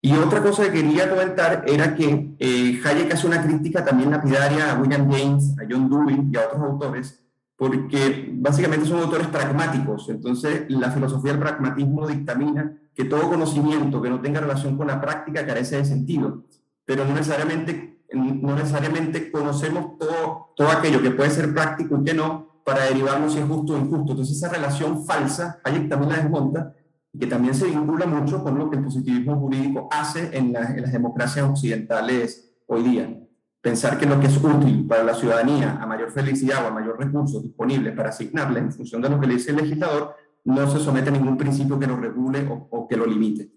Y 0.04 0.14
otra 0.14 0.42
cosa 0.42 0.64
que 0.64 0.72
quería 0.72 1.10
comentar 1.10 1.64
era 1.68 1.94
que 1.94 2.34
eh, 2.40 2.82
Hayek 2.84 3.14
hace 3.14 3.28
una 3.28 3.44
crítica 3.44 3.86
también 3.86 4.10
lapidaria 4.10 4.72
a 4.72 4.82
William 4.82 5.10
James, 5.12 5.56
a 5.60 5.64
John 5.70 5.90
Dewey 5.90 6.28
y 6.32 6.38
a 6.38 6.48
otros 6.48 6.62
autores, 6.64 7.24
porque 7.56 8.32
básicamente 8.34 8.88
son 8.88 9.00
autores 9.00 9.28
pragmáticos. 9.28 10.10
Entonces, 10.10 10.66
la 10.70 10.90
filosofía 10.90 11.34
del 11.34 11.42
pragmatismo 11.42 12.08
dictamina 12.08 12.76
que 12.96 13.06
todo 13.06 13.30
conocimiento 13.30 14.02
que 14.02 14.10
no 14.10 14.20
tenga 14.20 14.40
relación 14.40 14.76
con 14.76 14.88
la 14.88 15.00
práctica 15.00 15.46
carece 15.46 15.78
de 15.78 15.86
sentido, 15.86 16.46
pero 16.86 17.06
no 17.06 17.14
necesariamente, 17.14 18.02
no 18.14 18.56
necesariamente 18.56 19.32
conocemos 19.32 19.98
todo, 19.98 20.54
todo 20.56 20.70
aquello 20.70 21.02
que 21.02 21.12
puede 21.12 21.30
ser 21.30 21.54
práctico 21.54 21.98
y 21.98 22.04
que 22.04 22.14
no 22.14 22.62
para 22.64 22.86
derivarnos 22.86 23.34
si 23.34 23.40
es 23.40 23.46
justo 23.46 23.74
o 23.74 23.78
injusto. 23.78 24.12
Entonces, 24.12 24.38
esa 24.38 24.50
relación 24.50 25.06
falsa, 25.06 25.60
Hayek 25.64 25.90
también 25.90 26.12
la 26.12 26.18
desmonta 26.18 26.74
y 27.14 27.20
que 27.20 27.28
también 27.28 27.54
se 27.54 27.66
vincula 27.66 28.06
mucho 28.06 28.44
con 28.44 28.58
lo 28.58 28.70
que 28.70 28.78
el 28.78 28.84
positivismo 28.84 29.38
jurídico 29.38 29.88
hace 29.92 30.30
en, 30.38 30.56
en 30.56 30.82
las 30.82 30.92
democracias 30.92 31.50
occidentales 31.50 32.54
hoy 32.68 32.84
día. 32.84 33.18
Pensar 33.62 34.00
que 34.00 34.06
lo 34.06 34.20
que 34.20 34.28
es 34.28 34.38
útil 34.44 34.88
para 34.88 35.04
la 35.04 35.14
ciudadanía, 35.14 35.78
a 35.80 35.86
mayor 35.86 36.12
felicidad 36.12 36.64
o 36.66 36.68
a 36.68 36.72
mayor 36.72 37.00
recursos 37.00 37.44
disponibles 37.44 37.96
para 37.96 38.10
asignarle 38.10 38.60
en 38.60 38.72
función 38.72 39.02
de 39.02 39.10
lo 39.10 39.20
que 39.20 39.28
le 39.28 39.36
dice 39.36 39.52
el 39.52 39.58
legislador, 39.58 40.16
no 40.44 40.70
se 40.70 40.80
somete 40.80 41.10
a 41.10 41.12
ningún 41.12 41.38
principio 41.38 41.78
que 41.78 41.86
lo 41.86 41.98
regule 41.98 42.48
o, 42.48 42.68
o 42.72 42.88
que 42.88 42.98
lo 42.98 43.06
limite. 43.06 43.52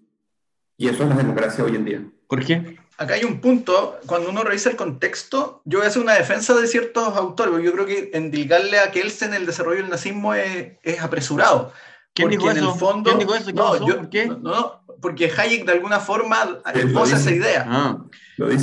Y 0.77 0.87
eso 0.87 1.03
es 1.03 1.09
la 1.09 1.15
democracia 1.15 1.63
hoy 1.63 1.75
en 1.75 1.85
día. 1.85 2.05
¿Por 2.27 2.45
qué? 2.45 2.77
Acá 2.97 3.15
hay 3.15 3.25
un 3.25 3.41
punto, 3.41 3.99
cuando 4.05 4.29
uno 4.29 4.43
revisa 4.43 4.69
el 4.69 4.77
contexto, 4.77 5.61
yo 5.65 5.79
voy 5.79 5.85
a 5.85 5.89
hacer 5.89 6.01
una 6.01 6.13
defensa 6.13 6.53
de 6.53 6.65
ciertos 6.67 7.15
autores, 7.17 7.51
porque 7.51 7.65
yo 7.65 7.73
creo 7.73 7.85
que 7.85 8.09
endilgarle 8.13 8.79
a 8.79 8.91
Kelsen 8.91 9.33
el 9.33 9.45
desarrollo 9.45 9.81
del 9.81 9.89
nazismo 9.89 10.33
es, 10.33 10.73
es 10.81 11.01
apresurado. 11.01 11.73
¿Quién 12.13 12.27
Porque 12.29 12.37
dijo 12.37 12.51
en 12.51 12.57
eso? 12.57 12.73
el 12.73 12.79
fondo- 12.79 13.09
¿Quién 13.09 13.19
dijo 13.19 13.35
eso? 13.35 13.45
¿Qué 13.47 13.53
No, 13.53 13.71
pasó? 13.71 13.87
yo- 13.87 13.97
¿Por 13.97 14.09
qué? 14.09 14.25
No, 14.27 14.37
no, 14.37 14.85
porque 15.01 15.29
Hayek 15.29 15.65
de 15.65 15.73
alguna 15.73 15.99
forma 15.99 16.61
esboza 16.73 17.17
esa 17.17 17.31
idea. 17.31 17.65
Ah. 17.67 17.97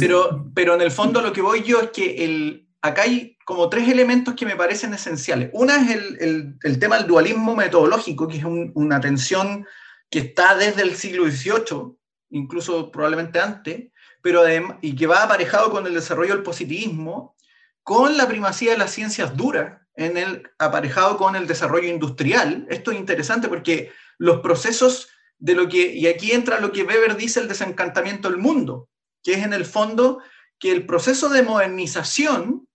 Pero, 0.00 0.50
pero 0.54 0.74
en 0.74 0.80
el 0.80 0.90
fondo 0.90 1.20
lo 1.20 1.32
que 1.34 1.42
voy 1.42 1.62
yo 1.62 1.80
es 1.82 1.90
que 1.90 2.24
el, 2.24 2.66
acá 2.80 3.02
hay 3.02 3.36
como 3.44 3.68
tres 3.68 3.86
elementos 3.88 4.34
que 4.34 4.46
me 4.46 4.56
parecen 4.56 4.94
esenciales. 4.94 5.50
Una 5.52 5.76
es 5.76 5.90
el, 5.90 6.16
el- 6.20 6.54
el 6.62 6.78
tema 6.78 6.96
del 6.96 7.06
dualismo 7.06 7.54
metodológico, 7.54 8.26
que 8.28 8.38
es 8.38 8.44
un- 8.44 8.72
una 8.74 8.98
tensión 8.98 9.66
que 10.08 10.20
está 10.20 10.54
desde 10.54 10.80
el 10.82 10.94
siglo 10.96 11.24
XVIII, 11.30 11.96
incluso 12.30 12.90
probablemente 12.90 13.38
antes, 13.38 13.91
pero 14.22 14.42
y 14.80 14.94
que 14.94 15.06
va 15.06 15.24
aparejado 15.24 15.70
con 15.70 15.86
el 15.86 15.94
desarrollo 15.94 16.34
del 16.34 16.44
positivismo, 16.44 17.36
con 17.82 18.16
la 18.16 18.28
primacía 18.28 18.72
de 18.72 18.78
las 18.78 18.92
ciencias 18.92 19.36
duras, 19.36 19.80
en 19.94 20.16
el, 20.16 20.50
aparejado 20.58 21.18
con 21.18 21.36
el 21.36 21.46
desarrollo 21.46 21.88
industrial. 21.88 22.66
Esto 22.70 22.92
es 22.92 22.98
interesante 22.98 23.48
porque 23.48 23.92
los 24.18 24.40
procesos 24.40 25.08
de 25.38 25.54
lo 25.54 25.68
que, 25.68 25.92
y 25.92 26.06
aquí 26.06 26.32
entra 26.32 26.60
lo 26.60 26.72
que 26.72 26.84
Weber 26.84 27.16
dice 27.16 27.40
el 27.40 27.48
desencantamiento 27.48 28.30
del 28.30 28.38
mundo, 28.38 28.88
que 29.22 29.34
es 29.34 29.44
en 29.44 29.52
el 29.52 29.66
fondo 29.66 30.22
que 30.58 30.70
el 30.70 30.86
proceso 30.86 31.28
de 31.28 31.42
modernización 31.42 32.68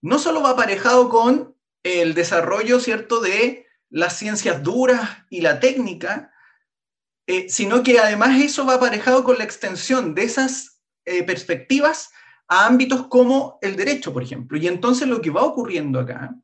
no 0.00 0.18
solo 0.18 0.42
va 0.42 0.50
aparejado 0.50 1.10
con 1.10 1.54
el 1.82 2.14
desarrollo, 2.14 2.80
¿cierto?, 2.80 3.20
de 3.20 3.66
las 3.90 4.18
ciencias 4.18 4.62
duras 4.62 5.24
y 5.30 5.42
la 5.42 5.60
técnica, 5.60 6.32
eh, 7.26 7.48
sino 7.48 7.82
que 7.82 7.98
además 7.98 8.40
eso 8.40 8.64
va 8.64 8.74
aparejado 8.74 9.24
con 9.24 9.38
la 9.38 9.44
extensión 9.44 10.14
de 10.14 10.24
esas 10.24 10.77
eh, 11.08 11.22
perspectivas 11.24 12.10
a 12.48 12.66
ámbitos 12.66 13.06
como 13.08 13.58
el 13.62 13.76
derecho, 13.76 14.12
por 14.12 14.22
ejemplo. 14.22 14.58
Y 14.58 14.66
entonces 14.66 15.08
lo 15.08 15.20
que 15.20 15.30
va 15.30 15.42
ocurriendo 15.42 16.00
acá 16.00 16.34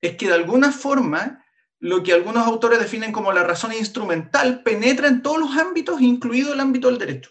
es 0.00 0.16
que 0.16 0.28
de 0.28 0.34
alguna 0.34 0.72
forma 0.72 1.44
lo 1.80 2.02
que 2.02 2.12
algunos 2.12 2.46
autores 2.46 2.80
definen 2.80 3.12
como 3.12 3.32
la 3.32 3.44
razón 3.44 3.72
instrumental 3.72 4.62
penetra 4.62 5.08
en 5.08 5.22
todos 5.22 5.38
los 5.38 5.56
ámbitos, 5.56 6.00
incluido 6.00 6.52
el 6.52 6.60
ámbito 6.60 6.88
del 6.88 6.98
derecho. 6.98 7.30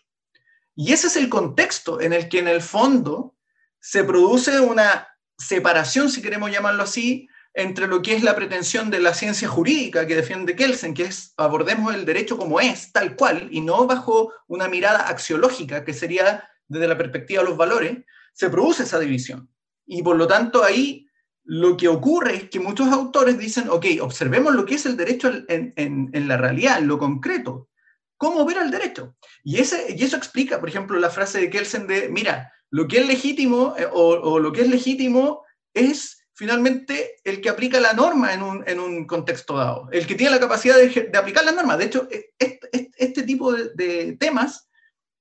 Y 0.76 0.94
ese 0.94 1.08
es 1.08 1.16
el 1.18 1.28
contexto 1.28 2.00
en 2.00 2.14
el 2.14 2.30
que 2.30 2.40
en 2.40 2.48
el 2.48 2.62
fondo 2.62 3.36
se 3.80 4.04
produce 4.04 4.60
una 4.60 5.08
separación, 5.38 6.10
si 6.10 6.22
queremos 6.22 6.52
llamarlo 6.52 6.84
así, 6.84 7.28
entre 7.54 7.88
lo 7.88 8.04
que 8.04 8.16
es 8.16 8.24
la 8.24 8.36
pretensión 8.36 8.92
de 8.92 9.00
la 9.00 9.16
ciencia 9.16 9.48
jurídica 9.48 10.06
que 10.06 10.16
defiende 10.16 10.56
Kelsen, 10.56 10.94
que 10.94 11.06
es 11.06 11.34
abordemos 11.38 11.94
el 11.96 12.06
derecho 12.06 12.38
como 12.38 12.60
es, 12.60 12.92
tal 12.92 13.16
cual, 13.16 13.48
y 13.52 13.62
no 13.62 13.88
bajo 13.88 14.32
una 14.48 14.68
mirada 14.68 15.08
axiológica, 15.08 15.84
que 15.84 15.94
sería 15.94 16.48
desde 16.68 16.88
la 16.88 16.98
perspectiva 16.98 17.42
de 17.42 17.50
los 17.50 17.58
valores, 17.58 17.98
se 18.34 18.50
produce 18.50 18.84
esa 18.84 19.00
división. 19.00 19.50
Y 19.86 20.04
por 20.04 20.18
lo 20.18 20.28
tanto 20.28 20.64
ahí 20.64 21.08
lo 21.48 21.78
que 21.78 21.88
ocurre 21.88 22.36
es 22.36 22.50
que 22.50 22.60
muchos 22.60 22.90
autores 22.90 23.38
dicen, 23.38 23.70
ok, 23.70 23.86
observemos 24.02 24.54
lo 24.54 24.66
que 24.66 24.76
es 24.76 24.86
el 24.86 24.98
derecho 24.98 25.32
en, 25.48 26.28
la 26.28 26.36
realidad, 26.36 26.80
en 26.80 26.88
lo 26.88 27.00
concreto. 27.00 27.70
¿Cómo 28.18 28.44
ver 28.46 28.58
el 28.58 28.70
derecho? 28.70 29.16
Y, 29.44 29.60
eso 29.60 29.78
explica, 30.18 30.60
por 30.60 30.68
ejemplo, 30.68 31.00
la 31.00 31.10
frase 31.10 31.40
de 31.40 31.50
Kelsen 31.50 31.88
de, 31.88 32.10
mira, 32.10 32.52
lo 32.70 32.86
que 32.88 33.00
es 33.00 33.08
legítimo 33.08 33.76
eh, 33.78 33.88
o, 33.90 34.40
lo 34.40 34.52
que 34.52 34.62
es 34.62 34.70
legítimo 34.70 35.46
es 35.74 36.22
finalmente 36.34 37.16
el 37.24 37.40
que 37.40 37.50
aplica 37.50 37.80
la 37.80 37.94
norma 37.94 38.34
en 38.34 38.42
un, 38.80 39.08
contexto 39.08 39.56
dado, 39.56 39.88
el 39.92 40.06
que 40.06 40.16
tiene 40.16 40.34
la 40.34 40.42
capacidad 40.42 40.76
de, 40.76 41.18
aplicar 41.18 41.46
la 41.46 41.54
norma. 41.54 41.78
De 41.78 41.86
hecho, 41.86 42.10
este, 42.12 42.68
este, 42.72 42.92
este 42.98 43.24
tipo 43.24 43.54
de, 43.54 44.18
temas 44.20 44.70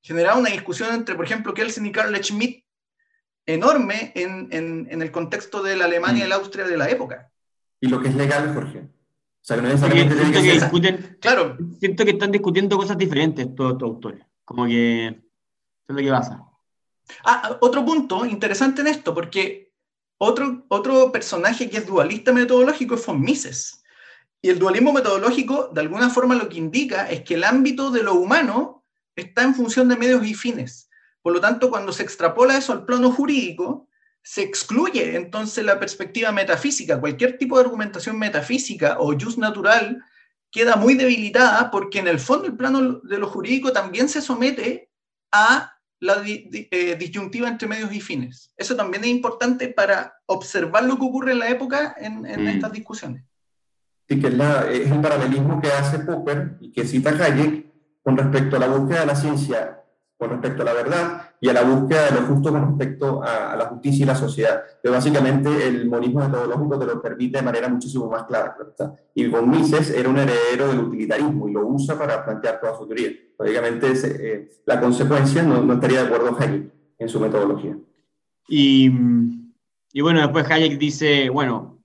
generaba 0.07 0.38
una 0.38 0.50
discusión 0.50 0.94
entre, 0.94 1.16
por 1.16 1.24
ejemplo, 1.24 1.52
Kelsen 1.52 1.84
y 1.84 1.90
Carl 1.90 2.16
Schmitt 2.22 2.64
enorme 3.44 4.12
en, 4.14 4.48
en, 4.52 4.86
en, 4.88 5.02
el 5.02 5.11
contexto 5.11 5.62
de 5.64 5.76
la 5.76 5.86
Alemania 5.86 6.24
y 6.24 6.28
la 6.28 6.36
Austria 6.36 6.64
de 6.64 6.76
la 6.76 6.88
época. 6.88 7.28
Y 7.80 7.88
lo 7.88 8.00
que 8.00 8.09
es 8.09 8.14
legal, 8.14 8.54
Jorge. 8.54 8.78
O 8.78 9.42
sea, 9.42 9.57
que 9.57 9.62
no 9.62 9.68
necesariamente 9.68 10.14
siento 10.14 10.38
que, 10.38 10.44
que 10.44 10.52
discuten, 10.52 11.18
claro. 11.20 11.57
Siento 11.80 12.04
que 12.04 12.12
están 12.12 12.30
discutiendo 12.30 12.76
cosas 12.76 12.96
diferentes 12.96 13.52
todos 13.54 13.72
estos 13.72 13.88
autores. 13.88 14.24
Como 14.44 14.66
que 14.66 15.07
eso 15.07 15.16
es 15.88 15.94
lo 15.94 15.96
que 15.96 16.11
pasa. 16.11 16.44
Ah, 17.24 17.57
otro 17.61 17.84
punto 17.84 18.24
interesante 18.24 18.82
en 18.82 18.88
esto, 18.88 19.12
porque 19.12 19.72
otro, 20.18 20.64
otro 20.68 21.11
personaje 21.11 21.68
que 21.68 21.78
es 21.78 21.86
dualista 21.86 22.32
metodológico 22.32 22.94
es 22.94 23.04
von 23.04 23.20
Mises. 23.20 23.82
Y 24.40 24.50
el 24.50 24.59
dualismo 24.61 24.92
metodológico, 24.92 25.70
de 25.72 25.80
alguna 25.80 26.11
forma, 26.11 26.36
lo 26.36 26.48
que 26.48 26.59
indica 26.59 27.11
es 27.11 27.22
que 27.22 27.34
el 27.34 27.42
ámbito 27.42 27.90
de 27.90 28.04
lo 28.04 28.14
humano 28.14 28.76
está 29.16 29.42
en 29.42 29.54
función 29.54 29.88
de 29.88 29.96
medios 29.96 30.24
y 30.26 30.34
fines. 30.34 30.88
Por 31.22 31.32
lo 31.32 31.40
tanto, 31.40 31.70
cuando 31.70 31.92
se 31.92 32.02
extrapola 32.02 32.56
eso 32.56 32.72
al 32.72 32.84
plano 32.84 33.10
jurídico, 33.10 33.88
se 34.22 34.42
excluye 34.42 35.16
entonces 35.16 35.64
la 35.64 35.78
perspectiva 35.78 36.32
metafísica. 36.32 37.00
Cualquier 37.00 37.38
tipo 37.38 37.56
de 37.56 37.64
argumentación 37.64 38.18
metafísica 38.18 38.96
o 38.98 39.12
jus 39.18 39.38
natural 39.38 40.04
queda 40.50 40.76
muy 40.76 40.94
debilitada 40.94 41.70
porque 41.70 41.98
en 41.98 42.08
el 42.08 42.18
fondo 42.18 42.46
el 42.46 42.56
plano 42.56 43.00
de 43.02 43.18
lo 43.18 43.28
jurídico 43.28 43.72
también 43.72 44.08
se 44.08 44.20
somete 44.20 44.90
a 45.32 45.72
la 46.00 46.20
di, 46.20 46.48
di, 46.50 46.68
eh, 46.70 46.96
disyuntiva 46.96 47.48
entre 47.48 47.68
medios 47.68 47.92
y 47.92 48.00
fines. 48.00 48.52
Eso 48.56 48.76
también 48.76 49.04
es 49.04 49.10
importante 49.10 49.68
para 49.68 50.14
observar 50.26 50.84
lo 50.84 50.96
que 50.96 51.04
ocurre 51.04 51.32
en 51.32 51.38
la 51.38 51.48
época 51.48 51.94
en, 51.98 52.26
en 52.26 52.44
mm. 52.44 52.48
estas 52.48 52.72
discusiones. 52.72 53.22
Sí, 54.08 54.20
que 54.20 54.28
es, 54.28 54.34
la, 54.34 54.70
es, 54.70 54.90
el 54.90 55.00
paralelismo 55.00 55.60
que 55.60 55.68
hace 55.68 56.00
Popper 56.00 56.56
y 56.60 56.70
que 56.70 56.84
cita 56.84 57.10
Hayek 57.10 57.66
con 58.07 58.16
respecto 58.16 58.54
a 58.54 58.61
la 58.61 58.68
búsqueda 58.68 59.00
de 59.00 59.07
la 59.07 59.16
ciencia, 59.16 59.82
con 60.16 60.30
respecto 60.30 60.62
a 60.62 60.64
la 60.64 60.72
verdad 60.74 61.30
y 61.40 61.48
a 61.48 61.52
la 61.52 61.62
búsqueda 61.64 62.04
de 62.04 62.20
lo 62.20 62.26
justo 62.28 62.52
con 62.52 62.64
respecto 62.68 63.20
a, 63.20 63.52
a 63.52 63.57
la 63.57 63.64
justicia 63.64 64.04
y 64.04 64.07
la 64.07 64.14
sociedad. 64.14 64.62
Pero 64.80 64.94
básicamente 64.94 65.66
el 65.66 65.88
monismo 65.88 66.20
metodológico 66.20 66.78
te 66.78 66.86
lo 66.86 67.02
permite 67.02 67.38
de 67.38 67.42
manera 67.42 67.68
muchísimo 67.68 68.09
más 68.09 68.22
clara. 68.22 68.57
¿verdad? 68.57 68.96
Y 69.12 69.26
von 69.26 69.50
Mises 69.50 69.90
era 69.90 70.09
un 70.09 70.18
heredero 70.18 70.68
del 70.68 70.78
utilitarismo 70.78 71.48
y 71.48 71.52
lo 71.52 71.66
usa 71.66 71.98
para 71.98 72.24
plantear 72.24 72.61
toda 72.61 72.78
su 72.78 72.86
teoría. 72.86 73.11
Básicamente 73.36 73.90
es, 73.90 74.04
eh, 74.04 74.50
la 74.66 74.80
consecuencia 74.80 75.42
no, 75.42 75.64
no, 75.64 75.74
estaría 75.74 76.02
de 76.02 76.07
acuerdo 76.07 76.36
Hayek 76.38 76.70
en 77.00 77.09
su 77.09 77.18
metodología. 77.18 77.76
Y, 78.46 78.88
y 79.92 80.00
bueno, 80.00 80.20
después 80.20 80.48
Hayek 80.48 80.78
dice, 80.78 81.28
bueno, 81.28 81.82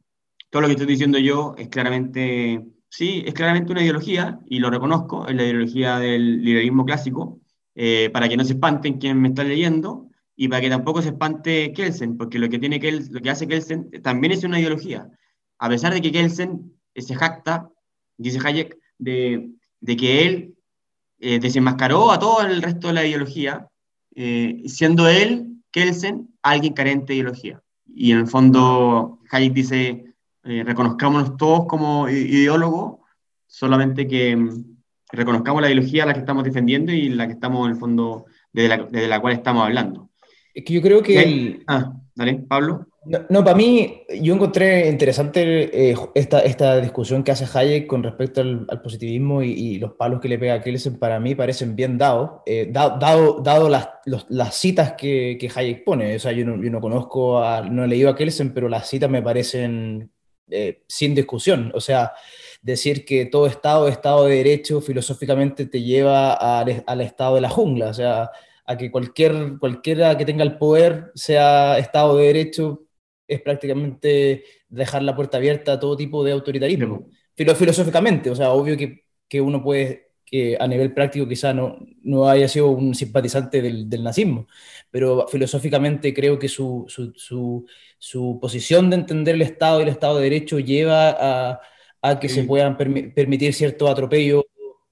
todo 0.52 0.62
lo 0.62 0.68
que 0.68 0.74
estoy 0.74 0.88
diciendo 0.88 1.18
yo 1.18 1.56
es 1.58 1.68
claramente, 1.70 2.64
sí, 2.92 3.24
es 3.26 3.34
claramente 3.34 3.72
una 3.72 3.82
ideología, 3.82 4.40
y 4.50 4.60
lo 4.60 4.70
reconozco, 4.70 5.26
es 5.28 5.36
la 5.36 5.44
ideología 5.44 5.98
del 5.98 6.44
liberalismo 6.44 6.86
clásico, 6.86 7.40
eh, 7.74 8.10
para 8.14 8.28
que 8.28 8.36
no 8.36 8.44
se 8.44 8.54
espanten 8.54 9.00
quien 9.00 9.20
me 9.20 9.30
está 9.30 9.46
leyendo, 9.46 10.10
y 10.36 10.50
para 10.50 10.62
que 10.62 10.70
tampoco 10.70 11.02
se 11.02 11.10
espante 11.10 11.72
Kelsen, 11.74 12.18
porque 12.18 12.38
lo 12.38 12.50
que, 12.50 12.60
tiene 12.60 12.82
Kelsen, 12.82 13.14
lo 13.14 13.22
que 13.22 13.30
hace 13.30 13.48
Kelsen 13.48 13.90
también 14.04 14.34
es 14.34 14.44
una 14.44 14.60
ideología. 14.60 15.10
A 15.58 15.70
pesar 15.70 15.94
de 15.94 16.02
que 16.02 16.12
Kelsen 16.12 16.74
se 16.94 17.16
jacta, 17.16 17.70
dice 18.18 18.40
Hayek, 18.44 18.78
de, 18.98 19.52
que 19.98 20.26
él 20.26 20.56
eh, 21.20 21.40
desenmascaró 21.40 22.12
a 22.12 22.20
todo 22.20 22.42
el 22.42 22.62
resto 22.62 22.88
de 22.88 22.94
la 22.94 23.06
ideología, 23.06 23.70
eh, 24.16 24.64
siendo 24.66 25.08
él, 25.08 25.64
Kelsen, 25.72 26.30
alguien 26.42 26.74
carente 26.74 27.14
de 27.14 27.20
ideología. 27.20 27.64
Y 27.88 28.12
en 28.12 28.18
el 28.18 28.28
fondo, 28.28 29.20
Hayek 29.32 29.54
dice, 29.54 30.11
eh, 30.44 30.64
reconozcámonos 30.66 31.38
todos 31.38 31.66
como 31.68 32.10
ideólogos, 32.10 33.00
solamente 33.48 34.08
que 34.08 34.36
mm, 34.36 34.64
reconozcamos 35.12 35.62
la 35.62 35.68
ideología 35.68 36.04
a 36.04 36.08
la 36.08 36.14
que 36.14 36.20
estamos 36.20 36.44
defendiendo 36.44 36.92
y 36.92 37.10
la 37.10 37.28
que 37.28 37.34
estamos, 37.34 37.66
en 37.68 37.74
el 37.74 37.80
fondo, 37.80 38.26
desde 38.52 38.70
la, 38.70 38.78
desde 38.84 39.08
la 39.08 39.20
cual 39.20 39.34
estamos 39.34 39.64
hablando. 39.64 40.10
Es 40.54 40.66
que 40.66 40.74
yo 40.74 40.82
creo 40.82 41.02
que... 41.02 41.22
El... 41.22 41.64
Ah, 41.68 41.94
dale, 42.16 42.36
Pablo. 42.48 42.88
No, 43.04 43.20
no, 43.30 43.44
para 43.44 43.58
mí, 43.58 44.04
yo 44.22 44.36
encontré 44.36 44.88
interesante 44.88 45.90
eh, 45.90 45.96
esta, 46.14 46.42
esta 46.42 46.80
discusión 46.80 47.24
que 47.24 47.32
hace 47.32 47.48
Hayek 47.52 47.88
con 47.88 48.04
respecto 48.04 48.42
al, 48.42 48.68
al 48.70 48.82
positivismo 48.82 49.42
y, 49.42 49.52
y, 49.54 49.80
los 49.80 49.94
palos 49.94 50.22
que 50.22 50.28
le 50.28 50.38
pega 50.38 50.56
a 50.56 50.62
Kelsen, 50.62 51.00
para 51.00 51.20
mí 51.20 51.34
parecen 51.34 51.76
bien 51.76 51.98
dados, 51.98 52.42
eh, 52.46 52.70
dado, 52.72 53.00
dado, 53.00 53.42
dado 53.42 53.70
las, 53.70 53.90
los, 54.06 54.28
las, 54.30 54.54
citas 54.56 54.94
que, 54.94 55.38
que, 55.40 55.50
Hayek 55.54 55.84
pone. 55.84 56.16
O 56.16 56.20
sea, 56.20 56.32
yo 56.32 56.46
no, 56.46 56.62
yo 56.64 56.70
no 56.70 56.80
conozco, 56.80 57.44
a, 57.44 57.62
no 57.62 57.86
he 57.86 57.88
leído 57.88 58.10
a 58.10 58.16
Kelsen, 58.16 58.54
pero 58.54 58.70
las 58.70 58.88
citas 58.88 59.10
me 59.10 59.24
parecen 59.24 60.12
eh, 60.52 60.84
sin 60.88 61.16
discusión. 61.16 61.72
O 61.74 61.82
sea, 61.82 62.14
decir 62.62 63.06
que 63.06 63.26
todo 63.26 63.48
Estado, 63.48 63.88
Estado 63.88 64.26
de 64.26 64.36
Derecho, 64.36 64.82
filosóficamente 64.82 65.66
te 65.66 65.82
lleva 65.82 66.34
al, 66.34 66.84
al 66.86 67.02
estado 67.02 67.36
de 67.36 67.42
la 67.42 67.50
jungla. 67.50 67.90
O 67.90 67.94
sea, 67.94 68.32
a 68.66 68.78
que 68.78 68.92
cualquier, 68.92 69.58
cualquiera 69.60 70.18
que 70.18 70.26
tenga 70.26 70.44
el 70.44 70.58
poder 70.58 71.12
sea 71.16 71.78
Estado 71.78 72.18
de 72.18 72.26
Derecho 72.28 72.84
es 73.28 73.42
prácticamente 73.42 74.44
dejar 74.70 75.04
la 75.04 75.16
puerta 75.16 75.38
abierta 75.38 75.74
a 75.74 75.80
todo 75.80 75.96
tipo 75.96 76.24
de 76.24 76.32
autoritarismo. 76.34 77.08
Filo, 77.36 77.56
filosóficamente, 77.56 78.30
o 78.30 78.36
sea, 78.36 78.52
obvio 78.52 78.78
que, 78.78 79.06
que, 79.28 79.42
uno 79.42 79.64
puede, 79.64 80.11
que 80.32 80.58
a 80.60 80.66
nivel 80.68 80.94
práctico 80.94 81.28
quizá 81.28 81.54
no, 81.54 81.78
no 82.04 82.30
haya 82.30 82.48
sido 82.48 82.70
un 82.70 82.96
simpatizante 82.96 83.62
del, 83.62 83.90
del 83.90 84.04
nazismo, 84.04 84.48
pero 84.90 85.28
filosóficamente 85.28 86.14
creo 86.14 86.40
que 86.40 86.48
su, 86.48 86.86
su, 86.88 87.14
su, 87.16 87.66
su, 87.98 88.40
posición 88.42 88.90
de 88.90 88.96
entender 88.96 89.36
el 89.36 89.42
Estado 89.42 89.80
y 89.80 89.84
el 89.84 89.90
Estado 89.90 90.18
de 90.18 90.24
Derecho 90.24 90.60
lleva 90.60 91.10
a, 91.20 91.60
a 92.02 92.20
que 92.20 92.30
sí. 92.30 92.36
se 92.36 92.44
puedan 92.46 92.78
permi 92.78 93.10
permitir 93.10 93.54
cierto 93.54 93.90
atropello 93.90 94.48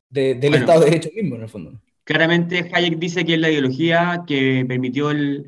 de, 0.10 0.36
del 0.36 0.52
bueno, 0.52 0.58
Estado 0.58 0.80
de 0.82 0.86
Derecho 0.92 1.10
mismo, 1.16 1.36
en 1.38 1.42
el 1.44 1.50
fondo. 1.50 1.82
Claramente 2.04 2.70
Hayek 2.74 3.00
dice 3.00 3.24
que 3.24 3.36
es 3.36 3.40
la 3.40 3.50
ideología 3.50 4.24
que 4.28 4.66
permitió 4.68 5.10
el 5.12 5.48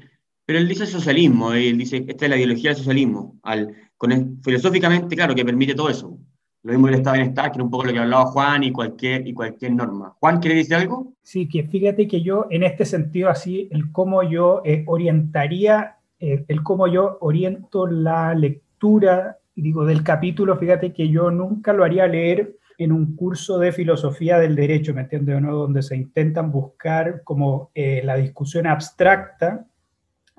pero 0.51 0.59
él 0.59 0.67
dice 0.67 0.85
socialismo, 0.85 1.53
él 1.53 1.77
dice, 1.77 2.03
esta 2.05 2.25
es 2.25 2.29
la 2.29 2.35
ideología 2.35 2.71
del 2.71 2.77
socialismo, 2.77 3.39
al, 3.41 3.73
con 3.95 4.11
el, 4.11 4.37
filosóficamente, 4.43 5.15
claro, 5.15 5.33
que 5.33 5.45
permite 5.45 5.75
todo 5.75 5.89
eso. 5.89 6.17
Lo 6.63 6.73
mismo 6.73 6.87
el 6.89 6.95
estado 6.95 7.15
de 7.15 7.21
bienestar, 7.21 7.51
que 7.51 7.57
era 7.57 7.63
un 7.63 7.71
poco 7.71 7.85
lo 7.85 7.93
que 7.93 7.99
hablaba 7.99 8.25
Juan 8.25 8.63
y 8.63 8.71
cualquier, 8.71 9.27
y 9.27 9.33
cualquier 9.33 9.73
norma. 9.73 10.13
Juan, 10.19 10.39
¿quiere 10.39 10.57
decir 10.57 10.75
algo? 10.75 11.13
Sí, 11.23 11.49
que 11.49 11.63
fíjate 11.63 12.07
que 12.07 12.21
yo, 12.21 12.45
en 12.51 12.63
este 12.63 12.85
sentido, 12.85 13.29
así, 13.29 13.67
el 13.71 13.91
cómo 13.91 14.21
yo 14.21 14.61
eh, 14.63 14.83
orientaría, 14.85 15.97
eh, 16.19 16.45
el 16.47 16.61
cómo 16.61 16.87
yo 16.87 17.17
oriento 17.21 17.87
la 17.87 18.35
lectura, 18.35 19.39
digo, 19.55 19.85
del 19.85 20.03
capítulo, 20.03 20.55
fíjate 20.57 20.93
que 20.93 21.09
yo 21.09 21.31
nunca 21.31 21.73
lo 21.73 21.83
haría 21.83 22.05
leer 22.05 22.57
en 22.77 22.91
un 22.91 23.15
curso 23.15 23.57
de 23.57 23.71
filosofía 23.71 24.37
del 24.37 24.55
derecho, 24.55 24.93
¿me 24.93 25.01
entiendes 25.01 25.37
o 25.37 25.39
no? 25.39 25.55
Donde 25.55 25.81
se 25.81 25.95
intentan 25.95 26.51
buscar 26.51 27.23
como 27.23 27.71
eh, 27.73 28.01
la 28.03 28.15
discusión 28.17 28.67
abstracta 28.67 29.65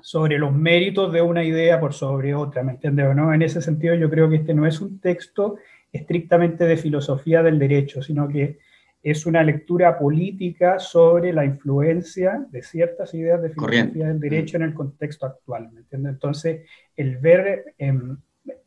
sobre 0.00 0.38
los 0.38 0.52
méritos 0.52 1.12
de 1.12 1.22
una 1.22 1.44
idea 1.44 1.78
por 1.78 1.94
sobre 1.94 2.34
otra, 2.34 2.62
¿me 2.62 2.72
entiendes 2.72 3.06
o 3.06 3.14
no? 3.14 3.32
En 3.32 3.42
ese 3.42 3.62
sentido 3.62 3.94
yo 3.94 4.10
creo 4.10 4.28
que 4.28 4.36
este 4.36 4.54
no 4.54 4.66
es 4.66 4.80
un 4.80 4.98
texto 5.00 5.56
estrictamente 5.92 6.64
de 6.64 6.76
filosofía 6.76 7.42
del 7.42 7.58
derecho, 7.58 8.02
sino 8.02 8.26
que 8.26 8.58
es 9.02 9.26
una 9.26 9.42
lectura 9.42 9.98
política 9.98 10.78
sobre 10.78 11.32
la 11.32 11.44
influencia 11.44 12.46
de 12.50 12.62
ciertas 12.62 13.12
ideas 13.14 13.42
de 13.42 13.50
filosofía 13.50 13.84
Corriente. 13.84 14.04
del 14.06 14.20
derecho 14.20 14.56
en 14.56 14.62
el 14.62 14.74
contexto 14.74 15.26
actual, 15.26 15.70
¿me 15.72 15.80
entiendes? 15.80 16.12
Entonces, 16.12 16.62
el 16.96 17.18
ver, 17.18 17.74
eh, 17.78 17.92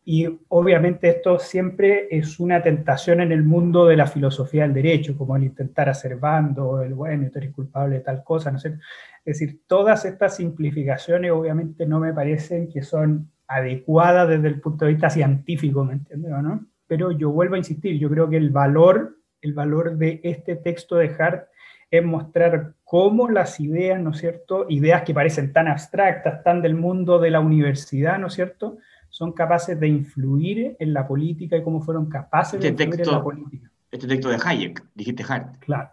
y 0.04 0.28
obviamente 0.50 1.10
esto 1.10 1.40
siempre 1.40 2.08
es 2.12 2.40
una 2.40 2.62
tentación 2.62 3.22
en 3.22 3.32
el 3.32 3.44
mundo 3.44 3.86
de 3.86 3.96
la 3.96 4.08
filosofía 4.08 4.64
del 4.64 4.74
derecho, 4.74 5.18
como 5.18 5.38
el 5.38 5.44
intentar 5.44 5.88
hacer 5.88 6.18
bando, 6.18 6.82
el 6.82 6.94
bueno, 6.94 7.30
tú 7.32 7.40
eres 7.40 7.54
culpable 7.54 7.96
de 7.96 8.02
tal 8.02 8.24
cosa, 8.24 8.52
no 8.52 8.60
sé. 8.60 8.78
Es 9.24 9.40
decir, 9.40 9.62
todas 9.66 10.04
estas 10.04 10.36
simplificaciones 10.36 11.32
obviamente 11.32 11.86
no 11.86 12.00
me 12.00 12.14
parecen 12.14 12.68
que 12.70 12.84
son 12.84 13.32
adecuadas 13.48 14.28
desde 14.28 14.50
el 14.50 14.60
punto 14.60 14.86
de 14.86 14.92
vista 14.92 15.10
científico, 15.10 15.84
¿me 15.86 15.94
entiendes 15.94 16.32
o 16.32 16.42
no? 16.42 16.66
Pero 16.88 17.12
yo 17.12 17.32
vuelvo 17.32 17.56
a 17.56 17.58
insistir, 17.58 17.98
yo 17.98 18.10
creo 18.10 18.30
que 18.30 18.38
el 18.38 18.50
valor, 18.50 19.18
el 19.42 19.54
valor 19.54 19.98
de 19.98 20.22
este 20.24 20.56
texto 20.56 20.96
de 20.96 21.14
Hart 21.18 21.48
es 21.90 22.04
mostrar 22.04 22.74
cómo 22.84 23.30
las 23.30 23.60
ideas, 23.60 24.00
¿no 24.02 24.12
es 24.12 24.18
cierto? 24.18 24.66
Ideas 24.70 25.04
que 25.04 25.14
parecen 25.14 25.54
tan 25.54 25.68
abstractas, 25.68 26.44
tan 26.44 26.62
del 26.62 26.76
mundo 26.76 27.20
de 27.20 27.32
la 27.32 27.40
universidad, 27.40 28.20
¿no 28.20 28.28
es 28.28 28.34
cierto? 28.34 28.78
Son 29.10 29.32
capaces 29.32 29.80
de 29.80 29.88
influir 29.88 30.76
en 30.80 30.94
la 30.94 31.08
política 31.08 31.58
y 31.58 31.64
cómo 31.64 31.82
fueron 31.82 32.08
capaces 32.08 32.56
este 32.56 32.66
de 32.66 32.84
influir 32.84 32.98
texto, 32.98 33.12
en 33.12 33.18
la 33.18 33.24
política. 33.24 33.72
Este 33.92 34.08
texto 34.08 34.30
de 34.30 34.38
Hayek, 34.44 34.84
dijiste 34.94 35.24
Hart. 35.28 35.58
Claro, 35.60 35.90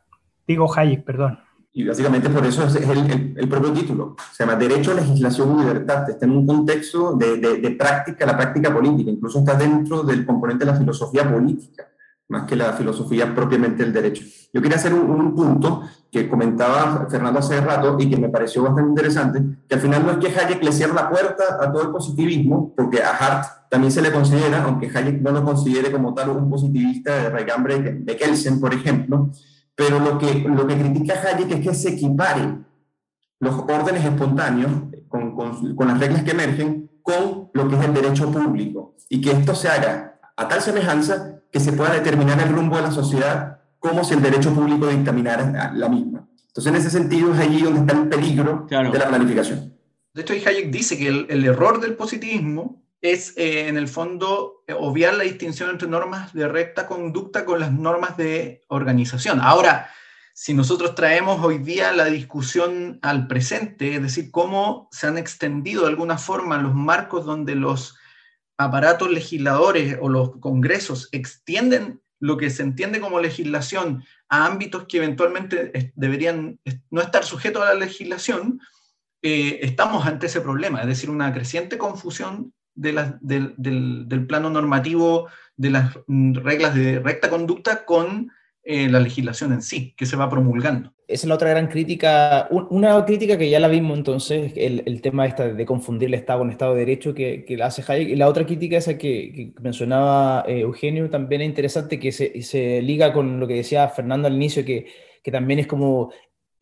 digo 0.47 0.72
Hayek, 0.74 1.05
perdón. 1.05 1.38
Y 1.75 1.85
básicamente 1.85 2.29
por 2.29 2.45
eso 2.45 2.64
es 2.64 2.75
el, 2.77 3.49
propio 3.49 3.73
título. 3.73 4.14
Se 4.33 4.45
llama 4.45 4.57
Derecho, 4.59 4.93
Legislación 4.93 5.57
y 5.57 5.62
Libertad. 5.62 6.09
Está 6.11 6.27
en 6.27 6.33
un 6.33 6.47
contexto 6.47 7.14
de, 7.14 7.39
de, 7.39 7.70
práctica, 7.70 8.27
la 8.27 8.37
práctica 8.37 8.73
política. 8.73 9.11
Incluso 9.11 9.39
está 9.39 9.55
dentro 9.55 10.03
del 10.03 10.27
componente 10.27 10.66
de 10.66 10.73
la 10.73 10.77
filosofía 10.77 11.31
política, 11.33 11.89
más 12.29 12.45
que 12.45 12.57
la 12.57 12.75
filosofía 12.75 13.35
propiamente 13.35 13.85
del 13.85 13.93
derecho. 13.93 14.23
Yo 14.53 14.61
quería 14.61 14.77
hacer 14.77 14.93
un, 14.93 15.11
un 15.11 15.35
punto 15.35 15.83
que 16.11 16.29
comentaba 16.29 17.07
Fernando 17.11 17.39
hace 17.39 17.59
rato 17.62 17.97
y 17.99 18.11
que 18.11 18.18
me 18.18 18.29
pareció 18.29 18.62
bastante 18.64 18.91
interesante, 18.91 19.43
que 19.66 19.75
al 19.75 19.81
final 19.81 20.05
no 20.05 20.12
es 20.12 20.18
que 20.18 20.39
Hayek 20.39 20.62
le 20.62 20.73
cierre 20.73 20.93
la 20.93 21.09
puerta 21.09 21.57
a 21.59 21.73
todo 21.73 21.85
el 21.85 21.89
positivismo, 21.89 22.75
porque 22.77 23.03
a 23.03 23.12
Hart 23.12 23.47
también 23.70 23.91
se 23.91 24.03
le 24.03 24.12
considera, 24.12 24.64
aunque 24.64 24.91
Hayek 24.95 25.23
no 25.23 25.31
lo 25.31 25.43
considere 25.43 25.91
como 25.91 26.12
tal 26.12 26.29
un 26.29 26.51
positivista 26.51 27.16
de 27.16 27.31
regambre 27.31 27.81
de 27.81 28.16
Kelsen, 28.18 28.61
por 28.61 28.75
ejemplo, 28.75 29.31
pero 29.83 29.99
lo 29.99 30.18
que, 30.18 30.35
lo 30.49 30.66
que 30.66 30.78
critica 30.78 31.14
Hayek 31.14 31.51
es 31.51 31.61
que 31.61 31.74
se 31.74 31.91
equiparen 31.91 32.64
los 33.41 33.55
órdenes 33.55 34.05
espontáneos 34.05 34.70
con, 35.09 35.35
con, 35.35 35.74
con, 35.74 35.89
las 35.89 35.99
reglas 35.99 36.22
que 36.22 36.30
emergen 36.30 36.91
con 37.03 37.51
lo 37.53 37.68
que 37.68 37.76
es 37.76 37.85
el 37.85 37.95
derecho 37.95 38.30
público 38.30 38.95
y 39.09 39.20
que 39.20 39.33
esto 39.33 39.55
se 39.55 39.68
haga 39.68 40.20
a 40.37 40.49
tal 40.49 40.61
semejanza 40.61 41.41
que 41.51 41.61
se 41.61 41.72
pueda 41.72 41.93
determinar 41.93 42.41
el 42.41 42.55
rumbo 42.55 42.76
de 42.76 42.83
la 42.83 42.93
sociedad 42.93 43.61
como 43.78 44.05
si 44.05 44.14
el 44.14 44.22
derecho 44.22 44.55
público 44.55 44.87
dictaminara 44.87 45.72
la 45.74 45.89
misma. 45.89 46.28
Entonces, 46.47 46.72
en 46.72 46.78
ese 46.78 46.91
sentido, 46.91 47.35
es 47.35 47.41
allí 47.41 47.62
donde 47.62 47.80
está 47.80 47.95
el 47.95 48.09
peligro 48.09 48.66
claro. 48.66 48.93
de 48.93 48.99
la 48.99 49.09
planificación. 49.09 49.76
De 50.14 50.22
hecho, 50.22 50.35
Hayek 50.35 50.70
dice 50.70 50.97
que 50.97 51.09
el, 51.09 51.26
el 51.28 51.45
error 51.45 51.80
del 51.80 51.97
positivismo 51.97 52.82
es 53.03 53.37
eh, 53.37 53.69
en 53.69 53.77
el 53.77 53.89
fondo 53.89 54.63
eh, 54.67 54.75
obviar 54.79 55.15
la 55.15 55.25
distinción 55.25 55.71
entre 55.71 55.89
normas 55.89 56.33
de 56.33 56.49
recta 56.49 56.87
conducta 56.87 57.45
con 57.45 57.61
las 57.61 57.73
normas 57.73 58.17
de 58.17 58.63
organización. 58.69 59.41
Ahora, 59.41 59.91
si 60.35 60.55
nosotros 60.55 60.95
traemos 60.95 61.45
hoy 61.45 61.59
día 61.59 61.93
la 61.93 62.07
discusión 62.07 63.01
al 63.03 63.27
presente, 63.27 63.97
es 63.97 64.03
decir, 64.03 64.31
cómo 64.31 64.89
se 64.93 65.09
han 65.09 65.19
extendido 65.19 65.83
de 65.83 65.89
alguna 65.89 66.17
forma 66.17 66.63
los 66.63 66.75
marcos 66.75 67.27
donde 67.27 67.57
los 67.57 67.97
aparatos 68.57 69.11
legisladores 69.11 69.99
o 70.01 70.09
los 70.09 70.39
congresos 70.39 71.09
extienden 71.13 72.01
lo 72.21 72.37
que 72.37 72.51
se 72.51 72.63
entiende 72.63 73.01
como 73.01 73.19
legislación 73.19 74.05
a 74.29 74.47
ámbitos 74.47 74.85
que 74.85 74.99
eventualmente 74.99 75.93
deberían 75.97 76.61
no 76.89 77.01
estar 77.03 77.25
sujetos 77.25 77.63
a 77.63 77.75
la 77.75 77.75
legislación, 77.75 78.61
eh, 79.23 79.59
estamos 79.63 80.07
ante 80.07 80.27
ese 80.27 80.41
problema, 80.41 80.81
es 80.81 80.87
decir, 80.87 81.11
una 81.11 81.33
creciente 81.35 81.79
confusión 81.79 82.55
de 82.75 82.93
la, 82.93 83.18
del, 83.20 83.55
del, 83.57 84.09
del, 84.09 84.27
plano 84.27 84.51
normativo 84.51 85.29
de 85.57 85.70
las 85.70 85.95
reglas 86.07 86.75
de 86.75 86.99
recta 86.99 87.29
conducta 87.29 87.85
con 87.85 88.31
eh, 88.64 88.89
la 88.89 89.01
legislación 89.01 89.53
en 89.53 89.62
sí, 89.62 89.95
que 89.97 90.07
se 90.07 90.16
va 90.16 90.31
promulgando. 90.31 90.95
Esa 91.09 91.27
es 91.27 91.29
la 91.29 91.35
otra 91.35 91.51
gran 91.51 91.66
crítica, 91.66 92.49
una 92.51 93.05
crítica 93.05 93.37
que 93.37 93.51
ya 93.51 93.61
la 93.61 93.68
vimos 93.68 93.99
entonces, 93.99 94.53
el, 94.57 95.03
tema 95.03 95.27
esta 95.27 95.49
de 95.49 95.66
confundir 95.66 96.09
el 96.09 96.14
Estado 96.14 96.39
con 96.39 96.49
el 96.49 96.53
Estado 96.53 96.73
de 96.75 96.81
Derecho 96.81 97.12
que, 97.12 97.45
que 97.45 97.62
hace 97.62 97.85
Hayek, 97.87 98.09
y 98.09 98.16
la 98.16 98.29
otra 98.29 98.47
crítica 98.47 98.79
esa 98.79 98.97
que, 98.97 99.33
que 99.35 99.53
mencionaba 99.61 100.45
eh, 100.47 100.61
Eugenio 100.61 101.11
también 101.11 101.43
es 101.43 101.49
interesante, 101.49 101.99
que 101.99 102.12
se, 102.12 102.41
se, 102.43 102.81
liga 102.81 103.12
con 103.12 103.41
lo 103.41 103.47
que 103.47 103.55
decía 103.55 103.89
Fernando 103.89 104.29
al 104.29 104.35
inicio, 104.35 104.64
que, 104.64 104.87
que 105.23 105.31
también 105.31 105.59
es 105.59 105.66
como 105.66 106.11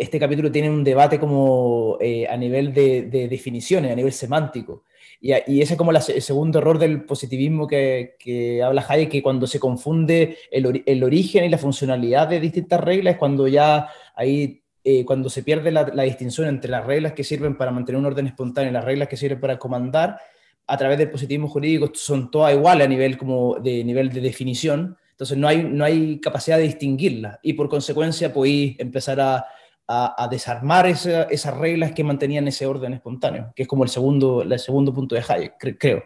este 0.01 0.19
capítulo 0.19 0.51
tiene 0.51 0.71
un 0.71 0.83
debate 0.83 1.21
como 1.21 1.99
eh, 2.01 2.27
a 2.27 2.35
nivel 2.35 2.73
de, 2.73 3.03
de, 3.03 3.29
definiciones, 3.29 3.93
a 3.93 3.95
nivel 3.95 4.13
semántico. 4.13 4.85
Y, 5.21 5.61
ese 5.61 5.75
es 5.75 5.77
como 5.77 5.93
el 5.93 6.01
segundo 6.01 6.61
error 6.61 6.79
del 6.79 7.05
positivismo 7.05 7.67
que, 7.67 8.63
habla 8.65 8.85
Hayek, 8.89 9.11
que 9.11 9.23
cuando 9.23 9.47
se 9.47 9.61
confunde 9.61 10.39
el, 10.51 11.05
origen 11.05 11.45
y 11.45 11.51
la 11.51 11.59
funcionalidad 11.59 12.29
de 12.29 12.41
distintas 12.41 12.81
reglas, 12.81 13.15
es 13.15 13.19
cuando 13.19 13.47
ya 13.47 13.89
ahí, 14.15 14.63
eh, 14.83 15.05
cuando 15.05 15.29
se 15.29 15.43
pierde 15.43 15.71
la, 15.71 15.91
la, 15.93 16.05
distinción 16.05 16.49
entre 16.49 16.71
las 16.71 16.87
reglas 16.87 17.13
que 17.13 17.23
sirven 17.23 17.59
para 17.59 17.71
mantener 17.71 17.99
un 17.99 18.07
orden 18.07 18.29
espontáneo 18.29 18.71
y 18.71 18.73
las 18.73 18.85
reglas 18.85 19.09
que 19.09 19.19
sirven 19.19 19.41
para 19.41 19.59
comandar, 19.59 20.19
a 20.67 20.77
través 20.77 20.97
del 20.99 21.11
positivismo 21.11 21.49
jurídico 21.49 21.91
son 21.95 22.31
todas 22.31 22.55
iguales 22.55 22.87
a 22.87 22.89
nivel, 22.89 23.19
como 23.19 23.57
de, 23.59 23.85
nivel 23.85 24.11
de 24.11 24.21
definición. 24.21 24.97
Entonces 25.11 25.37
no 25.37 25.49
hay, 25.49 25.65
no 25.65 25.85
hay 25.85 26.19
capacidad 26.19 26.57
de 26.57 26.63
distinguirlas 26.63 27.39
y 27.43 27.53
por 27.53 27.69
consecuencia 27.69 28.33
podéis 28.33 28.79
empezar 28.81 29.21
a 29.21 29.45
a, 29.93 30.15
a 30.17 30.29
desarmar 30.29 30.87
esa, 30.87 31.25
esas 31.25 31.57
reglas 31.57 31.91
que 31.93 32.05
mantenían 32.05 32.47
ese 32.47 32.65
orden 32.65 32.95
espontáneo, 32.95 33.53
que 33.57 33.63
es 33.63 33.69
como 33.69 33.83
el 33.83 33.91
segundo, 33.91 34.43
el 34.43 34.59
segundo 34.61 34.95
punto 34.95 35.17
de 35.17 35.25
Hayek, 35.27 35.59
cre 35.59 35.77
creo. 35.77 36.05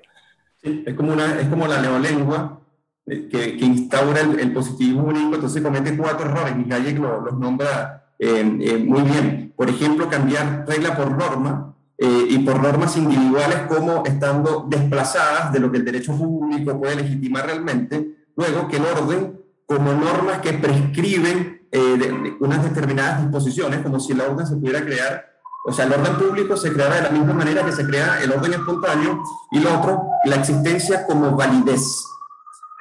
Sí, 0.62 0.82
es, 0.86 0.94
como 0.94 1.12
una, 1.12 1.38
es 1.38 1.48
como 1.48 1.66
la 1.66 1.82
neolengua 1.82 2.60
eh, 3.04 3.28
que, 3.30 3.58
que, 3.58 3.64
instaura 3.64 4.22
el, 4.22 4.40
el, 4.40 4.52
positivismo 4.54 5.04
único, 5.04 5.34
entonces 5.34 5.62
comete 5.62 5.94
cuatro 5.98 6.24
errores 6.24 6.54
y 6.66 6.72
Hayek 6.72 6.98
los 6.98 7.24
lo 7.24 7.32
nombra 7.32 8.04
eh, 8.18 8.58
eh, 8.60 8.78
muy 8.78 9.02
bien. 9.02 9.52
Por 9.54 9.68
ejemplo, 9.68 10.08
cambiar 10.08 10.64
regla 10.66 10.96
por 10.96 11.10
norma 11.10 11.74
eh, 11.98 12.26
y 12.30 12.38
por 12.38 12.62
normas 12.62 12.96
individuales 12.96 13.58
como 13.68 14.02
estando 14.06 14.66
desplazadas 14.68 15.52
de 15.52 15.60
lo 15.60 15.70
que 15.70 15.76
el 15.76 15.84
derecho 15.84 16.16
público 16.16 16.80
puede 16.80 16.96
legitimar 16.96 17.44
realmente, 17.44 18.16
luego 18.34 18.66
que 18.68 18.78
el 18.78 18.84
orden 18.86 19.40
como 19.66 19.92
normas 19.92 20.40
que 20.40 20.54
prescriben 20.54 21.63
eh, 21.76 21.96
de- 21.98 22.36
unas 22.40 22.62
determinadas 22.62 23.22
disposiciones, 23.22 23.80
como 23.80 23.98
si 23.98 24.12
el 24.12 24.20
orden 24.20 24.46
se 24.46 24.56
pudiera 24.56 24.80
crear, 24.84 25.24
o 25.66 25.72
sea, 25.72 25.86
el 25.86 25.92
orden 25.92 26.14
público 26.16 26.56
se 26.56 26.72
creara 26.72 26.96
de 26.96 27.02
la 27.02 27.10
misma 27.10 27.32
manera 27.34 27.64
que 27.64 27.72
se 27.72 27.84
crea 27.86 28.22
el 28.22 28.30
orden 28.32 28.52
espontáneo, 28.54 29.22
y 29.50 29.58
lo 29.60 29.78
otro, 29.78 30.02
la 30.24 30.36
existencia 30.36 31.04
como 31.06 31.34
validez. 31.36 31.84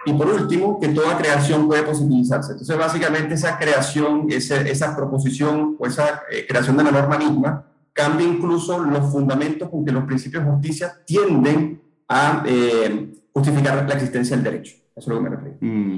Y 0.05 0.13
por 0.13 0.27
último, 0.27 0.79
que 0.81 0.89
toda 0.89 1.17
creación 1.17 1.65
puede 1.67 1.83
posibilizarse. 1.83 2.51
Entonces, 2.51 2.77
básicamente, 2.77 3.35
esa 3.35 3.57
creación, 3.57 4.27
ese- 4.29 4.69
esa 4.69 4.95
proposición 4.95 5.75
o 5.79 5.87
esa 5.87 6.23
eh, 6.29 6.45
creación 6.47 6.75
de 6.77 6.83
la 6.83 6.91
norma 6.91 7.17
misma 7.17 7.65
cambia 7.93 8.27
incluso 8.27 8.79
los 8.79 9.11
fundamentos 9.11 9.69
con 9.69 9.85
que 9.85 9.91
los 9.93 10.03
principios 10.03 10.43
de 10.43 10.51
justicia 10.51 10.93
tienden 11.05 11.81
a 12.09 12.43
eh, 12.45 13.13
justificar 13.33 13.85
la 13.87 13.93
existencia 13.95 14.35
del 14.35 14.43
derecho. 14.43 14.73
Eso 14.95 14.99
es 14.99 15.07
lo 15.07 15.15
que 15.15 15.21
me 15.21 15.29
refiero. 15.29 15.57
Mm, 15.61 15.97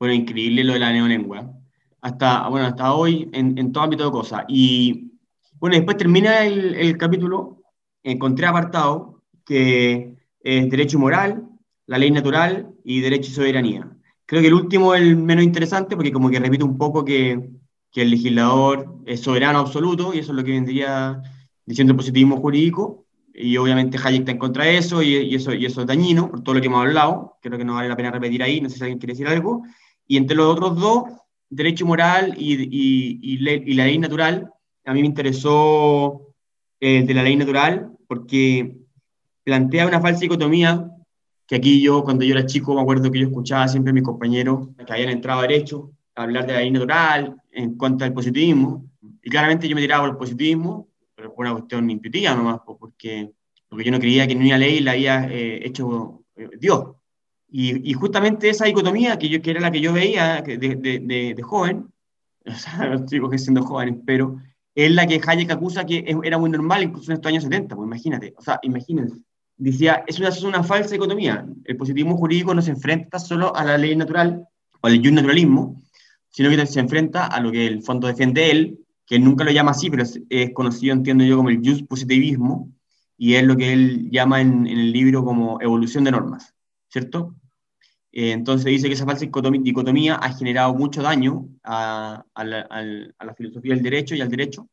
Bueno, 0.00 0.14
increíble 0.14 0.64
lo 0.64 0.72
de 0.72 0.78
la 0.80 0.92
neolengua. 0.92 1.46
Hasta, 2.04 2.48
bueno, 2.48 2.66
hasta 2.66 2.92
hoy 2.92 3.30
en, 3.32 3.56
en 3.56 3.72
todo 3.72 3.84
ámbito 3.84 4.04
de 4.04 4.10
cosas. 4.10 4.44
Y 4.46 5.12
bueno, 5.58 5.76
después 5.76 5.96
termina 5.96 6.44
el, 6.44 6.74
el 6.74 6.98
capítulo 6.98 7.62
eh, 8.02 8.18
con 8.18 8.34
tres 8.34 8.50
apartados, 8.50 9.22
que 9.46 10.14
es 10.40 10.70
derecho 10.70 10.98
moral, 10.98 11.48
la 11.86 11.96
ley 11.96 12.10
natural 12.10 12.68
y 12.84 13.00
derecho 13.00 13.30
y 13.30 13.34
soberanía. 13.34 13.90
Creo 14.26 14.42
que 14.42 14.48
el 14.48 14.54
último 14.54 14.94
es 14.94 15.00
el 15.00 15.16
menos 15.16 15.44
interesante 15.44 15.96
porque 15.96 16.12
como 16.12 16.28
que 16.28 16.38
repite 16.38 16.62
un 16.62 16.76
poco 16.76 17.06
que, 17.06 17.48
que 17.90 18.02
el 18.02 18.10
legislador 18.10 18.98
es 19.06 19.20
soberano 19.22 19.60
absoluto 19.60 20.12
y 20.12 20.18
eso 20.18 20.32
es 20.32 20.36
lo 20.36 20.44
que 20.44 20.52
vendría 20.52 21.22
diciendo 21.64 21.92
el 21.92 21.96
positivismo 21.96 22.36
jurídico. 22.36 23.06
Y 23.32 23.56
obviamente 23.56 23.96
Hayek 23.96 24.20
está 24.20 24.32
en 24.32 24.38
contra 24.38 24.64
de 24.64 24.76
eso 24.76 25.00
y, 25.02 25.14
y 25.16 25.34
eso 25.36 25.54
y 25.54 25.64
eso 25.64 25.80
es 25.80 25.86
dañino 25.86 26.30
por 26.30 26.42
todo 26.42 26.54
lo 26.56 26.60
que 26.60 26.66
hemos 26.66 26.84
hablado. 26.84 27.38
Creo 27.40 27.56
que 27.56 27.64
no 27.64 27.76
vale 27.76 27.88
la 27.88 27.96
pena 27.96 28.10
repetir 28.10 28.42
ahí, 28.42 28.60
no 28.60 28.68
sé 28.68 28.76
si 28.76 28.82
alguien 28.82 28.98
quiere 28.98 29.14
decir 29.14 29.26
algo. 29.26 29.62
Y 30.06 30.18
entre 30.18 30.36
los 30.36 30.52
otros 30.52 30.76
dos, 30.78 31.04
derecho 31.56 31.86
moral 31.86 32.34
y, 32.36 32.54
y, 32.54 33.18
y, 33.22 33.38
le- 33.38 33.62
y 33.66 33.74
la 33.74 33.84
ley 33.86 33.98
natural, 33.98 34.50
a 34.84 34.92
mí 34.92 35.00
me 35.00 35.06
interesó 35.06 36.32
el 36.80 37.06
de 37.06 37.14
la 37.14 37.22
ley 37.22 37.36
natural 37.36 37.90
porque 38.06 38.76
plantea 39.44 39.86
una 39.86 40.00
falsa 40.00 40.20
dicotomía 40.20 40.90
que 41.46 41.56
aquí 41.56 41.82
yo, 41.82 42.02
cuando 42.04 42.24
yo 42.24 42.34
era 42.34 42.46
chico, 42.46 42.74
me 42.74 42.80
acuerdo 42.80 43.10
que 43.10 43.18
yo 43.20 43.26
escuchaba 43.26 43.68
siempre 43.68 43.90
a 43.90 43.94
mis 43.94 44.02
compañeros 44.02 44.68
que 44.86 44.92
habían 44.92 45.10
entrado 45.10 45.40
a 45.40 45.42
derecho 45.42 45.90
a 46.14 46.22
hablar 46.22 46.46
de 46.46 46.52
la 46.54 46.60
ley 46.60 46.70
natural 46.70 47.36
en 47.52 47.76
contra 47.76 48.06
del 48.06 48.14
positivismo. 48.14 48.86
Y 49.22 49.30
claramente 49.30 49.68
yo 49.68 49.74
me 49.74 49.82
tiraba 49.82 50.04
por 50.04 50.10
el 50.12 50.16
positivismo, 50.16 50.88
pero 51.14 51.34
por 51.34 51.44
una 51.44 51.54
cuestión 51.54 51.90
intuitiva 51.90 52.34
nomás, 52.34 52.60
porque, 52.66 53.30
porque 53.68 53.84
yo 53.84 53.92
no 53.92 53.98
creía 53.98 54.26
que 54.26 54.34
ni 54.34 54.46
una 54.46 54.58
ley 54.58 54.80
la 54.80 54.92
había 54.92 55.28
eh, 55.30 55.66
hecho 55.66 56.22
eh, 56.36 56.48
Dios. 56.58 56.96
Y, 57.56 57.88
y 57.88 57.92
justamente 57.92 58.48
esa 58.48 58.64
dicotomía, 58.64 59.16
que, 59.16 59.28
yo, 59.28 59.40
que 59.40 59.52
era 59.52 59.60
la 59.60 59.70
que 59.70 59.80
yo 59.80 59.92
veía 59.92 60.42
que 60.42 60.58
de, 60.58 60.74
de, 60.74 60.98
de, 60.98 61.34
de 61.34 61.42
joven, 61.44 61.86
o 62.46 62.52
sea, 62.52 62.88
no 62.88 62.96
estoy 62.96 63.20
cogiendo 63.20 63.38
siendo 63.44 63.62
jóvenes, 63.62 64.00
pero 64.04 64.38
es 64.74 64.90
la 64.90 65.06
que 65.06 65.20
Hayek 65.24 65.52
acusa 65.52 65.86
que 65.86 66.04
era 66.24 66.36
muy 66.36 66.50
normal 66.50 66.82
incluso 66.82 67.12
en 67.12 67.14
estos 67.14 67.30
años 67.30 67.44
70, 67.44 67.76
pues 67.76 67.86
imagínate, 67.86 68.34
o 68.36 68.42
sea, 68.42 68.58
imagínense. 68.62 69.20
Decía, 69.56 70.02
es 70.04 70.18
una, 70.18 70.30
es 70.30 70.42
una 70.42 70.64
falsa 70.64 70.90
dicotomía. 70.90 71.46
El 71.62 71.76
positivismo 71.76 72.16
jurídico 72.16 72.52
no 72.54 72.60
se 72.60 72.72
enfrenta 72.72 73.20
solo 73.20 73.54
a 73.54 73.64
la 73.64 73.78
ley 73.78 73.94
natural 73.94 74.48
o 74.80 74.86
al 74.88 75.00
naturalismo, 75.14 75.80
sino 76.30 76.50
que 76.50 76.66
se 76.66 76.80
enfrenta 76.80 77.26
a 77.26 77.38
lo 77.38 77.52
que 77.52 77.68
el 77.68 77.84
fondo 77.84 78.08
defiende 78.08 78.50
él, 78.50 78.80
que 79.06 79.14
él 79.14 79.22
nunca 79.22 79.44
lo 79.44 79.52
llama 79.52 79.70
así, 79.70 79.90
pero 79.90 80.02
es, 80.02 80.20
es 80.28 80.52
conocido, 80.54 80.92
entiendo 80.92 81.22
yo, 81.22 81.36
como 81.36 81.50
el 81.50 81.60
just 81.64 81.86
positivismo, 81.86 82.72
y 83.16 83.34
es 83.34 83.44
lo 83.44 83.56
que 83.56 83.72
él 83.72 84.10
llama 84.10 84.40
en, 84.40 84.66
en 84.66 84.76
el 84.76 84.90
libro 84.90 85.24
como 85.24 85.60
evolución 85.60 86.02
de 86.02 86.10
normas, 86.10 86.52
¿cierto? 86.88 87.36
Eh, 88.16 88.30
entonces 88.30 88.66
dice 88.66 88.86
que 88.86 88.94
esa 88.94 89.04
falsa 89.06 89.26
dicotomía, 89.26 90.14
ha 90.14 90.32
generado 90.32 90.72
mucho 90.72 91.02
daño 91.02 91.48
a, 91.64 92.24
a 92.32 92.44
la, 92.44 92.60
a 93.18 93.24
la 93.24 93.34
filosofía 93.34 93.74
del 93.74 93.82
derecho 93.82 94.14
y 94.14 94.20
al 94.20 94.28
derecho, 94.28 94.68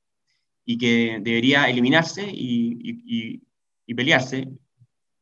y 0.63 0.77
que 0.77 1.19
debería 1.23 1.65
eliminarse 1.67 2.21
y, 2.31 2.77
y- 2.79 3.01
y- 3.33 3.41
y 3.87 3.93
pelearse. 3.95 4.47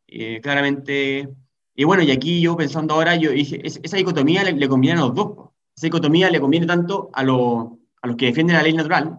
Eh, 0.07 0.41
claramente, 0.41 1.29
y 1.73 1.83
bueno, 1.85 2.03
y 2.03 2.11
aquí 2.11 2.41
yo 2.41 2.57
pensando 2.57 2.93
ahora, 2.95 3.15
yo 3.15 3.31
dije, 3.31 3.65
es- 3.65 3.79
esa 3.83 3.95
dicotomía 3.95 4.43
le, 4.43 4.51
le 4.51 4.67
conviene 4.67 4.99
a 4.99 5.03
los 5.05 5.15
dos. 5.15 5.51
Esa 5.77 5.87
dicotomía 5.87 6.29
le 6.29 6.41
conviene 6.41 6.65
tanto 6.65 7.09
a, 7.13 7.23
lo- 7.23 7.79
a 8.01 8.07
los 8.07 8.17
que 8.17 8.25
defienden 8.25 8.57
la 8.57 8.63
ley 8.63 8.73
natural, 8.73 9.17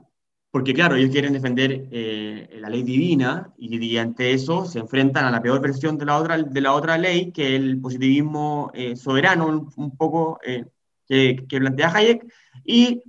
porque 0.50 0.74
claro, 0.74 0.96
ellos 0.96 1.10
quieren 1.10 1.32
defender 1.32 1.88
eh, 1.92 2.58
la 2.60 2.68
ley 2.68 2.82
divina 2.82 3.52
y, 3.56 3.76
y 3.84 3.98
ante 3.98 4.32
eso 4.32 4.64
se 4.66 4.80
enfrentan 4.80 5.24
a 5.24 5.30
la 5.30 5.40
peor 5.42 5.60
versión 5.60 5.96
de 5.96 6.06
la 6.06 6.18
otra, 6.18 6.38
de 6.38 6.60
la 6.60 6.72
otra 6.72 6.98
ley, 6.98 7.30
que 7.32 7.54
es 7.54 7.60
el 7.60 7.80
positivismo 7.80 8.70
eh, 8.74 8.96
soberano, 8.96 9.46
un, 9.46 9.72
un 9.76 9.96
poco 9.96 10.40
eh, 10.44 10.64
que, 11.06 11.44
que 11.48 11.58
plantea 11.58 11.94
Hayek, 11.94 12.24
y 12.64 13.02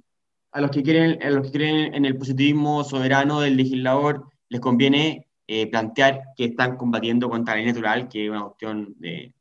a 0.52 0.62
los 0.62 0.72
que 0.72 0.84
quieren, 0.84 1.22
a 1.24 1.30
los 1.30 1.48
que 1.48 1.58
creen 1.58 1.94
en 1.94 2.06
el 2.06 2.18
positivismo 2.18 2.84
soberano 2.84 3.42
del 3.42 3.58
legislador 3.58 4.28
les 4.50 4.60
conviene 4.60 5.28
eh, 5.48 5.68
plantear 5.68 6.24
que 6.36 6.46
están 6.46 6.78
combatiendo 6.78 7.30
contra 7.30 7.56
la 7.56 7.62
ley 7.62 7.68
natural, 7.68 8.08
que 8.08 8.26
es 8.26 8.32
una 8.32 8.44
cuestión 8.44 8.94
de 9.00 9.34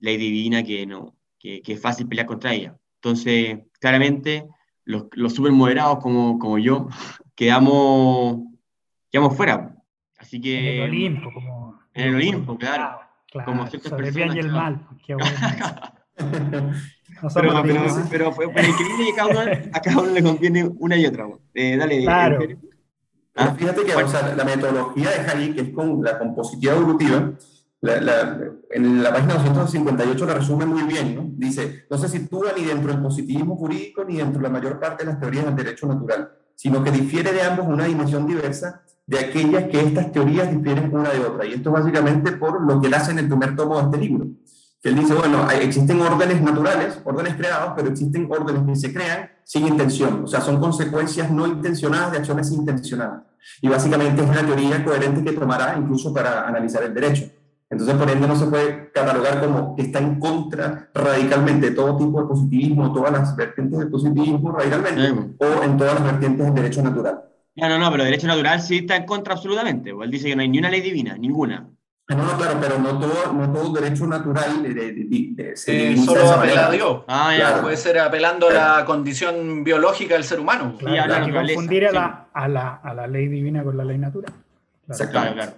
ley 0.00 0.16
divina 0.16 0.62
que, 0.62 0.86
no, 0.86 1.14
que, 1.38 1.62
que 1.62 1.74
es 1.74 1.80
fácil 1.80 2.08
pelear 2.08 2.26
contra 2.26 2.54
ella. 2.54 2.76
Entonces, 2.96 3.58
claramente, 3.78 4.46
los, 4.84 5.04
los 5.12 5.34
super 5.34 5.52
moderados 5.52 5.98
como, 5.98 6.38
como 6.38 6.58
yo, 6.58 6.88
quedamos, 7.34 8.38
quedamos 9.10 9.36
fuera. 9.36 9.74
Así 10.18 10.40
que... 10.40 10.76
En 10.76 10.82
el 10.84 10.90
Olimpo, 10.90 11.32
como. 11.32 11.78
En 11.92 12.08
el 12.08 12.14
Olimpo, 12.16 12.56
claro. 12.58 13.00
Claro, 13.30 13.46
Como 13.50 13.66
ciertas 13.66 13.90
sobre 13.90 14.08
el 14.08 14.14
bien 14.14 14.28
y 14.28 14.38
el 14.38 14.46
personas, 14.46 14.62
mal. 14.62 14.86
pues, 14.88 15.02
qué 15.04 15.14
bueno. 15.14 15.30
No 17.22 17.30
somos 17.30 17.34
Pero, 17.34 17.62
pero, 17.62 17.78
amigos. 17.80 18.00
pero 18.10 18.32
pero 18.34 18.68
increíble 18.68 19.04
que 19.06 19.14
cada 19.14 19.28
uno, 19.30 19.40
a 19.72 19.80
cada 19.80 20.00
uno 20.00 20.10
le 20.12 20.22
conviene 20.22 20.64
una 20.78 20.96
y 20.96 21.06
otra. 21.06 21.26
Eh, 21.54 21.76
dale, 21.76 22.02
Claro. 22.02 22.38
Pero 22.40 22.58
Ah, 23.36 23.54
fíjate 23.58 23.84
que 23.84 23.92
bueno. 23.94 24.08
o 24.08 24.10
sea, 24.10 24.34
la 24.34 24.44
metodología 24.44 25.10
de 25.10 25.16
Hayek, 25.30 25.54
que 25.56 25.60
es 25.62 25.68
con 25.70 26.02
la 26.04 26.18
compositividad 26.18 26.76
evolutiva, 26.76 27.32
la, 27.80 28.00
la- 28.00 28.40
en 28.70 29.02
la 29.02 29.12
página 29.12 29.34
258 29.34 30.26
la 30.26 30.34
resume 30.34 30.66
muy 30.66 30.82
bien, 30.84 31.14
¿no? 31.16 31.24
Dice, 31.32 31.84
no 31.90 31.98
se 31.98 32.08
sitúa 32.08 32.52
ni 32.56 32.64
dentro 32.64 32.92
del 32.92 33.02
positivismo 33.02 33.56
jurídico 33.56 34.04
ni 34.04 34.16
dentro 34.18 34.40
de 34.40 34.48
la 34.48 34.52
mayor 34.52 34.78
parte 34.78 35.04
de 35.04 35.10
las 35.10 35.20
teorías 35.20 35.46
del 35.46 35.56
derecho 35.56 35.86
natural, 35.88 36.30
sino 36.54 36.82
que 36.82 36.90
difiere 36.90 37.32
de 37.32 37.42
ambos 37.42 37.66
una 37.66 37.84
dimensión 37.84 38.26
diversa 38.26 38.82
de 39.06 39.18
aquellas 39.18 39.64
que 39.64 39.80
estas 39.80 40.12
teorías 40.12 40.50
difieren 40.50 40.94
una 40.94 41.10
de 41.10 41.20
otra. 41.20 41.46
Y 41.46 41.54
esto 41.54 41.70
básicamente 41.70 42.32
por 42.32 42.62
lo 42.62 42.80
que 42.80 42.86
él 42.86 42.94
hace 42.94 43.12
en 43.12 43.18
el 43.18 43.28
primer 43.28 43.54
tomo 43.54 43.76
de 43.76 43.84
este 43.84 43.98
libro. 43.98 44.26
Que 44.82 44.90
él 44.90 44.96
dice, 44.96 45.14
bueno, 45.14 45.50
existen 45.50 46.00
órdenes 46.00 46.42
naturales, 46.42 47.00
órdenes 47.04 47.36
creados, 47.36 47.72
pero 47.74 47.88
existen 47.88 48.28
órdenes 48.30 48.62
que 48.66 48.76
se 48.76 48.92
crean 48.92 49.30
sin 49.44 49.66
intención. 49.66 50.24
O 50.24 50.26
sea, 50.26 50.40
son 50.40 50.60
consecuencias 50.60 51.30
no 51.30 51.46
intencionadas 51.46 52.12
de 52.12 52.18
acciones 52.18 52.50
intencionadas. 52.50 53.22
Y 53.60 53.68
básicamente 53.68 54.22
es 54.22 54.28
una 54.28 54.44
teoría 54.44 54.84
coherente 54.84 55.22
que 55.22 55.38
tomará 55.38 55.76
incluso 55.78 56.12
para 56.12 56.46
analizar 56.46 56.82
el 56.82 56.94
derecho. 56.94 57.30
Entonces, 57.74 57.96
por 57.96 58.10
ende, 58.10 58.26
no 58.26 58.36
se 58.36 58.46
puede 58.46 58.90
catalogar 58.92 59.40
como 59.40 59.76
que 59.76 59.82
está 59.82 59.98
en 59.98 60.18
contra 60.18 60.88
radicalmente 60.94 61.70
de 61.70 61.76
todo 61.76 61.96
tipo 61.96 62.20
de 62.22 62.26
positivismo, 62.28 62.92
todas 62.92 63.12
las 63.12 63.36
vertientes 63.36 63.78
del 63.78 63.88
positivismo 63.90 64.52
radicalmente, 64.52 65.02
Eh, 65.08 65.34
o 65.38 65.62
en 65.62 65.76
todas 65.76 65.94
las 65.94 66.04
vertientes 66.04 66.46
del 66.46 66.54
derecho 66.54 66.82
natural. 66.82 67.20
No, 67.56 67.68
no, 67.68 67.78
no, 67.78 67.90
pero 67.92 68.04
derecho 68.04 68.26
natural 68.26 68.60
sí 68.60 68.78
está 68.78 68.96
en 68.96 69.04
contra 69.06 69.34
absolutamente. 69.34 69.92
pues, 69.94 70.06
Él 70.06 70.10
dice 70.10 70.28
que 70.28 70.36
no 70.36 70.42
hay 70.42 70.48
ni 70.48 70.58
una 70.58 70.70
ley 70.70 70.80
divina, 70.80 71.16
ninguna. 71.16 71.68
No, 72.08 72.16
no, 72.18 72.36
claro, 72.36 72.58
pero 72.60 72.78
no 72.78 72.98
todo, 72.98 73.32
no 73.32 73.50
todo 73.50 73.72
derecho 73.80 74.06
natural 74.06 74.62
de, 74.62 74.74
de- 74.74 74.92
de- 74.92 75.28
de- 75.32 75.56
se 75.56 75.92
Eh, 75.92 75.96
solo 75.96 76.30
apela 76.30 76.66
a 76.66 76.70
Dios. 76.70 77.02
Ah, 77.08 77.30
ya. 77.32 77.38
Claro. 77.48 77.62
Puede 77.62 77.76
ser 77.78 77.98
apelando 77.98 78.48
a 78.50 78.52
la 78.52 78.84
condición 78.84 79.64
biológica 79.64 80.12
del 80.14 80.24
ser 80.24 80.38
humano. 80.40 80.74
Claro, 80.78 80.94
Sí, 80.94 81.00
hay 81.00 81.08
de 81.08 81.14
que 81.14 81.20
naturaleza, 81.20 81.54
confundir 81.54 81.86
a 81.86 81.88
sí. 81.90 81.94
la, 81.94 82.26
a, 82.34 82.48
la, 82.48 82.74
a 82.82 82.92
la 82.94 83.06
ley 83.06 83.28
divina 83.28 83.64
con 83.64 83.76
la 83.78 83.84
ley 83.84 83.96
natural. 83.96 84.32
Claro. 84.86 85.10
Claro, 85.10 85.32
claro. 85.34 85.52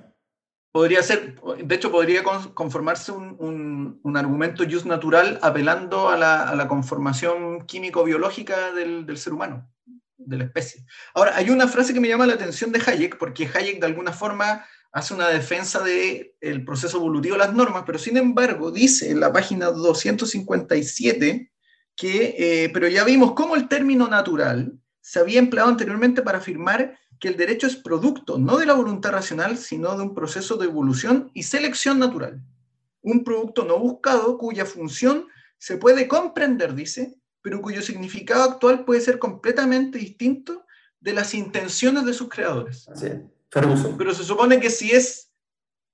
Podría 0.76 1.02
ser, 1.02 1.40
de 1.64 1.74
hecho, 1.74 1.90
podría 1.90 2.22
con- 2.22 2.52
conformarse 2.52 3.10
un, 3.10 3.98
un- 4.04 4.16
argumento 4.18 4.62
jus 4.70 4.84
natural 4.84 5.38
apelando 5.40 6.10
a 6.10 6.18
la, 6.18 6.42
a 6.50 6.54
la 6.54 6.68
conformación 6.68 7.64
químico-biológica 7.66 8.72
del, 8.72 9.06
del 9.06 9.16
ser 9.16 9.32
humano, 9.32 9.66
de 10.18 10.36
la 10.36 10.44
especie. 10.44 10.84
Ahora, 11.14 11.34
hay 11.34 11.48
una 11.48 11.66
frase 11.66 11.94
que 11.94 12.00
me 12.00 12.08
llama 12.08 12.26
la 12.26 12.34
atención 12.34 12.72
de 12.72 12.82
Hayek, 12.86 13.16
porque 13.16 13.48
Hayek 13.54 13.80
de 13.80 13.86
alguna 13.86 14.12
forma 14.12 14.66
hace 14.92 15.14
una 15.14 15.28
defensa 15.28 15.82
del 15.82 16.62
proceso 16.66 16.98
evolutivo 16.98 17.36
de 17.36 17.44
las 17.46 17.54
normas, 17.54 17.84
pero 17.86 17.98
sin 17.98 18.18
embargo 18.18 18.70
dice 18.70 19.10
en 19.10 19.20
la 19.20 19.32
página 19.32 19.70
257 19.70 21.52
que, 21.94 22.34
eh, 22.38 22.70
pero 22.72 22.86
ya 22.86 23.02
vimos 23.04 23.32
cómo 23.32 23.56
el 23.56 23.66
término 23.68 24.08
natural 24.08 24.74
se 25.00 25.20
había 25.20 25.38
empleado 25.38 25.70
anteriormente 25.70 26.20
para 26.20 26.36
afirmar 26.38 26.98
que 27.20 27.28
el 27.28 27.36
derecho 27.36 27.66
es 27.66 27.76
producto 27.76 28.38
no 28.38 28.58
de 28.58 28.66
la 28.66 28.74
voluntad 28.74 29.10
racional, 29.12 29.56
sino 29.58 29.96
de 29.96 30.02
un 30.02 30.14
proceso 30.14 30.56
de 30.56 30.66
evolución 30.66 31.30
y 31.34 31.42
selección 31.44 31.98
natural. 31.98 32.42
Un 33.02 33.24
producto 33.24 33.64
no 33.64 33.78
buscado 33.78 34.36
cuya 34.38 34.66
función 34.66 35.26
se 35.58 35.76
puede 35.78 36.08
comprender, 36.08 36.74
dice, 36.74 37.14
pero 37.40 37.62
cuyo 37.62 37.80
significado 37.80 38.42
actual 38.44 38.84
puede 38.84 39.00
ser 39.00 39.18
completamente 39.18 39.98
distinto 39.98 40.64
de 41.00 41.12
las 41.14 41.32
intenciones 41.34 42.04
de 42.04 42.12
sus 42.12 42.28
creadores. 42.28 42.86
Ferguson. 43.50 43.96
Pero 43.96 44.12
se 44.12 44.24
supone 44.24 44.58
que 44.60 44.70
si 44.70 44.90
es 44.90 45.30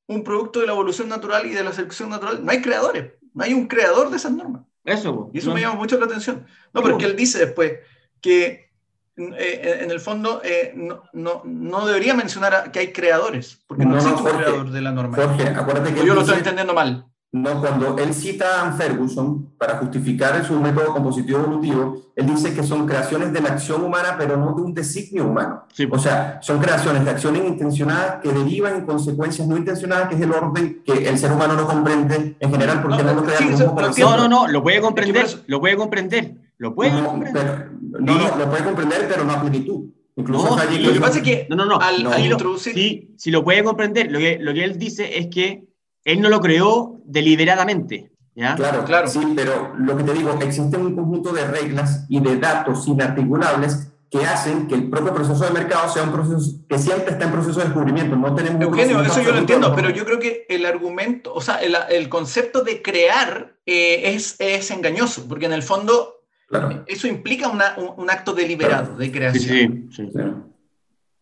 un 0.09 0.25
producto 0.25 0.61
de 0.61 0.67
la 0.67 0.73
evolución 0.73 1.09
natural 1.09 1.47
y 1.47 1.51
de 1.51 1.63
la 1.63 1.73
selección 1.73 2.09
natural, 2.09 2.45
no 2.45 2.51
hay 2.51 2.61
creadores, 2.63 3.13
no 3.35 3.45
hay 3.45 3.53
un 3.55 3.67
creador 3.69 4.11
de 4.11 4.17
esas 4.17 4.33
normas. 4.33 4.63
Eso. 4.85 5.31
Y 5.33 5.39
eso 5.39 5.51
No. 5.51 5.55
me 5.55 5.61
llama 5.61 5.77
mucho 5.77 5.99
la 5.99 6.07
atención. 6.07 6.45
No, 6.73 6.81
Sí, 6.83 6.89
porque 6.89 7.05
po. 7.05 7.11
él 7.11 7.17
dice 7.17 7.39
después 7.39 7.75
que 8.21 8.72
eh, 9.17 9.81
en 9.83 9.91
el 9.91 10.01
fondo 10.01 10.41
eh, 10.45 10.73
no, 10.75 11.03
no, 11.13 11.43
no 11.45 11.87
debería 11.87 12.15
mencionar 12.15 12.71
que 12.73 12.79
hay 12.79 12.93
creadores, 12.93 13.59
porque 13.67 13.85
no, 13.85 13.91
No, 13.91 13.97
no, 13.97 14.03
existe 14.03 14.21
un 14.23 14.27
Jorge. 14.29 14.45
creador 14.45 14.71
de 14.71 14.81
la 14.81 14.93
norma. 14.93 15.17
Jorge, 15.17 15.49
acuérdate 15.49 15.95
que 15.95 16.07
yo 16.07 16.15
lo 16.15 16.21
estoy 16.21 16.37
dice- 16.37 16.39
entendiendo 16.51 16.75
mal. 16.75 17.07
No, 17.35 17.61
cuando 17.63 17.97
él 17.97 18.13
cita 18.13 18.69
a 18.69 18.73
Ferguson 18.73 19.55
para 19.57 19.79
justificar 19.79 20.45
su 20.45 20.53
método 20.61 20.93
compositivo 20.93 21.39
evolutivo, 21.39 22.13
él 22.15 22.27
dice 22.27 22.53
que 22.53 22.63
son 22.63 22.87
creaciones 22.87 23.33
de 23.33 23.41
la 23.41 23.53
acción 23.53 23.83
humana, 23.83 24.17
pero 24.19 24.37
no 24.37 24.53
de 24.55 24.61
un 24.61 24.75
designio 24.75 25.25
humano. 25.25 25.65
Sí, 25.73 25.89
O 25.91 25.99
sea, 25.99 26.41
son 26.43 26.59
creaciones 26.59 27.07
de 27.07 27.11
acciones 27.11 27.43
intencionadas 27.47 28.17
que 28.23 28.31
derivan 28.31 28.75
en 28.77 28.85
consecuencias 28.85 29.49
no 29.49 29.57
intencionadas, 29.57 30.11
que 30.11 30.17
es 30.17 30.21
el 30.21 30.31
orden 30.31 30.83
que 30.85 31.09
el 31.09 31.17
ser 31.19 31.33
humano 31.33 31.55
no 31.55 31.67
comprende 31.67 32.37
en 32.39 32.51
general, 32.51 32.83
porque 32.83 32.99
No, 33.03 33.05
no, 33.05 33.15
lo 33.15 33.25
crea 33.25 33.39
sí, 33.39 33.45
como 33.45 33.57
eso 33.57 33.71
un. 33.71 34.01
No, 34.01 34.17
no, 34.19 34.29
no, 34.29 34.49
lo 34.49 34.63
puede 34.63 34.83
comprender, 34.83 35.27
lo 35.47 35.59
puede 35.59 35.77
comprender, 35.79 36.35
lo 36.63 36.75
puede 36.77 36.93
No, 36.93 37.07
comprender. 37.09 37.43
pero- 37.91 38.01
no, 38.05 38.19
no, 38.19 38.37
lo 38.37 38.49
puede 38.49 38.63
comprender, 38.65 39.07
pero 39.09 39.25
no 39.25 39.33
a 39.33 39.41
plenitud. 39.41 39.87
Incluso 40.15 40.55
No, 40.57 40.63
sí, 40.63 40.79
Lo 40.79 40.93
que 40.93 41.01
pasa 41.01 41.19
es 41.19 41.25
que 41.25 41.47
No, 41.51 41.57
no, 41.57 41.65
no. 41.67 41.81
al, 41.81 42.05
no. 42.05 42.13
al 42.13 42.25
introducir... 42.25 42.73
sí, 42.73 43.11
sí 43.17 43.31
lo 43.33 43.43
puede 43.43 43.65
comprender. 43.65 44.13
Lo 44.13 44.21
que, 44.21 44.39
lo 44.39 44.55
que 44.55 44.63
él 44.63 44.79
dice 44.79 45.19
es 45.19 45.27
que 45.27 45.65
él 46.05 46.21
no 46.21 46.29
lo 46.29 46.41
creó 46.41 47.01
deliberadamente. 47.05 48.13
¿ya? 48.37 48.55
Claro, 48.55 48.85
Claro. 48.85 49.09
sí, 49.09 49.19
pero 49.35 49.75
lo 49.77 49.97
que 49.97 50.05
te 50.05 50.13
digo, 50.15 50.31
existe 50.41 50.77
un 50.77 50.95
conjunto 50.95 51.33
de 51.33 51.45
reglas 51.49 52.07
y 52.09 52.21
de 52.21 52.37
datos 52.37 52.87
inarticulables 52.87 53.89
que 54.09 54.25
hacen 54.25 54.69
que 54.69 54.75
el 54.77 54.89
propio 54.89 55.13
proceso 55.15 55.43
de 55.45 55.51
mercado 55.51 55.93
sea 55.93 56.05
un 56.05 56.13
proceso 56.13 56.61
que 56.69 56.79
siempre 56.79 57.11
está 57.13 57.25
en 57.25 57.33
proceso 57.33 57.59
de 57.59 57.65
descubrimiento. 57.65 58.15
No 58.15 58.35
tenemos 58.37 58.57
un 58.59 58.63
Eugenio, 58.63 59.03
eso 59.03 59.21
yo 59.23 59.33
lo 59.33 59.39
entiendo, 59.39 59.75
pero 59.75 59.91
yo 59.91 60.05
creo 60.05 60.21
que 60.21 60.45
el 60.49 60.65
argumento, 60.67 61.33
o 61.35 61.41
sea, 61.41 61.57
el, 61.57 61.75
el 61.91 62.09
concepto 62.09 62.63
de 62.63 62.83
crear 62.83 63.55
eh, 63.67 64.13
es, 64.15 64.37
es 64.39 64.71
engañoso, 64.71 65.27
porque 65.29 65.47
en 65.47 65.55
el 65.55 65.63
fondo 65.65 66.22
Claro. 66.61 66.85
eso 66.87 67.07
implica 67.09 67.49
una- 67.49 67.75
un, 67.79 67.93
un 67.97 68.11
acto 68.11 68.33
deliberado 68.35 68.97
de 68.97 69.11
creación. 69.11 69.89
sí, 69.91 70.05
sí. 70.05 70.11
sí. 70.13 70.21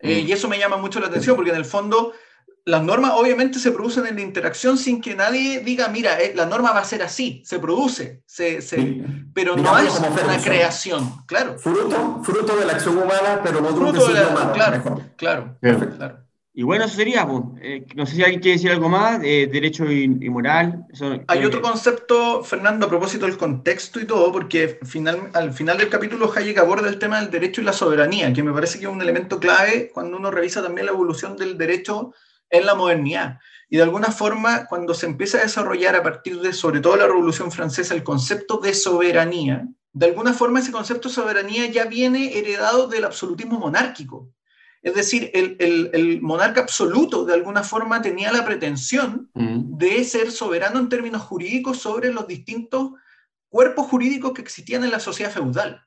Eh, 0.01 0.24
y 0.26 0.33
eso 0.33 0.49
me 0.49 0.59
llama 0.59 0.76
mucho 0.78 0.99
la 0.99 1.07
atención, 1.09 1.37
porque 1.37 1.51
en 1.51 1.57
el 1.57 1.64
fondo 1.64 2.12
las 2.64 2.83
normas 2.83 3.12
obviamente 3.16 3.59
se 3.59 3.70
producen 3.70 4.07
en 4.07 4.16
la 4.16 4.22
interacción 4.22 4.76
sin 4.78 5.01
que 5.01 5.14
nadie 5.14 5.61
diga, 5.61 5.89
mira, 5.89 6.18
eh, 6.20 6.33
la 6.35 6.47
norma 6.47 6.72
va 6.72 6.81
a 6.81 6.85
ser 6.85 7.03
así, 7.03 7.43
se 7.45 7.59
produce, 7.59 8.22
se, 8.26 8.61
se- 8.62 9.03
pero 9.35 9.57
no 9.57 9.62
como 9.64 9.78
una 9.78 10.11
Ferguson. 10.11 10.43
creación, 10.43 11.12
claro, 11.26 11.59
Fruto, 11.59 12.20
fruto 12.24 12.57
de 12.57 12.64
la 12.66 12.72
acción 12.74 12.97
humana, 12.99 13.41
pero 13.43 13.61
no 13.61 13.68
de 13.68 13.74
Fruto 13.74 14.07
de 14.09 14.14
la- 14.14 14.20
designio 14.20 14.31
humano. 14.31 14.53
claro. 14.53 14.76
mejor. 14.76 15.03
claro, 15.16 15.57
Perfecto. 15.61 15.97
claro. 15.97 16.18
Y 16.61 16.62
bueno, 16.62 16.84
eso 16.84 16.96
sería. 16.96 17.26
pues. 17.26 17.42
Eh, 17.62 17.86
no 17.94 18.04
sé 18.04 18.16
si 18.16 18.22
alguien 18.22 18.42
quiere 18.42 18.58
decir 18.58 18.70
algo 18.70 18.90
más, 18.90 19.18
de 19.18 19.46
derecho 19.46 19.90
y, 19.90 20.02
y 20.02 20.28
moral. 20.28 20.84
Eso, 20.92 21.18
Hay 21.26 21.38
creo 21.38 21.48
otro 21.48 21.62
concepto, 21.62 22.44
Fernando, 22.44 22.84
a 22.84 22.88
propósito 22.90 23.24
del 23.24 23.38
contexto 23.38 23.98
y 23.98 24.04
todo, 24.04 24.30
porque 24.30 24.78
final, 24.84 25.30
al 25.32 25.54
final 25.54 25.78
del 25.78 25.88
capítulo 25.88 26.30
Hayek 26.30 26.58
aborda 26.58 26.90
el 26.90 26.98
tema 26.98 27.18
del 27.18 27.30
derecho 27.30 27.62
y 27.62 27.64
la 27.64 27.72
soberanía, 27.72 28.34
que 28.34 28.42
me 28.42 28.52
parece 28.52 28.78
que 28.78 28.84
es 28.84 28.92
un 28.92 29.00
elemento 29.00 29.40
clave 29.40 29.90
cuando 29.94 30.18
uno 30.18 30.30
revisa 30.30 30.62
también 30.62 30.84
la 30.84 30.92
evolución 30.92 31.34
del 31.38 31.56
derecho 31.56 32.12
en 32.50 32.66
la 32.66 32.74
modernidad. 32.74 33.38
Y 33.70 33.78
de 33.78 33.82
alguna 33.82 34.11
forma, 34.12 34.66
cuando 34.66 34.92
se 34.92 35.06
empieza 35.06 35.38
a 35.38 35.44
desarrollar 35.44 35.96
a 35.96 36.02
partir 36.02 36.42
de, 36.42 36.52
sobre 36.52 36.80
todo 36.80 36.94
la 36.94 37.06
Revolución 37.06 37.50
Francesa, 37.50 37.94
el 37.94 38.04
concepto 38.04 38.58
de 38.58 38.74
soberanía, 38.74 39.66
de 39.94 40.06
alguna 40.06 40.34
forma 40.34 40.61
ese 40.61 40.72
concepto 40.72 41.08
de 41.08 41.14
soberanía 41.14 41.70
ya 41.70 41.86
viene 41.86 42.36
heredado 42.36 42.86
del 42.86 43.06
absolutismo 43.06 43.58
monárquico. 43.58 44.28
Es 44.83 44.95
decir, 44.95 45.31
el, 45.35 45.57
el- 45.61 45.91
el 45.93 46.22
monarca 46.22 46.61
absoluto 46.62 47.24
de 47.24 47.35
alguna 47.35 47.62
forma 47.62 48.01
tenía 48.01 48.33
la 48.33 48.45
pretensión 48.45 49.31
Mm. 49.35 49.76
de 49.76 50.05
ser 50.05 50.31
soberano 50.33 50.78
en 50.81 50.89
términos 50.89 51.22
jurídicos 51.22 51.78
sobre 51.78 52.12
los 52.12 52.26
distintos 52.26 52.93
cuerpos 53.49 53.87
jurídicos 53.89 54.33
que 54.33 54.43
existían 54.43 54.85
en 54.85 54.91
la 54.91 55.01
sociedad 55.01 55.31
feudal. 55.33 55.83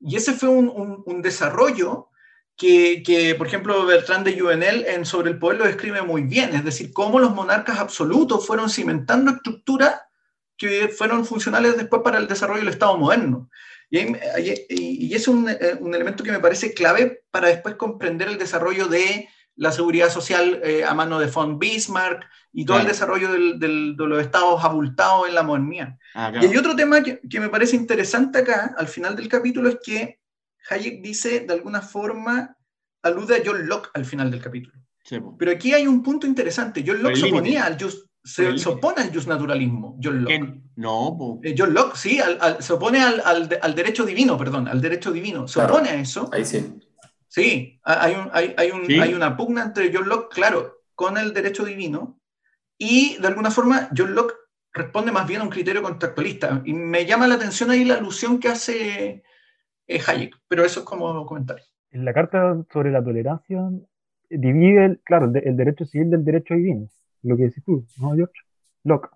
Y 0.00 0.16
ese 0.16 0.32
fue 0.34 0.48
un, 0.48 0.68
un- 0.68 1.02
un 1.04 1.22
desarrollo 1.22 2.08
que, 2.56 3.02
que, 3.04 3.34
por 3.36 3.46
ejemplo, 3.46 3.86
Bertrand 3.86 4.24
de 4.26 4.38
Juvenel 4.38 4.84
en 4.86 5.04
Sobre 5.04 5.30
el 5.30 5.38
Poder 5.38 5.58
lo 5.58 5.64
describe 5.64 6.02
muy 6.02 6.22
bien, 6.22 6.54
es 6.54 6.64
decir, 6.64 6.92
cómo 6.92 7.18
los 7.20 7.34
monarcas 7.34 7.78
absolutos 7.78 8.46
fueron 8.46 8.68
cimentando 8.68 9.30
estructuras 9.32 10.00
que 10.56 10.88
fueron 10.88 11.24
funcionales 11.24 11.76
después 11.76 12.02
para 12.02 12.18
el 12.18 12.26
desarrollo 12.26 12.60
del 12.60 12.68
Estado 12.68 12.96
moderno. 12.98 13.48
Y, 13.90 15.14
es 15.14 15.28
un, 15.28 15.48
eh, 15.48 15.76
un 15.80 15.94
elemento 15.94 16.22
que 16.24 16.32
me 16.32 16.40
parece 16.40 16.74
clave 16.74 17.22
para 17.30 17.48
después 17.48 17.74
comprender 17.76 18.28
el 18.28 18.38
desarrollo 18.38 18.86
de 18.88 19.28
la 19.56 19.72
seguridad 19.72 20.10
social 20.10 20.60
eh, 20.62 20.84
a 20.84 20.94
mano 20.94 21.18
de 21.18 21.26
von 21.26 21.58
Bismarck 21.58 22.24
y 22.52 22.64
todo 22.64 22.76
el 22.76 22.82
Claro. 22.84 22.94
desarrollo 22.94 23.32
del- 23.32 23.58
del- 23.58 23.96
de 23.96 24.06
los 24.06 24.20
estados 24.20 24.62
abultados 24.62 25.26
en 25.28 25.34
la 25.34 25.42
modernidad. 25.42 25.96
Ah, 26.14 26.32
Y 26.40 26.46
hay 26.46 26.56
otro 26.56 26.76
tema 26.76 27.02
que, 27.02 27.20
que 27.28 27.40
me 27.40 27.48
parece 27.48 27.76
interesante 27.76 28.38
acá, 28.38 28.74
al 28.78 28.86
final 28.88 29.16
del 29.16 29.28
capítulo, 29.28 29.68
es 29.68 29.78
que 29.84 30.20
Hayek 30.70 31.02
dice, 31.02 31.40
de 31.40 31.52
alguna 31.54 31.80
forma, 31.80 32.56
alude 33.02 33.36
a 33.36 33.42
John 33.44 33.66
Locke 33.66 33.90
al 33.94 34.04
final 34.04 34.30
del 34.30 34.40
capítulo. 34.42 34.74
Sí. 35.02 35.18
Pero 35.38 35.50
aquí 35.50 35.72
hay 35.72 35.86
un 35.86 36.02
punto 36.02 36.26
interesante. 36.26 36.84
John 36.86 37.02
Locke 37.02 37.14
el 37.14 37.20
se 37.22 37.28
oponía 37.28 37.64
al 37.64 37.82
just, 37.82 38.06
se, 38.28 38.58
se 38.58 38.68
opone 38.68 39.02
al 39.02 39.12
justnaturalismo, 39.12 39.98
John 40.02 40.22
Locke. 40.22 40.26
¿Quién? 40.38 40.62
No. 40.76 41.40
Eh, 41.42 41.54
John 41.56 41.72
Locke, 41.74 41.96
sí, 41.96 42.20
al- 42.20 42.38
al- 42.40 42.62
se 42.62 42.72
opone 42.74 43.00
al, 43.02 43.20
al 43.24 43.48
de- 43.48 43.58
al 43.60 43.74
derecho 43.74 44.04
divino, 44.04 44.36
perdón, 44.36 44.68
al 44.68 44.80
derecho 44.80 45.10
divino. 45.12 45.48
Se 45.48 45.54
Claro. 45.60 45.74
opone 45.74 45.88
a 45.90 45.94
eso. 45.94 46.28
Ahí 46.32 46.44
sí. 46.44 46.74
Sí, 47.26 47.80
ha- 47.84 48.04
hay, 48.04 48.14
un- 48.14 48.30
hay, 48.32 48.54
hay 48.56 48.70
un- 48.70 48.86
Sí. 48.86 48.98
hay 49.00 49.14
una 49.14 49.36
pugna 49.36 49.62
entre 49.64 49.90
John 49.94 50.08
Locke, 50.08 50.34
claro, 50.34 50.82
con 50.94 51.16
el 51.16 51.32
derecho 51.32 51.64
divino, 51.64 52.20
y 52.76 53.16
de 53.20 53.26
alguna 53.28 53.50
forma 53.50 53.88
John 53.96 54.14
Locke 54.14 54.34
responde 54.72 55.10
más 55.12 55.26
bien 55.26 55.40
a 55.40 55.44
un 55.44 55.50
criterio 55.50 55.82
contractualista. 55.82 56.62
Y 56.64 56.72
me 56.74 57.06
llama 57.06 57.26
la 57.28 57.34
atención 57.36 57.70
ahí 57.70 57.84
la 57.84 57.94
alusión 57.96 58.38
que 58.38 58.48
hace 58.48 59.22
eh, 59.86 60.00
Hayek, 60.06 60.36
pero 60.48 60.64
eso 60.64 60.80
es 60.80 60.86
como 60.86 61.24
comentario. 61.26 61.64
En 61.90 62.04
la 62.04 62.12
carta 62.12 62.54
sobre 62.72 62.90
la 62.92 63.02
tolerancia 63.02 63.58
divide, 64.28 64.84
el, 64.84 65.00
claro, 65.04 65.30
el, 65.34 65.36
el 65.48 65.56
derecho 65.56 65.86
civil 65.86 66.10
del 66.10 66.24
derecho 66.24 66.54
divino. 66.54 66.86
Lo 67.22 67.36
que 67.36 67.44
decís 67.44 67.64
tú, 67.64 67.84
¿no, 67.98 68.14
George? 68.14 68.34
Locke. 68.84 69.10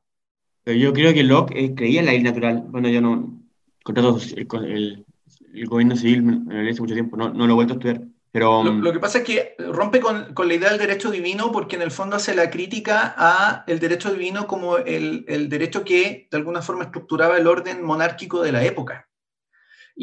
Pero 0.64 0.78
yo 0.78 0.92
creo 0.92 1.12
que 1.12 1.22
Locke 1.22 1.52
eh, 1.56 1.74
creía 1.74 2.00
en 2.00 2.06
la 2.06 2.12
ley 2.12 2.22
natural. 2.22 2.64
Bueno, 2.68 2.88
yo 2.88 3.00
no. 3.00 3.40
Contrato, 3.82 4.18
el, 4.36 4.46
el, 4.66 5.06
el 5.54 5.66
gobierno 5.66 5.96
civil 5.96 6.22
me 6.22 6.62
lo 6.62 6.70
hace 6.70 6.80
mucho 6.80 6.94
tiempo, 6.94 7.16
no, 7.16 7.32
no 7.32 7.46
lo 7.46 7.52
he 7.52 7.56
vuelto 7.56 7.74
a 7.74 7.76
estudiar. 7.76 8.02
Pero. 8.30 8.62
Lo, 8.62 8.72
mm, 8.72 8.80
lo 8.80 8.92
que 8.92 9.00
pasa 9.00 9.18
es 9.18 9.24
que 9.24 9.54
rompe 9.58 10.00
con, 10.00 10.34
con 10.34 10.48
la 10.48 10.54
idea 10.54 10.70
del 10.70 10.78
derecho 10.78 11.10
divino 11.10 11.52
porque 11.52 11.76
en 11.76 11.82
el 11.82 11.90
fondo 11.90 12.16
hace 12.16 12.34
la 12.34 12.50
crítica 12.50 13.14
a 13.16 13.64
el 13.66 13.78
derecho 13.78 14.12
divino 14.12 14.46
como 14.46 14.78
el, 14.78 15.24
el 15.28 15.48
derecho 15.48 15.84
que 15.84 16.28
de 16.30 16.36
alguna 16.36 16.62
forma 16.62 16.84
estructuraba 16.84 17.36
el 17.36 17.46
orden 17.46 17.84
monárquico 17.84 18.42
de 18.42 18.52
la 18.52 18.64
época. 18.64 19.08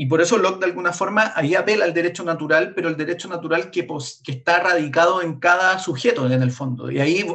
Y 0.01 0.05
por 0.05 0.21
eso 0.21 0.37
Locke 0.37 0.59
de 0.61 0.67
alguna 0.67 0.93
forma 0.93 1.33
ahí 1.35 1.55
apela 1.55 1.83
al 1.85 1.93
derecho 1.93 2.23
natural, 2.23 2.73
pero 2.73 2.87
el 2.87 2.95
derecho 2.95 3.27
natural 3.27 3.69
que, 3.69 3.83
pos- 3.83 4.21
que 4.23 4.31
está 4.31 4.59
radicado 4.61 5.21
en 5.21 5.39
cada 5.39 5.77
sujeto 5.77 6.25
en 6.31 6.41
el 6.41 6.51
fondo. 6.51 6.89
Y 6.89 6.99
ahí 6.99 7.25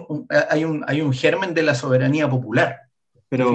hay 0.50 0.64
un, 0.64 0.82
hay 0.86 1.00
un 1.02 1.12
germen 1.12 1.52
de 1.52 1.62
la 1.62 1.74
soberanía 1.74 2.26
popular. 2.28 2.76
pero 3.28 3.50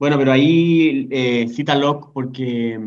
bueno, 0.00 0.16
pero 0.18 0.32
ahí 0.32 1.06
eh, 1.10 1.46
cita 1.48 1.74
Locke 1.76 2.10
porque 2.12 2.80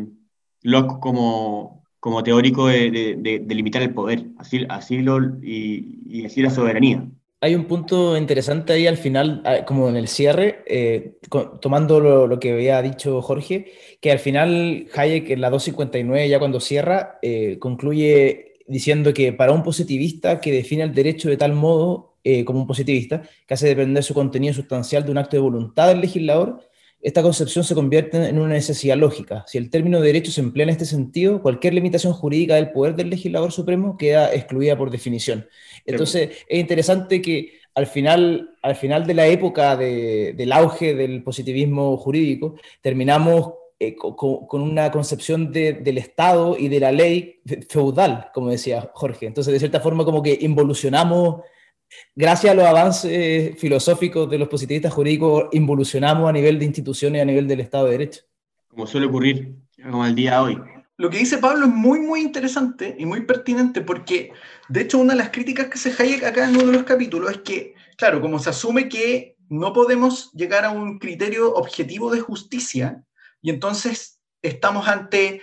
Locke 0.62 1.00
como, 1.00 1.84
como 1.98 2.22
teórico 2.22 2.66
de, 2.66 2.90
de, 2.90 3.16
de- 3.18 3.38
de 3.38 3.54
limitar 3.54 3.80
el 3.82 3.94
poder, 3.94 4.26
así, 4.38 4.66
así 4.68 4.98
lo, 4.98 5.18
y, 5.42 6.00
y 6.06 6.26
así 6.26 6.42
la 6.42 6.50
soberanía. 6.50 7.06
Hay 7.44 7.54
un 7.54 7.66
punto 7.66 8.16
interesante 8.16 8.72
ahí 8.72 8.86
al 8.86 8.96
final, 8.96 9.42
ah, 9.44 9.66
como 9.66 9.90
en 9.90 9.96
el 9.96 10.08
cierre, 10.08 10.64
eh, 10.66 11.18
tomando 11.60 12.00
lo, 12.00 12.26
lo 12.26 12.40
que 12.40 12.52
había 12.52 12.80
dicho 12.80 13.20
Jorge, 13.20 13.70
que 14.00 14.10
al 14.10 14.18
final 14.18 14.86
Hayek 14.94 15.28
en 15.28 15.42
la 15.42 15.50
259, 15.50 16.26
ya 16.26 16.38
cuando 16.38 16.58
cierra, 16.58 17.18
eh, 17.20 17.58
concluye 17.58 18.54
diciendo 18.66 19.12
que 19.12 19.34
para 19.34 19.52
un 19.52 19.62
positivista 19.62 20.40
que 20.40 20.52
define 20.52 20.84
el 20.84 20.94
derecho 20.94 21.28
de 21.28 21.36
tal 21.36 21.52
modo, 21.52 22.16
eh, 22.24 22.46
como 22.46 22.60
un 22.60 22.66
positivista, 22.66 23.20
que 23.46 23.52
hace 23.52 23.68
depender 23.68 24.02
su 24.02 24.14
contenido 24.14 24.54
sustancial 24.54 25.04
de 25.04 25.10
un 25.10 25.18
acto 25.18 25.36
de 25.36 25.42
voluntad 25.42 25.88
del 25.88 26.00
legislador, 26.00 26.62
esta 27.04 27.22
concepción 27.22 27.64
se 27.64 27.74
convierte 27.74 28.16
en 28.28 28.38
una 28.38 28.54
necesidad 28.54 28.96
lógica. 28.96 29.44
Si 29.46 29.58
el 29.58 29.68
término 29.70 30.00
derecho 30.00 30.32
se 30.32 30.40
emplea 30.40 30.64
en 30.64 30.70
este 30.70 30.86
sentido, 30.86 31.42
cualquier 31.42 31.74
limitación 31.74 32.12
jurídica 32.14 32.54
del 32.56 32.72
poder 32.72 32.96
del 32.96 33.10
legislador 33.10 33.52
supremo 33.52 33.96
queda 33.96 34.34
excluida 34.34 34.76
por 34.76 34.90
definición. 34.90 35.46
Entonces, 35.84 36.30
es 36.48 36.58
interesante 36.58 37.20
que 37.20 37.60
al 37.74 37.86
final, 37.86 38.50
al 38.62 38.74
final 38.76 39.06
de 39.06 39.14
la 39.14 39.26
época 39.26 39.76
de- 39.76 40.32
del 40.36 40.50
auge 40.52 40.94
del 40.94 41.22
positivismo 41.22 41.96
jurídico, 41.98 42.56
terminamos 42.80 43.52
eh, 43.80 43.96
co- 43.96 44.14
co- 44.16 44.46
con 44.46 44.62
una 44.62 44.90
concepción 44.92 45.50
de- 45.52 45.72
del 45.74 45.98
Estado 45.98 46.56
y 46.56 46.68
de 46.68 46.78
la 46.80 46.92
ley 46.92 47.40
feudal, 47.68 48.28
como 48.32 48.48
decía 48.48 48.88
Jorge. 48.94 49.26
Entonces, 49.26 49.52
de 49.52 49.58
cierta 49.58 49.80
forma, 49.80 50.04
como 50.04 50.22
que 50.22 50.38
involucionamos, 50.40 51.42
gracias 52.14 52.52
a 52.52 52.54
los 52.54 52.64
avances 52.64 53.58
filosóficos 53.58 54.30
de 54.30 54.38
los 54.38 54.48
positivistas 54.48 54.92
jurídicos, 54.92 55.48
involucionamos 55.52 56.28
a 56.28 56.32
nivel 56.32 56.58
de 56.58 56.64
instituciones 56.64 57.18
y 57.18 57.22
a 57.22 57.24
nivel 57.24 57.48
del 57.48 57.60
Estado 57.60 57.86
de 57.86 57.92
Derecho. 57.92 58.22
como 58.68 58.86
suele 58.86 59.06
ocurrir, 59.06 59.56
como 59.82 60.04
el 60.04 60.14
día 60.14 60.32
de 60.32 60.38
hoy. 60.38 60.62
lo 60.96 61.10
que 61.10 61.18
dice 61.18 61.38
Pablo 61.38 61.66
es 61.66 61.72
muy, 61.72 62.00
muy 62.00 62.20
interesante 62.20 62.94
y 62.98 63.06
muy 63.06 63.22
pertinente 63.22 63.80
porque, 63.80 64.32
de 64.68 64.82
hecho, 64.82 64.98
una 64.98 65.14
de 65.14 65.18
las 65.18 65.30
críticas 65.30 65.68
que 65.68 65.78
se 65.78 65.94
Hayek 65.96 66.24
acá 66.24 66.44
en 66.48 66.56
uno 66.56 66.66
de 66.66 66.72
los 66.72 66.84
capítulos 66.84 67.30
es 67.30 67.38
que, 67.38 67.74
claro, 67.96 68.20
como 68.20 68.38
se 68.38 68.50
asume 68.50 68.88
que 68.88 69.36
no 69.48 69.72
podemos 69.72 70.32
llegar 70.32 70.64
a 70.64 70.70
un 70.70 70.98
criterio 70.98 71.54
objetivo 71.54 72.10
de 72.10 72.20
justicia 72.20 73.02
y 73.42 73.50
entonces 73.50 74.20
estamos 74.42 74.88
ante, 74.88 75.42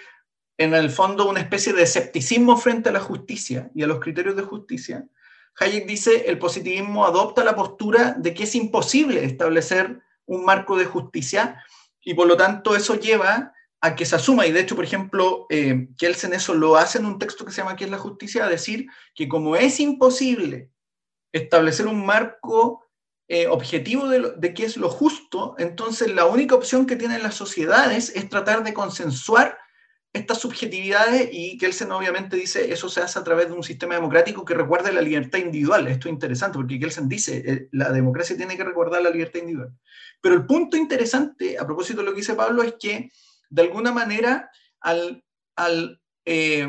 en 0.57 0.73
el 0.73 0.89
fondo, 0.89 1.29
una 1.29 1.39
especie 1.39 1.73
de 1.73 1.83
escepticismo 1.83 2.57
frente 2.57 2.89
a 2.89 2.91
la 2.91 2.99
justicia 2.99 3.69
y 3.73 3.83
a 3.83 3.87
los 3.87 3.99
criterios 3.99 4.35
de 4.35 4.43
justicia, 4.43 5.05
Hayek 5.59 5.85
dice, 5.85 6.29
el 6.29 6.39
positivismo 6.39 7.05
adopta 7.05 7.43
la 7.43 7.55
postura 7.55 8.15
de 8.17 8.33
que 8.33 8.43
es 8.43 8.55
imposible 8.55 9.23
establecer 9.25 10.01
un 10.25 10.45
marco 10.45 10.77
de 10.77 10.85
justicia 10.85 11.61
y 12.01 12.13
por 12.13 12.27
lo 12.27 12.37
tanto 12.37 12.75
eso 12.75 12.95
lleva 12.95 13.53
a 13.81 13.95
que 13.95 14.05
se 14.05 14.15
asuma, 14.15 14.45
y 14.45 14.51
de 14.51 14.59
hecho, 14.59 14.75
por 14.75 14.85
ejemplo, 14.85 15.47
eh, 15.49 15.87
Kelsen 15.97 16.33
eso 16.33 16.53
lo 16.53 16.77
hace 16.77 16.99
en 16.99 17.05
un 17.05 17.17
texto 17.17 17.43
que 17.43 17.51
se 17.51 17.61
llama 17.61 17.75
¿Qué 17.75 17.85
es 17.85 17.89
la 17.89 17.97
justicia? 17.97 18.45
A 18.45 18.49
decir 18.49 18.87
que 19.15 19.27
como 19.27 19.55
es 19.55 19.79
imposible 19.79 20.69
establecer 21.31 21.87
un 21.87 22.05
marco 22.05 22.85
eh, 23.27 23.47
objetivo 23.47 24.07
de, 24.07 24.33
de 24.37 24.53
qué 24.53 24.65
es 24.65 24.77
lo 24.77 24.89
justo, 24.89 25.55
entonces 25.57 26.13
la 26.13 26.25
única 26.25 26.53
opción 26.53 26.85
que 26.85 26.95
tienen 26.95 27.23
las 27.23 27.33
sociedades 27.33 28.11
es 28.15 28.29
tratar 28.29 28.63
de 28.63 28.73
consensuar 28.73 29.57
estas 30.13 30.39
subjetividades 30.39 31.29
y 31.31 31.57
Kelsen 31.57 31.91
obviamente 31.91 32.35
dice 32.35 32.73
eso 32.73 32.89
se 32.89 33.01
hace 33.01 33.17
a 33.17 33.23
través 33.23 33.47
de 33.47 33.53
un 33.53 33.63
sistema 33.63 33.95
democrático 33.95 34.43
que 34.43 34.53
recuerde 34.53 34.91
la 34.91 35.01
libertad 35.01 35.39
individual. 35.39 35.87
Esto 35.87 36.09
es 36.09 36.13
interesante 36.13 36.57
porque 36.57 36.79
Kelsen 36.79 37.07
dice 37.07 37.43
eh, 37.45 37.69
la 37.71 37.91
democracia 37.91 38.35
tiene 38.35 38.57
que 38.57 38.63
recordar 38.63 39.01
la 39.01 39.09
libertad 39.09 39.39
individual. 39.39 39.73
Pero 40.19 40.35
el 40.35 40.45
punto 40.45 40.75
interesante, 40.75 41.57
a 41.57 41.65
propósito 41.65 41.99
de 41.99 42.05
lo 42.05 42.11
que 42.11 42.19
dice 42.19 42.35
Pablo, 42.35 42.61
es 42.61 42.75
que 42.79 43.09
de 43.49 43.61
alguna 43.61 43.91
manera 43.91 44.51
al, 44.81 45.23
al 45.55 46.01
eh, 46.25 46.67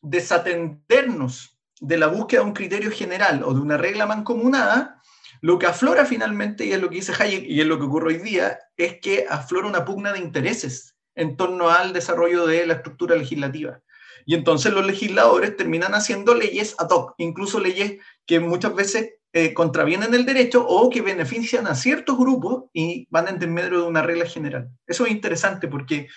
desatendernos 0.00 1.58
de 1.80 1.98
la 1.98 2.08
búsqueda 2.08 2.40
de 2.40 2.46
un 2.46 2.54
criterio 2.54 2.90
general 2.90 3.42
o 3.44 3.54
de 3.54 3.60
una 3.60 3.76
regla 3.76 4.06
mancomunada, 4.06 5.00
lo 5.40 5.58
que 5.58 5.66
aflora 5.66 6.04
finalmente, 6.04 6.64
y 6.64 6.72
es 6.72 6.80
lo 6.80 6.88
que 6.88 6.96
dice 6.96 7.12
Hayek, 7.18 7.44
y 7.44 7.60
es 7.60 7.66
lo 7.66 7.78
que 7.78 7.86
ocurre 7.86 8.14
hoy 8.14 8.18
día, 8.18 8.58
es 8.76 9.00
que 9.00 9.26
aflora 9.28 9.66
una 9.66 9.84
pugna 9.84 10.12
de 10.12 10.20
intereses 10.20 10.91
en 11.14 11.36
torno 11.36 11.68
al 11.70 11.92
desarrollo 11.92 12.46
de 12.46 12.66
la 12.66 12.74
estructura 12.74 13.16
legislativa. 13.16 13.80
Y 14.24 14.34
entonces 14.34 14.72
los 14.72 14.86
legisladores 14.86 15.56
terminan 15.56 15.94
haciendo 15.94 16.34
leyes 16.34 16.74
ad 16.78 16.90
hoc, 16.90 17.14
incluso 17.18 17.60
leyes 17.60 18.00
que 18.26 18.40
muchas 18.40 18.74
veces 18.74 19.14
eh, 19.32 19.54
contravienen 19.54 20.14
el 20.14 20.26
derecho 20.26 20.64
o 20.66 20.90
que 20.90 21.00
benefician 21.00 21.66
a 21.66 21.74
ciertos 21.74 22.18
grupos 22.18 22.64
y 22.72 23.06
van 23.10 23.28
en 23.28 23.52
medio 23.52 23.80
de 23.80 23.86
una 23.86 24.02
regla 24.02 24.26
general. 24.26 24.68
Eso 24.86 25.06
es 25.06 25.12
interesante 25.12 25.68
porque 25.68 26.08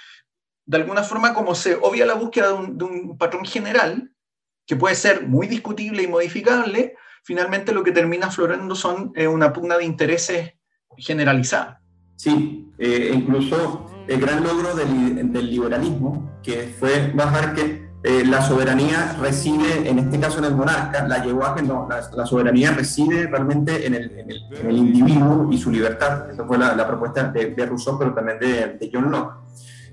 de 0.65 0.77
alguna 0.77 1.03
forma 1.03 1.33
como 1.33 1.55
se 1.55 1.75
obvia 1.75 2.05
la 2.05 2.15
búsqueda 2.15 2.49
de 2.49 2.83
un, 2.83 3.17
patrón 3.17 3.45
general, 3.45 4.11
que 4.65 4.75
puede 4.75 4.95
ser 4.95 5.27
muy 5.27 5.47
discutible 5.47 6.03
y 6.03 6.07
modificable, 6.07 6.95
finalmente 7.23 7.71
lo 7.71 7.83
que 7.83 7.91
termina 7.91 8.27
aflorando 8.27 8.75
son 8.75 9.11
eh, 9.15 9.27
una 9.27 9.53
pugna 9.53 9.77
de 9.77 9.85
intereses 9.85 10.53
generalizada. 10.97 11.81
Sí, 12.17 12.71
eh, 12.77 13.11
incluso 13.13 13.94
el 14.07 14.21
gran 14.21 14.43
logro 14.43 14.75
del, 14.75 15.31
del, 15.31 15.49
liberalismo, 15.49 16.39
que 16.43 16.73
fue 16.79 17.11
bajar 17.15 17.53
que 17.53 17.85
eh, 18.03 18.23
la 18.25 18.41
soberanía 18.41 19.15
reside, 19.19 19.89
en 19.89 19.97
este 19.97 20.19
caso 20.19 20.37
en 20.39 20.45
el 20.45 20.55
monarca, 20.55 21.07
la 21.07 21.23
llevó 21.25 21.45
a 21.45 21.55
que 21.55 21.63
no, 21.63 21.87
la, 21.89 22.25
soberanía 22.25 22.71
reside 22.71 23.27
realmente 23.27 23.87
en 23.87 23.95
el, 23.95 24.11
en, 24.11 24.31
el, 24.31 24.41
en 24.59 24.69
el, 24.69 24.77
individuo 24.77 25.49
y 25.51 25.57
su 25.57 25.71
libertad. 25.71 26.29
Esa 26.29 26.45
fue 26.45 26.57
la, 26.57 26.75
la 26.75 26.87
propuesta 26.87 27.23
de, 27.23 27.51
de, 27.51 27.65
Rousseau, 27.65 27.97
pero 27.97 28.13
también 28.13 28.37
de, 28.39 28.77
de 28.79 28.89
John 28.93 29.09
Locke. 29.09 29.33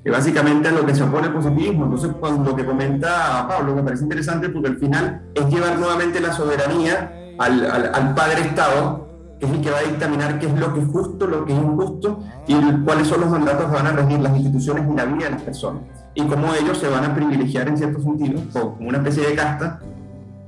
Que 0.05 0.11
básicamente 0.11 0.69
es 0.69 0.75
lo 0.75 0.85
que 0.85 0.95
se 0.95 1.05
opone 1.05 1.29
al 1.29 1.33
positivismo. 1.33 1.85
Entonces, 1.85 2.11
cuando 2.19 2.51
lo 2.51 2.57
que 2.57 2.67
comenta 2.67 3.47
Pablo 3.49 3.77
me 3.77 3.83
parece 3.83 4.03
interesante 4.03 4.49
porque 4.49 4.69
al 4.69 4.77
final 4.77 5.31
es 5.33 5.47
llevar 5.49 5.79
nuevamente 5.79 6.21
la 6.21 6.33
soberanía 6.33 7.35
al, 7.39 7.65
al, 7.65 7.95
al 7.95 8.15
padre 8.15 8.43
Estado 8.43 9.02
es 9.47 9.51
el 9.53 9.61
que 9.61 9.71
va 9.71 9.79
a 9.79 9.83
dictaminar 9.83 10.39
qué 10.39 10.47
es 10.47 10.59
lo 10.59 10.73
que 10.73 10.81
es 10.81 10.87
justo, 10.89 11.27
lo 11.27 11.45
que 11.45 11.53
es 11.53 11.59
injusto 11.59 12.21
y 12.47 12.55
cuáles 12.85 13.09
son 13.09 13.21
los 13.23 13.31
mandatos 13.31 13.67
que 13.67 13.73
van 13.73 13.87
a 13.87 13.93
regir 13.93 14.21
las 14.21 14.37
instituciones 14.37 14.85
y 14.91 14.97
la 14.97 15.05
vida 15.05 15.25
de 15.25 15.31
las 15.31 15.43
personas. 15.43 15.83
Y 16.15 16.23
cómo 16.23 16.55
ellos 16.55 16.79
se 16.79 16.89
van 16.89 17.05
a 17.05 17.15
privilegiar 17.15 17.69
en 17.69 17.77
cierto 17.77 18.01
sentido, 18.01 18.41
como 18.53 18.89
una 18.89 18.99
especie 18.99 19.27
de 19.27 19.35
casta, 19.35 19.81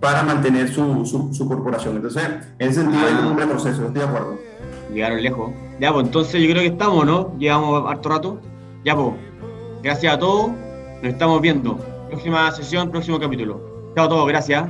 para 0.01 0.23
mantener 0.23 0.69
su, 0.69 1.07
su, 1.07 1.49
corporación. 1.49 1.97
Entonces, 1.97 2.23
en 2.59 2.69
ese 2.69 2.83
sentido 2.83 3.07
hay 3.07 3.27
un 3.27 3.39
retroceso, 3.39 3.87
estoy 3.87 4.03
de 4.03 4.05
acuerdo. 4.05 4.39
Llegaron 4.93 5.23
lejos. 5.23 5.51
Ya, 5.81 5.93
pues 5.93 6.07
entonces 6.07 6.43
yo 6.43 6.51
creo 6.51 6.63
que 6.63 6.69
estamos, 6.69 7.07
¿no? 7.07 7.37
Llevamos 7.39 7.91
harto 7.91 8.09
rato. 8.11 8.41
Ya, 8.85 8.95
pues. 8.95 9.15
Gracias 9.83 10.15
a 10.15 10.19
todos. 10.19 10.51
Nos 11.03 11.13
estamos 11.13 11.41
viendo. 11.41 11.77
Próxima 12.09 12.51
sesión, 12.53 12.91
próximo 12.91 13.19
capítulo. 13.19 13.61
Chao 13.95 14.07
a 14.07 14.09
todos, 14.09 14.29
gracias. 14.29 14.65